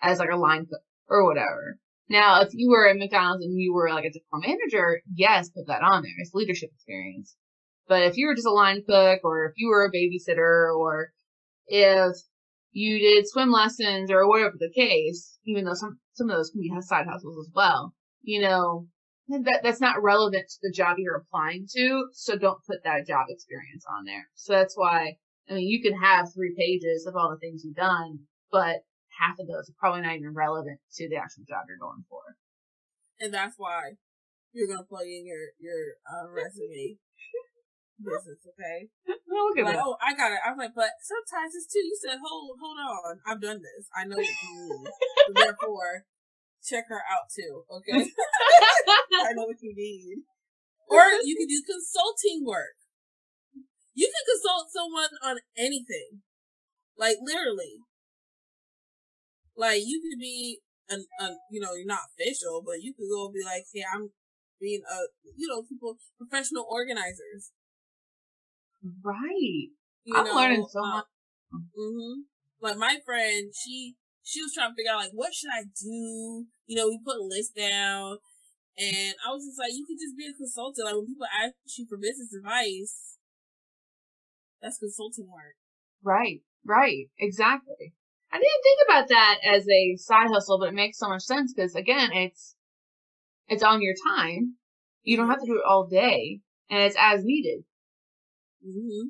as 0.02 0.20
like 0.20 0.30
a 0.32 0.38
line 0.38 0.66
cook 0.66 0.82
or 1.10 1.26
whatever. 1.26 1.78
Now, 2.10 2.42
if 2.42 2.50
you 2.54 2.70
were 2.70 2.88
at 2.88 2.98
McDonald's 2.98 3.46
and 3.46 3.60
you 3.60 3.74
were 3.74 3.90
like 3.90 4.06
a 4.06 4.12
general 4.12 4.48
manager, 4.48 5.02
yes, 5.14 5.50
put 5.50 5.68
that 5.68 5.82
on 5.82 6.04
there. 6.04 6.12
It's 6.18 6.34
leadership 6.34 6.70
experience. 6.76 7.36
But 7.88 8.04
if 8.04 8.18
you 8.18 8.28
were 8.28 8.36
just 8.36 8.48
a 8.48 8.52
line 8.52 8.84
cook 8.88 9.22
or 9.24 9.46
if 9.46 9.54
you 9.56 9.70
were 9.70 9.86
a 9.86 9.92
babysitter 9.92 10.76
or 10.76 11.12
if 11.68 12.18
you 12.72 13.00
did 13.00 13.28
swim 13.28 13.52
lessons 13.52 14.12
or 14.12 14.28
whatever 14.28 14.56
the 14.60 14.72
case, 14.74 15.38
even 15.46 15.66
though 15.66 15.74
some, 15.74 16.00
some 16.14 16.30
of 16.30 16.38
those 16.38 16.50
can 16.52 16.62
be 16.62 16.72
side 16.82 17.08
hustles 17.08 17.48
as 17.48 17.52
well, 17.56 17.94
you 18.22 18.42
know, 18.42 18.88
that, 19.30 19.62
that's 19.64 19.82
not 19.82 20.02
relevant 20.02 20.50
to 20.50 20.58
the 20.62 20.74
job 20.74 20.98
you're 20.98 21.18
applying 21.18 21.68
to. 21.76 22.08
So 22.14 22.36
don't 22.38 22.64
put 22.66 22.84
that 22.84 23.08
job 23.08 23.28
experience 23.30 23.86
on 23.90 24.06
there. 24.06 24.28
So 24.36 24.54
that's 24.54 24.76
why, 24.76 25.18
I 25.50 25.54
mean, 25.54 25.68
you 25.68 25.82
can 25.82 26.00
have 26.00 26.34
three 26.34 26.54
pages 26.58 27.06
of 27.06 27.16
all 27.16 27.30
the 27.30 27.40
things 27.40 27.64
you've 27.64 27.76
done, 27.76 28.20
but 28.52 28.84
half 29.20 29.40
of 29.40 29.48
those 29.48 29.70
are 29.70 29.80
probably 29.80 30.02
not 30.02 30.16
even 30.16 30.34
relevant 30.34 30.80
to 30.96 31.10
the 31.10 31.18
actual 31.18 31.44
job 31.48 31.66
you're 31.68 31.78
going 31.78 32.04
for. 32.10 32.22
And 33.20 33.34
that's 33.34 33.56
why 33.58 34.02
you're 34.54 34.68
going 34.68 34.80
to 34.80 34.90
plug 34.90 35.06
in 35.06 35.26
your, 35.26 35.54
your 35.60 36.02
uh, 36.10 36.28
resume 36.28 36.98
business, 38.02 38.42
okay? 38.50 38.90
Look 39.08 39.58
at 39.60 39.66
like, 39.66 39.76
that. 39.76 39.84
Oh, 39.86 39.96
I 40.02 40.16
got 40.16 40.34
it. 40.34 40.42
I 40.44 40.52
was 40.52 40.60
like, 40.60 40.76
but 40.76 40.92
sometimes 41.00 41.56
it's 41.56 41.72
too. 41.72 41.80
You 41.80 41.98
said, 42.02 42.20
hold, 42.20 42.58
hold 42.60 42.78
on. 42.82 43.20
I've 43.26 43.42
done 43.42 43.62
this. 43.62 43.88
I 43.96 44.04
know 44.04 44.18
what 44.18 44.28
you 44.28 44.50
mean. 44.52 44.84
therefore, 45.36 46.04
check 46.64 46.86
her 46.90 47.02
out 47.10 47.30
too, 47.34 47.64
okay? 47.70 48.06
I 49.26 49.34
know 49.34 49.46
what 49.46 49.62
you 49.62 49.74
need. 49.76 50.24
Or 50.90 51.04
you 51.24 51.36
can 51.38 51.48
do 51.48 51.62
consulting 51.66 52.46
work. 52.46 52.76
You 53.94 54.12
can 54.12 54.24
consult 54.28 54.72
someone 54.72 55.12
on 55.24 55.40
anything. 55.58 56.22
Like 56.98 57.18
literally. 57.22 57.80
Like 59.56 59.82
you 59.86 60.02
could 60.02 60.20
be 60.20 60.60
an, 60.90 61.06
an 61.20 61.38
you 61.50 61.62
know, 61.62 61.74
you're 61.74 61.88
not 61.88 62.12
official, 62.12 62.62
but 62.66 62.82
you 62.82 62.94
could 62.94 63.08
go 63.10 63.26
and 63.26 63.34
be 63.34 63.44
like, 63.44 63.64
hey, 63.74 63.84
I'm 63.88 64.12
being 64.60 64.82
a 64.84 64.98
you 65.36 65.48
know, 65.48 65.64
people 65.64 65.96
professional 66.18 66.66
organizers. 66.70 67.52
Right. 69.04 69.72
You 70.04 70.16
I'm 70.16 70.26
know, 70.26 70.36
learning 70.36 70.68
so 70.70 70.84
uh, 70.84 70.88
much. 70.98 71.06
mm-hmm. 71.54 72.22
Like 72.60 72.78
my 72.78 72.98
friend, 73.06 73.52
she 73.54 73.96
she 74.32 74.42
was 74.42 74.54
trying 74.56 74.72
to 74.72 74.76
figure 74.76 74.92
out 74.92 75.04
like 75.04 75.12
what 75.12 75.34
should 75.36 75.52
I 75.52 75.68
do. 75.68 76.48
You 76.66 76.76
know, 76.80 76.88
we 76.88 77.00
put 77.04 77.20
a 77.20 77.28
list 77.28 77.56
down, 77.56 78.18
and 78.80 79.14
I 79.20 79.36
was 79.36 79.44
just 79.44 79.60
like, 79.60 79.76
you 79.76 79.84
could 79.84 80.00
just 80.00 80.16
be 80.16 80.32
a 80.32 80.34
consultant. 80.34 80.88
Like 80.88 80.96
when 80.96 81.08
people 81.08 81.28
ask 81.28 81.54
you 81.76 81.86
for 81.90 81.98
business 81.98 82.32
advice, 82.32 83.20
that's 84.62 84.80
consulting 84.80 85.28
work. 85.28 85.60
Right. 86.02 86.42
Right. 86.64 87.12
Exactly. 87.20 87.94
I 88.32 88.38
didn't 88.38 88.64
think 88.64 88.80
about 88.88 89.10
that 89.10 89.40
as 89.44 89.68
a 89.68 89.98
side 89.98 90.32
hustle, 90.32 90.60
but 90.60 90.70
it 90.70 90.80
makes 90.80 90.98
so 90.98 91.10
much 91.10 91.24
sense 91.24 91.54
because 91.54 91.76
again, 91.76 92.12
it's 92.14 92.56
it's 93.50 93.64
on 93.64 93.82
your 93.82 93.96
time. 94.16 94.56
You 95.04 95.18
don't 95.18 95.30
have 95.30 95.42
to 95.42 95.46
do 95.46 95.58
it 95.58 95.68
all 95.68 95.88
day, 95.88 96.40
and 96.70 96.84
it's 96.84 96.96
as 96.98 97.26
needed. 97.26 97.66
Mm-hmm. 98.66 99.10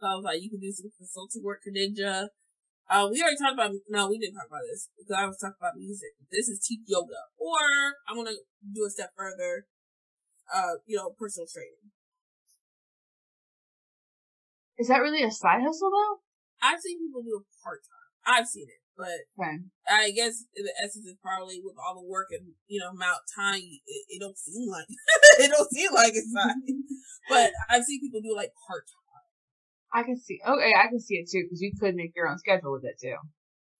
So 0.00 0.06
I 0.06 0.14
was 0.16 0.24
like, 0.24 0.42
you 0.42 0.50
can 0.50 0.58
do 0.58 0.72
some 0.72 0.90
consulting 0.98 1.44
work 1.44 1.60
for 1.62 1.70
Ninja. 1.70 2.28
Uh, 2.88 3.08
we 3.10 3.20
already 3.20 3.36
talked 3.36 3.54
about, 3.54 3.74
no, 3.90 4.06
we 4.08 4.18
didn't 4.18 4.38
talk 4.38 4.46
about 4.46 4.62
this 4.70 4.88
because 4.94 5.10
I 5.10 5.26
was 5.26 5.38
talking 5.38 5.58
about 5.58 5.74
music. 5.74 6.14
This 6.30 6.48
is 6.48 6.62
teach 6.62 6.86
yoga. 6.86 7.26
Or 7.34 7.98
I 8.06 8.14
want 8.14 8.28
to 8.30 8.38
do 8.62 8.86
a 8.86 8.90
step 8.90 9.10
further, 9.16 9.66
uh, 10.54 10.78
you 10.86 10.96
know, 10.96 11.10
personal 11.18 11.50
training. 11.50 11.90
Is 14.78 14.88
that 14.88 15.02
really 15.02 15.24
a 15.24 15.30
side 15.32 15.62
hustle 15.64 15.90
though? 15.90 16.20
I've 16.62 16.80
seen 16.80 17.00
people 17.00 17.22
do 17.22 17.40
it 17.40 17.46
part 17.64 17.80
time. 17.82 18.06
I've 18.26 18.46
seen 18.46 18.68
it, 18.68 18.82
but 18.96 19.24
okay. 19.38 19.64
I 19.88 20.10
guess 20.10 20.44
the 20.54 20.72
essence 20.82 21.06
is 21.06 21.16
probably 21.22 21.60
with 21.64 21.76
all 21.78 21.94
the 21.94 22.06
work 22.06 22.28
and 22.30 22.54
you 22.66 22.80
know 22.80 22.90
amount 22.90 23.24
time, 23.34 23.62
it, 23.62 24.04
it 24.08 24.20
don't 24.20 24.36
seem 24.36 24.68
like 24.68 24.86
it 25.40 25.50
don't 25.50 25.70
seem 25.70 25.92
like 25.94 26.12
it's 26.14 26.32
not. 26.32 26.54
but 27.28 27.50
I've 27.70 27.84
seen 27.84 28.00
people 28.00 28.20
do 28.20 28.34
like 28.36 28.52
part 28.66 28.84
time. 28.84 29.05
I 29.96 30.04
can 30.04 30.20
see. 30.20 30.36
Okay, 30.44 30.76
I 30.76 30.92
can 30.92 31.00
see 31.00 31.16
it 31.16 31.24
too 31.24 31.48
because 31.48 31.64
you 31.64 31.72
could 31.72 31.96
make 31.96 32.12
your 32.12 32.28
own 32.28 32.36
schedule 32.36 32.76
with 32.76 32.84
it 32.84 33.00
too. 33.00 33.16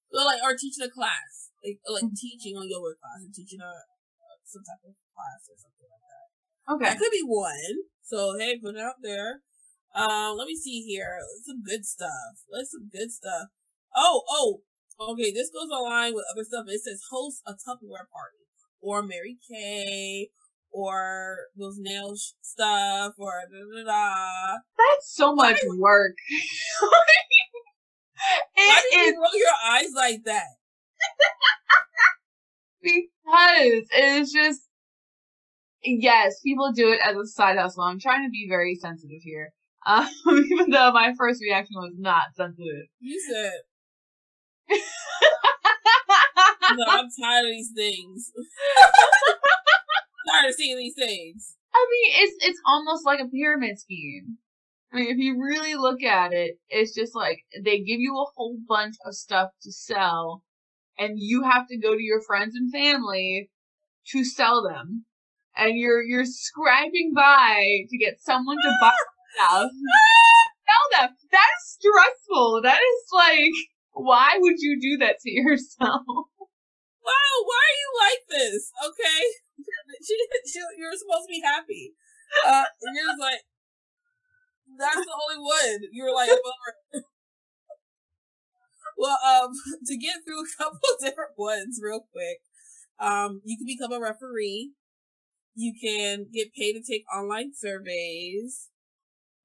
So 0.08 0.24
like, 0.24 0.40
or 0.40 0.56
teaching 0.56 0.88
a 0.88 0.88
class, 0.88 1.52
like 1.60 1.76
like 1.84 2.08
mm-hmm. 2.08 2.16
teaching 2.16 2.56
on 2.56 2.64
yoga 2.64 2.96
class 2.96 3.20
and 3.20 3.36
teaching 3.36 3.60
a 3.60 3.72
some 4.48 4.64
type 4.64 4.80
of 4.80 4.96
class 5.12 5.44
or 5.52 5.60
something 5.60 5.84
like 5.92 6.04
that. 6.08 6.26
Okay, 6.72 6.88
that 6.88 6.98
could 6.98 7.12
be 7.12 7.20
one. 7.20 7.84
So 8.00 8.32
hey, 8.40 8.56
put 8.56 8.76
it 8.76 8.80
out 8.80 9.04
there. 9.04 9.44
Um, 9.92 10.40
let 10.40 10.48
me 10.48 10.56
see 10.56 10.88
here. 10.88 11.20
Some 11.44 11.60
good 11.60 11.84
stuff. 11.84 12.40
Let's 12.48 12.72
some 12.72 12.88
good 12.88 13.12
stuff. 13.12 13.52
Oh, 13.94 14.24
oh, 14.28 14.64
okay. 14.96 15.32
This 15.32 15.52
goes 15.52 15.68
along 15.68 16.16
with 16.16 16.24
other 16.32 16.44
stuff. 16.44 16.64
It 16.68 16.80
says 16.80 17.12
host 17.12 17.44
a 17.44 17.52
Tupperware 17.52 18.08
party 18.08 18.48
or 18.80 19.02
Mary 19.02 19.36
Kay 19.44 20.30
or 20.76 21.38
those 21.56 21.78
nail 21.78 22.14
stuff 22.42 23.14
or 23.18 23.32
da 23.50 23.58
da 23.58 23.84
da. 23.84 24.56
That's 24.76 25.14
so 25.14 25.34
much 25.34 25.58
Why? 25.66 25.76
work. 25.78 26.12
Why 28.54 28.82
did 28.90 29.14
you 29.14 29.22
roll 29.22 29.38
your 29.38 29.54
eyes 29.70 29.92
like 29.96 30.24
that? 30.24 30.44
because 32.82 33.88
it's 33.90 34.32
just 34.32 34.60
yes, 35.82 36.40
people 36.44 36.72
do 36.72 36.92
it 36.92 37.00
as 37.02 37.16
a 37.16 37.26
side 37.26 37.56
hustle. 37.56 37.84
I'm 37.84 37.98
trying 37.98 38.24
to 38.26 38.30
be 38.30 38.46
very 38.48 38.74
sensitive 38.74 39.22
here. 39.22 39.52
Um, 39.88 40.08
even 40.26 40.70
though 40.70 40.90
my 40.90 41.14
first 41.16 41.40
reaction 41.40 41.76
was 41.76 41.92
not 41.96 42.34
sensitive. 42.34 42.88
You 42.98 43.20
said 43.30 43.52
no, 46.74 46.84
I'm 46.88 47.08
tired 47.20 47.44
of 47.44 47.50
these 47.52 47.70
things. 47.72 48.32
Tired 50.26 50.48
of 50.48 50.54
seeing 50.54 50.76
these 50.76 50.94
things. 50.96 51.56
I 51.74 51.86
mean, 51.90 52.12
it's 52.24 52.44
it's 52.44 52.60
almost 52.66 53.04
like 53.04 53.20
a 53.20 53.28
pyramid 53.28 53.78
scheme. 53.78 54.38
I 54.92 54.96
mean, 54.96 55.10
if 55.10 55.18
you 55.18 55.40
really 55.42 55.74
look 55.74 56.02
at 56.02 56.32
it, 56.32 56.58
it's 56.68 56.94
just 56.94 57.14
like 57.14 57.40
they 57.62 57.78
give 57.78 58.00
you 58.00 58.14
a 58.14 58.30
whole 58.34 58.56
bunch 58.68 58.96
of 59.04 59.14
stuff 59.14 59.50
to 59.62 59.72
sell, 59.72 60.42
and 60.98 61.14
you 61.16 61.42
have 61.42 61.66
to 61.68 61.78
go 61.78 61.94
to 61.94 62.02
your 62.02 62.22
friends 62.22 62.54
and 62.54 62.72
family 62.72 63.50
to 64.12 64.24
sell 64.24 64.62
them, 64.62 65.04
and 65.56 65.76
you're 65.76 66.02
you're 66.02 66.24
scraping 66.24 67.12
by 67.14 67.64
to 67.90 67.98
get 67.98 68.20
someone 68.20 68.56
to 68.62 68.72
buy 68.80 68.92
stuff. 69.34 69.70
sell 69.70 71.00
them. 71.00 71.16
That 71.30 71.48
is 71.58 71.78
stressful. 71.78 72.60
That 72.62 72.78
is 72.80 73.04
like 73.12 73.52
why 73.96 74.36
would 74.38 74.56
you 74.58 74.78
do 74.80 74.98
that 74.98 75.20
to 75.20 75.30
yourself? 75.30 76.04
Wow, 76.06 77.34
why 77.44 77.62
are 77.62 77.78
you 77.78 77.90
like 78.02 78.22
this? 78.28 78.70
Okay, 78.84 79.22
she, 80.06 80.14
she, 80.46 80.60
you're 80.78 80.96
supposed 80.96 81.26
to 81.26 81.32
be 81.32 81.42
happy. 81.42 81.94
Uh, 82.46 82.64
you're 82.94 83.06
just 83.06 83.20
like, 83.20 83.40
that's 84.78 84.96
the 84.96 85.18
only 85.28 85.42
one. 85.42 85.80
You're 85.92 86.14
like, 86.14 86.30
well, 88.96 89.18
um, 89.44 89.52
to 89.86 89.96
get 89.96 90.24
through 90.24 90.40
a 90.40 90.62
couple 90.62 90.80
different 91.00 91.32
ones 91.36 91.80
real 91.82 92.06
quick, 92.12 92.38
um, 92.98 93.40
you 93.44 93.56
can 93.56 93.66
become 93.66 93.92
a 93.92 94.02
referee. 94.02 94.72
You 95.54 95.72
can 95.80 96.26
get 96.32 96.52
paid 96.54 96.74
to 96.74 96.82
take 96.82 97.04
online 97.14 97.52
surveys. 97.54 98.68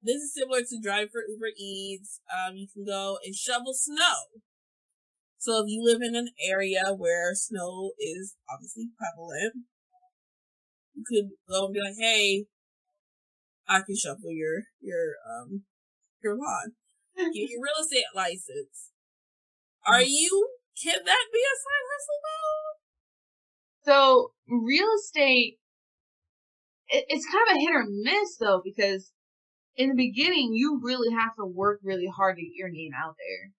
This 0.03 0.15
is 0.15 0.33
similar 0.33 0.61
to 0.61 0.79
Drive 0.81 1.09
for 1.11 1.21
Uber 1.27 1.51
Eats. 1.57 2.19
Um, 2.27 2.55
you 2.55 2.67
can 2.73 2.83
go 2.85 3.17
and 3.23 3.35
shovel 3.35 3.73
snow. 3.73 4.41
So 5.37 5.63
if 5.63 5.69
you 5.69 5.83
live 5.83 6.01
in 6.01 6.15
an 6.15 6.29
area 6.43 6.93
where 6.95 7.33
snow 7.33 7.91
is 7.99 8.35
obviously 8.51 8.89
prevalent, 8.97 9.65
you 11.01 11.21
could 11.23 11.31
go 11.49 11.65
and 11.65 11.73
be 11.73 11.79
like, 11.79 11.95
"Hey, 11.97 12.45
I 13.67 13.81
can 13.81 13.95
shuffle 13.95 14.31
your 14.31 14.63
your 14.79 15.15
um 15.27 15.63
your 16.23 16.35
lawn. 16.35 16.73
Get 17.15 17.49
your 17.49 17.61
real 17.61 17.81
estate 17.81 18.05
license. 18.15 18.91
Are 19.85 20.01
you? 20.01 20.49
Can 20.81 20.99
that 21.05 21.25
be 21.33 21.39
a 21.39 21.55
side 21.57 21.85
hustle 21.91 22.21
though? 22.25 22.71
So 23.83 24.31
real 24.47 24.89
estate, 24.99 25.57
it, 26.87 27.05
it's 27.09 27.25
kind 27.25 27.49
of 27.49 27.57
a 27.57 27.59
hit 27.59 27.75
or 27.75 27.85
miss 27.89 28.37
though 28.39 28.61
because 28.63 29.11
in 29.75 29.89
the 29.89 29.95
beginning, 29.95 30.53
you 30.53 30.79
really 30.83 31.13
have 31.13 31.35
to 31.37 31.45
work 31.45 31.79
really 31.83 32.07
hard 32.07 32.35
to 32.37 32.41
get 32.41 32.51
your 32.53 32.69
name 32.69 32.91
out 32.95 33.15
there. 33.17 33.51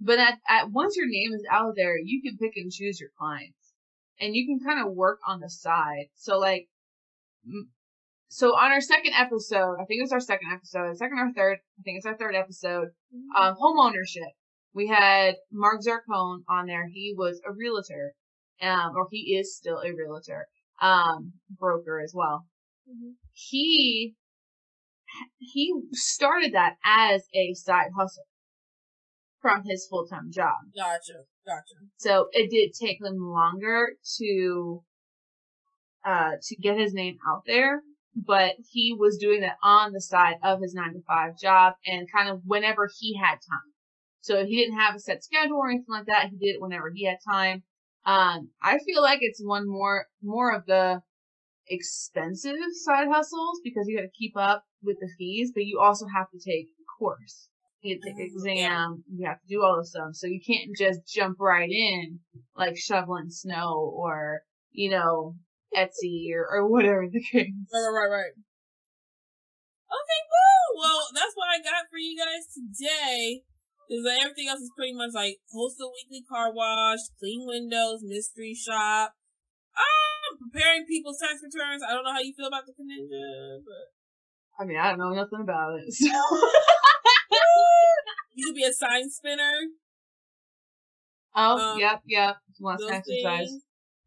But 0.00 0.18
at, 0.18 0.38
at 0.48 0.70
once 0.70 0.96
your 0.96 1.06
name 1.08 1.32
is 1.34 1.44
out 1.50 1.74
there, 1.76 1.96
you 1.98 2.22
can 2.22 2.38
pick 2.38 2.56
and 2.56 2.72
choose 2.72 3.00
your 3.00 3.10
clients. 3.18 3.59
And 4.20 4.34
you 4.34 4.46
can 4.46 4.60
kind 4.64 4.86
of 4.86 4.94
work 4.94 5.18
on 5.26 5.40
the 5.40 5.48
side. 5.48 6.06
So 6.14 6.38
like, 6.38 6.68
so 8.28 8.54
on 8.54 8.70
our 8.70 8.80
second 8.80 9.12
episode, 9.18 9.76
I 9.80 9.84
think 9.86 9.98
it 9.98 10.02
was 10.02 10.12
our 10.12 10.20
second 10.20 10.52
episode, 10.52 10.96
second 10.96 11.18
or 11.18 11.32
third, 11.32 11.58
I 11.78 11.82
think 11.82 11.96
it's 11.96 12.06
our 12.06 12.16
third 12.16 12.34
episode, 12.36 12.88
mm-hmm. 13.14 13.42
um, 13.42 13.54
home 13.58 13.78
ownership. 13.78 14.30
We 14.72 14.86
had 14.86 15.34
Mark 15.50 15.80
Zarcone 15.80 16.42
on 16.48 16.66
there. 16.66 16.86
He 16.86 17.14
was 17.16 17.40
a 17.46 17.52
realtor, 17.52 18.14
um, 18.62 18.92
or 18.96 19.08
he 19.10 19.36
is 19.36 19.56
still 19.56 19.78
a 19.78 19.92
realtor, 19.92 20.46
um, 20.80 21.32
broker 21.58 22.00
as 22.00 22.12
well. 22.14 22.46
Mm-hmm. 22.88 23.12
He, 23.32 24.14
he 25.38 25.74
started 25.92 26.52
that 26.54 26.74
as 26.84 27.24
a 27.34 27.54
side 27.54 27.90
hustle 27.98 28.26
from 29.40 29.62
his 29.64 29.86
full 29.88 30.06
time 30.06 30.30
job. 30.30 30.56
Gotcha. 30.76 31.24
Gotcha. 31.46 31.74
So 31.96 32.28
it 32.32 32.50
did 32.50 32.72
take 32.72 33.00
him 33.00 33.16
longer 33.18 33.90
to 34.18 34.82
uh 36.04 36.32
to 36.42 36.56
get 36.56 36.78
his 36.78 36.94
name 36.94 37.16
out 37.28 37.42
there, 37.46 37.82
but 38.14 38.54
he 38.70 38.94
was 38.98 39.18
doing 39.18 39.40
that 39.40 39.56
on 39.62 39.92
the 39.92 40.00
side 40.00 40.36
of 40.42 40.60
his 40.60 40.74
nine 40.74 40.94
to 40.94 41.00
five 41.06 41.38
job 41.38 41.74
and 41.86 42.10
kind 42.12 42.28
of 42.28 42.40
whenever 42.44 42.88
he 42.98 43.16
had 43.16 43.34
time. 43.34 43.72
So 44.22 44.44
he 44.44 44.56
didn't 44.56 44.78
have 44.78 44.94
a 44.94 44.98
set 44.98 45.24
schedule 45.24 45.56
or 45.56 45.68
anything 45.68 45.86
like 45.88 46.06
that. 46.06 46.28
He 46.30 46.36
did 46.36 46.56
it 46.56 46.60
whenever 46.60 46.90
he 46.94 47.06
had 47.06 47.18
time. 47.26 47.62
Um, 48.04 48.50
I 48.62 48.78
feel 48.78 49.02
like 49.02 49.18
it's 49.22 49.42
one 49.42 49.68
more 49.68 50.06
more 50.22 50.54
of 50.54 50.66
the 50.66 51.02
expensive 51.68 52.56
side 52.84 53.08
hustles 53.08 53.60
because 53.62 53.86
you 53.86 53.96
got 53.96 54.02
to 54.02 54.18
keep 54.18 54.36
up 54.36 54.64
with 54.82 54.98
the 55.00 55.08
fees, 55.18 55.52
but 55.54 55.64
you 55.64 55.78
also 55.80 56.06
have 56.06 56.30
to 56.30 56.38
take 56.38 56.66
a 56.66 56.84
course 56.98 57.49
you 57.82 58.00
take 58.04 58.18
exam, 58.18 59.04
you 59.10 59.26
have 59.26 59.40
to 59.40 59.48
do 59.48 59.62
all 59.62 59.78
this 59.78 59.90
stuff. 59.90 60.14
So 60.14 60.26
you 60.26 60.40
can't 60.44 60.76
just 60.76 61.00
jump 61.06 61.38
right 61.40 61.70
in 61.70 62.20
like 62.56 62.76
shoveling 62.76 63.30
snow 63.30 63.92
or, 63.94 64.42
you 64.72 64.90
know, 64.90 65.36
Etsy 65.76 66.28
or, 66.34 66.46
or 66.50 66.68
whatever 66.68 67.06
the 67.10 67.22
case. 67.22 67.52
Right, 67.72 67.92
right, 67.94 68.10
right. 68.10 68.34
Okay, 69.90 70.22
cool. 70.30 70.82
Well, 70.82 71.00
that's 71.14 71.34
what 71.34 71.48
I 71.48 71.58
got 71.58 71.90
for 71.90 71.98
you 71.98 72.16
guys 72.16 72.46
today. 72.52 73.42
Is 73.90 74.04
that 74.04 74.22
everything 74.22 74.46
else 74.46 74.60
is 74.60 74.70
pretty 74.76 74.94
much 74.94 75.10
like 75.14 75.38
host 75.50 75.82
a 75.82 75.88
weekly 75.90 76.22
car 76.22 76.54
wash, 76.54 77.00
clean 77.18 77.42
windows, 77.46 78.02
mystery 78.06 78.54
shop. 78.54 79.14
Um, 79.74 80.38
preparing 80.38 80.86
people's 80.86 81.18
tax 81.18 81.42
returns. 81.42 81.82
I 81.82 81.92
don't 81.92 82.04
know 82.04 82.12
how 82.12 82.20
you 82.22 82.32
feel 82.36 82.46
about 82.46 82.66
the 82.66 82.72
Ninja, 82.78 83.58
but 83.66 84.62
I 84.62 84.66
mean, 84.66 84.78
I 84.78 84.90
don't 84.90 84.98
know 84.98 85.10
nothing 85.10 85.40
about 85.42 85.80
it. 85.80 85.92
So. 85.92 86.06
you 88.40 88.46
could 88.46 88.56
be 88.56 88.64
a 88.64 88.72
sign 88.72 89.10
spinner. 89.10 89.52
Oh, 91.36 91.58
um, 91.58 91.78
yep, 91.78 92.00
yep. 92.06 92.36
Want 92.58 92.80
to 92.80 92.92
exercise. 92.92 93.52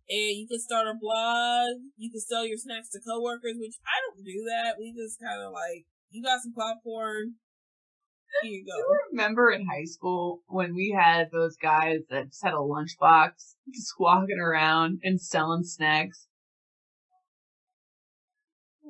And 0.09 0.37
you 0.37 0.47
can 0.47 0.59
start 0.59 0.87
a 0.87 0.93
blog. 0.99 1.77
You 1.97 2.11
can 2.11 2.19
sell 2.19 2.45
your 2.45 2.57
snacks 2.57 2.89
to 2.89 2.99
coworkers, 2.99 3.55
which 3.57 3.75
I 3.85 4.01
don't 4.01 4.25
do 4.25 4.43
that. 4.49 4.75
We 4.79 4.93
just 4.93 5.19
kind 5.21 5.41
of 5.41 5.53
like, 5.53 5.85
you 6.09 6.23
got 6.23 6.41
some 6.41 6.53
popcorn. 6.53 7.35
Here 8.41 8.51
you 8.51 8.65
go. 8.65 8.75
Do 8.75 8.79
you 8.79 8.99
remember 9.11 9.51
in 9.51 9.65
high 9.67 9.85
school 9.85 10.41
when 10.47 10.73
we 10.73 10.95
had 10.97 11.29
those 11.31 11.55
guys 11.55 11.99
that 12.09 12.29
just 12.29 12.43
had 12.43 12.53
a 12.53 12.57
lunchbox, 12.57 13.31
just 13.73 13.93
walking 13.99 14.39
around 14.39 14.99
and 15.03 15.21
selling 15.21 15.63
snacks? 15.63 16.27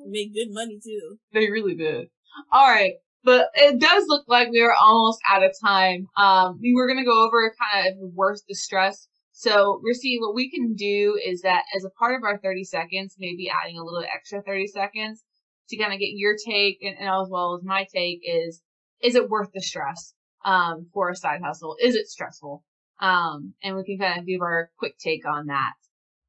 Make 0.06 0.34
good 0.34 0.48
money 0.50 0.80
too. 0.82 1.18
They 1.32 1.50
really 1.50 1.74
did. 1.74 2.08
All 2.50 2.66
right. 2.66 2.94
But 3.24 3.48
it 3.54 3.80
does 3.80 4.04
look 4.06 4.24
like 4.28 4.50
we 4.50 4.60
are 4.60 4.74
almost 4.80 5.18
out 5.28 5.42
of 5.42 5.52
time. 5.64 6.06
Um, 6.16 6.58
we 6.60 6.74
were 6.74 6.86
going 6.86 6.98
to 6.98 7.10
go 7.10 7.24
over 7.24 7.54
kind 7.72 7.88
of 7.88 8.10
worst 8.12 8.44
distress. 8.46 9.08
So, 9.32 9.80
Rissy, 9.84 10.20
what 10.20 10.34
we 10.34 10.50
can 10.50 10.74
do 10.74 11.18
is 11.24 11.40
that 11.40 11.64
as 11.74 11.84
a 11.84 11.90
part 11.98 12.14
of 12.14 12.22
our 12.22 12.38
30 12.38 12.64
seconds, 12.64 13.16
maybe 13.18 13.50
adding 13.50 13.78
a 13.78 13.82
little 13.82 14.04
extra 14.14 14.42
30 14.42 14.66
seconds 14.68 15.24
to 15.70 15.76
kind 15.78 15.92
of 15.92 15.98
get 15.98 16.10
your 16.12 16.36
take 16.46 16.78
and, 16.82 16.96
and 16.98 17.08
as 17.08 17.28
well 17.30 17.56
as 17.56 17.64
my 17.64 17.86
take 17.92 18.20
is, 18.22 18.60
is 19.02 19.14
it 19.14 19.28
worth 19.28 19.48
the 19.52 19.62
stress, 19.62 20.14
um, 20.44 20.86
for 20.92 21.08
a 21.08 21.16
side 21.16 21.40
hustle? 21.42 21.76
Is 21.82 21.94
it 21.94 22.06
stressful? 22.06 22.62
Um, 23.00 23.54
and 23.62 23.74
we 23.74 23.84
can 23.84 23.98
kind 23.98 24.20
of 24.20 24.26
give 24.26 24.40
our 24.42 24.70
quick 24.78 24.98
take 24.98 25.26
on 25.26 25.46
that. 25.46 25.72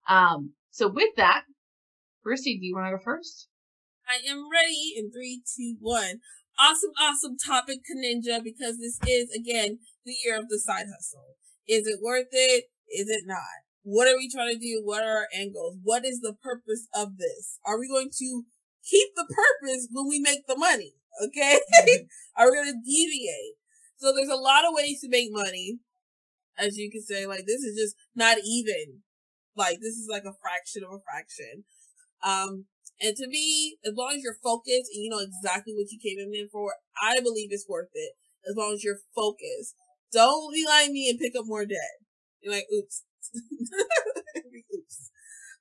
Um, 0.09 0.53
so 0.71 0.87
with 0.87 1.15
that, 1.17 1.43
Rissy, 2.25 2.59
do 2.59 2.65
you 2.65 2.75
want 2.75 2.87
to 2.87 2.97
go 2.97 3.03
first? 3.03 3.49
I 4.07 4.27
am 4.29 4.49
ready 4.51 4.93
in 4.97 5.11
three, 5.11 5.43
two, 5.45 5.75
one 5.79 6.21
awesome, 6.59 6.91
awesome 6.99 7.37
topic, 7.37 7.79
Kaninja, 7.83 8.43
because 8.43 8.77
this 8.77 8.99
is 9.07 9.29
again 9.35 9.79
the 10.05 10.15
year 10.23 10.37
of 10.39 10.49
the 10.49 10.59
side 10.59 10.85
hustle. 10.93 11.35
Is 11.67 11.87
it 11.87 11.99
worth 12.01 12.27
it? 12.31 12.65
Is 12.89 13.09
it 13.09 13.23
not? 13.25 13.65
What 13.83 14.07
are 14.07 14.17
we 14.17 14.29
trying 14.29 14.53
to 14.53 14.59
do? 14.59 14.81
What 14.83 15.03
are 15.03 15.17
our 15.17 15.27
end 15.33 15.53
goals? 15.53 15.77
What 15.83 16.05
is 16.05 16.21
the 16.21 16.33
purpose 16.33 16.87
of 16.93 17.17
this? 17.17 17.59
Are 17.65 17.79
we 17.79 17.87
going 17.87 18.09
to 18.17 18.43
keep 18.83 19.09
the 19.15 19.25
purpose 19.25 19.87
when 19.91 20.07
we 20.07 20.19
make 20.19 20.47
the 20.47 20.57
money? 20.57 20.93
Okay. 21.23 21.59
Mm-hmm. 21.73 22.05
are 22.37 22.49
we 22.49 22.57
going 22.57 22.73
to 22.73 22.79
deviate? 22.85 23.55
So 23.97 24.13
there's 24.13 24.29
a 24.29 24.35
lot 24.35 24.65
of 24.65 24.73
ways 24.73 25.01
to 25.01 25.09
make 25.09 25.29
money. 25.31 25.79
As 26.57 26.77
you 26.77 26.89
can 26.89 27.01
say, 27.01 27.25
like, 27.25 27.45
this 27.45 27.61
is 27.61 27.77
just 27.77 27.95
not 28.15 28.37
even. 28.45 29.01
Like, 29.55 29.79
this 29.81 29.95
is 29.95 30.07
like 30.09 30.23
a 30.23 30.33
fraction 30.41 30.83
of 30.83 30.93
a 30.93 30.99
fraction. 31.03 31.63
Um, 32.23 32.65
and 33.01 33.15
to 33.15 33.27
me, 33.27 33.77
as 33.85 33.93
long 33.95 34.13
as 34.15 34.23
you're 34.23 34.37
focused 34.43 34.91
and 34.93 35.03
you 35.03 35.09
know 35.09 35.19
exactly 35.19 35.73
what 35.73 35.91
you 35.91 35.99
came 36.01 36.19
in 36.19 36.49
for, 36.51 36.75
I 37.01 37.19
believe 37.19 37.49
it's 37.51 37.67
worth 37.67 37.89
it. 37.93 38.13
As 38.47 38.55
long 38.55 38.73
as 38.73 38.83
you're 38.83 38.99
focused. 39.15 39.75
Don't 40.13 40.53
be 40.53 40.65
like 40.65 40.91
me 40.91 41.09
and 41.09 41.19
pick 41.19 41.33
up 41.37 41.45
more 41.45 41.65
debt. 41.65 41.99
You're 42.41 42.53
like, 42.53 42.67
oops. 42.73 43.03
oops. 44.75 45.11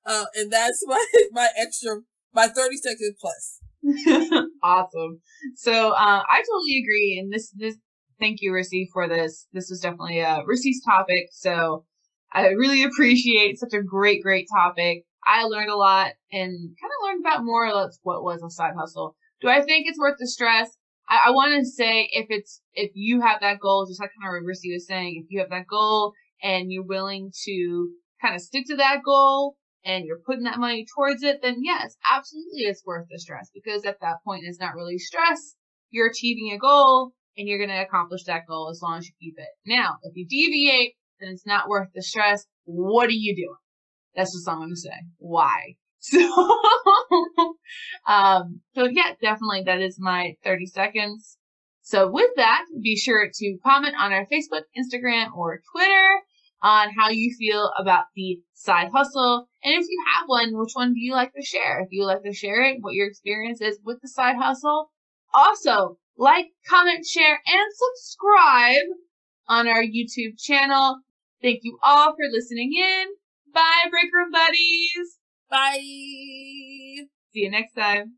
Uh, 0.07 0.24
and 0.37 0.53
that's 0.53 0.85
my, 0.87 1.05
my 1.32 1.49
extra, 1.57 2.03
my 2.35 2.47
30 2.47 2.76
seconds 2.76 3.16
plus. 3.20 3.61
awesome. 4.62 5.20
So, 5.57 5.91
uh, 5.91 6.22
I 6.28 6.43
totally 6.43 6.82
agree. 6.82 7.18
And 7.20 7.32
this, 7.32 7.51
this, 7.51 7.76
thank 8.20 8.43
you, 8.43 8.53
Rissy, 8.53 8.87
for 8.93 9.09
this. 9.09 9.47
This 9.53 9.70
was 9.70 9.80
definitely, 9.80 10.20
a 10.20 10.43
Rissy's 10.49 10.82
topic. 10.85 11.28
So 11.32 11.85
I 12.32 12.49
really 12.49 12.82
appreciate 12.82 13.59
such 13.59 13.72
a 13.72 13.82
great, 13.82 14.22
great 14.22 14.47
topic. 14.55 15.05
I 15.27 15.45
learned 15.45 15.70
a 15.70 15.77
lot 15.77 16.12
and 16.33 16.51
kind 16.51 16.93
of 16.93 17.05
learned 17.05 17.25
about 17.25 17.45
more 17.45 17.66
or 17.66 17.72
less 17.72 17.99
what 18.03 18.22
was 18.22 18.43
a 18.43 18.51
side 18.51 18.75
hustle. 18.79 19.16
Do 19.41 19.49
I 19.49 19.62
think 19.62 19.87
it's 19.87 19.99
worth 19.99 20.16
the 20.18 20.27
stress? 20.27 20.70
I, 21.09 21.29
I 21.29 21.31
want 21.31 21.59
to 21.59 21.64
say 21.64 22.09
if 22.12 22.27
it's, 22.31 22.61
if 22.75 22.93
you 22.95 23.20
have 23.20 23.41
that 23.41 23.61
goal, 23.61 23.87
just 23.87 24.01
like 24.01 24.11
kind 24.20 24.37
of 24.37 24.45
Rissy 24.45 24.72
was 24.72 24.87
saying, 24.87 25.22
if 25.22 25.31
you 25.31 25.41
have 25.41 25.51
that 25.51 25.66
goal 25.66 26.12
and 26.43 26.72
you're 26.72 26.85
willing 26.85 27.33
to 27.45 27.89
kind 28.22 28.35
of 28.35 28.41
stick 28.41 28.64
to 28.68 28.77
that 28.77 29.03
goal 29.05 29.57
and 29.85 30.05
you're 30.07 30.20
putting 30.25 30.45
that 30.45 30.59
money 30.59 30.87
towards 30.95 31.22
it, 31.22 31.41
then 31.43 31.57
yes, 31.62 31.97
absolutely 32.11 32.62
it's 32.62 32.85
worth 32.87 33.07
the 33.11 33.18
stress 33.18 33.51
because 33.53 33.85
at 33.85 34.01
that 34.01 34.16
point 34.25 34.45
it's 34.45 34.61
not 34.61 34.75
really 34.75 34.99
stress. 34.99 35.55
You're 35.91 36.11
achieving 36.11 36.53
a 36.53 36.59
goal 36.59 37.12
and 37.37 37.49
you're 37.49 37.59
going 37.59 37.70
to 37.70 37.83
accomplish 37.83 38.25
that 38.25 38.47
goal 38.49 38.70
as 38.70 38.81
long 38.83 38.99
as 38.99 39.07
you 39.07 39.12
keep 39.20 39.35
it. 39.39 39.49
Now, 39.66 39.97
if 40.03 40.16
you 40.16 40.27
deviate, 40.27 40.95
then 41.20 41.31
it's 41.31 41.47
not 41.47 41.68
worth 41.68 41.89
the 41.95 42.03
stress. 42.03 42.45
What 42.64 43.09
are 43.09 43.12
you 43.12 43.35
doing? 43.37 43.57
That's 44.15 44.33
just 44.33 44.49
I'm 44.49 44.59
gonna 44.59 44.77
say. 44.77 44.91
Why? 45.19 45.77
So, 46.07 46.19
um, 48.07 48.61
so 48.75 48.85
yeah, 48.85 49.15
definitely 49.23 49.62
that 49.65 49.81
is 49.81 49.97
my 49.99 50.37
30 50.45 50.67
seconds. 50.67 51.39
So 51.81 52.11
with 52.11 52.31
that, 52.37 52.65
be 52.83 52.95
sure 52.95 53.31
to 53.33 53.59
comment 53.65 53.95
on 53.99 54.12
our 54.12 54.27
Facebook, 54.27 54.65
Instagram, 54.77 55.35
or 55.35 55.62
Twitter 55.73 56.21
on 56.62 56.89
how 56.99 57.11
you 57.11 57.35
feel 57.39 57.71
about 57.79 58.07
the 58.17 58.39
side 58.55 58.89
hustle. 58.93 59.49
And 59.62 59.75
if 59.75 59.87
you 59.89 60.05
have 60.15 60.25
one, 60.27 60.59
which 60.59 60.73
one 60.73 60.95
do 60.95 61.01
you 61.01 61.12
like 61.12 61.35
to 61.35 61.43
share? 61.43 61.81
If 61.81 61.89
you 61.91 62.05
like 62.05 62.23
to 62.23 62.33
share 62.33 62.62
it, 62.65 62.79
what 62.81 62.95
your 62.95 63.07
experience 63.07 63.61
is 63.61 63.79
with 63.85 64.01
the 64.01 64.09
side 64.09 64.37
hustle. 64.37 64.91
Also, 65.35 65.99
like, 66.17 66.47
comment, 66.69 67.05
share, 67.07 67.41
and 67.47 67.73
subscribe 67.75 68.87
on 69.49 69.69
our 69.69 69.83
YouTube 69.83 70.39
channel. 70.39 71.01
Thank 71.43 71.61
you 71.65 71.79
all 71.83 72.12
for 72.12 72.25
listening 72.33 72.73
in. 72.75 73.07
Bye, 73.55 73.84
Break 73.88 74.12
Room 74.12 74.32
Buddies. 74.32 75.18
Bye. 75.48 75.78
See 75.78 77.40
you 77.40 77.50
next 77.50 77.74
time. 77.74 78.14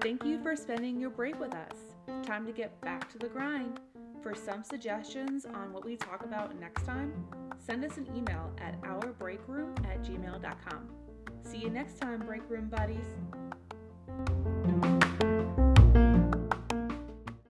Thank 0.00 0.24
you 0.24 0.40
for 0.42 0.56
spending 0.56 0.98
your 0.98 1.10
break 1.10 1.38
with 1.38 1.54
us. 1.54 1.96
Time 2.22 2.46
to 2.46 2.52
get 2.52 2.80
back 2.80 3.12
to 3.12 3.18
the 3.18 3.28
grind. 3.28 3.78
For 4.22 4.34
some 4.34 4.64
suggestions 4.64 5.44
on 5.44 5.72
what 5.72 5.84
we 5.84 5.96
talk 5.96 6.24
about 6.24 6.58
next 6.58 6.86
time, 6.86 7.12
send 7.58 7.84
us 7.84 7.98
an 7.98 8.06
email 8.16 8.50
at 8.58 8.80
ourbreakroom 8.82 9.78
at 9.86 10.02
gmail.com. 10.02 10.88
See 11.42 11.58
you 11.58 11.68
next 11.68 12.00
time, 12.00 12.20
Break 12.20 12.42
Room 12.48 12.68
Buddies. 12.68 13.16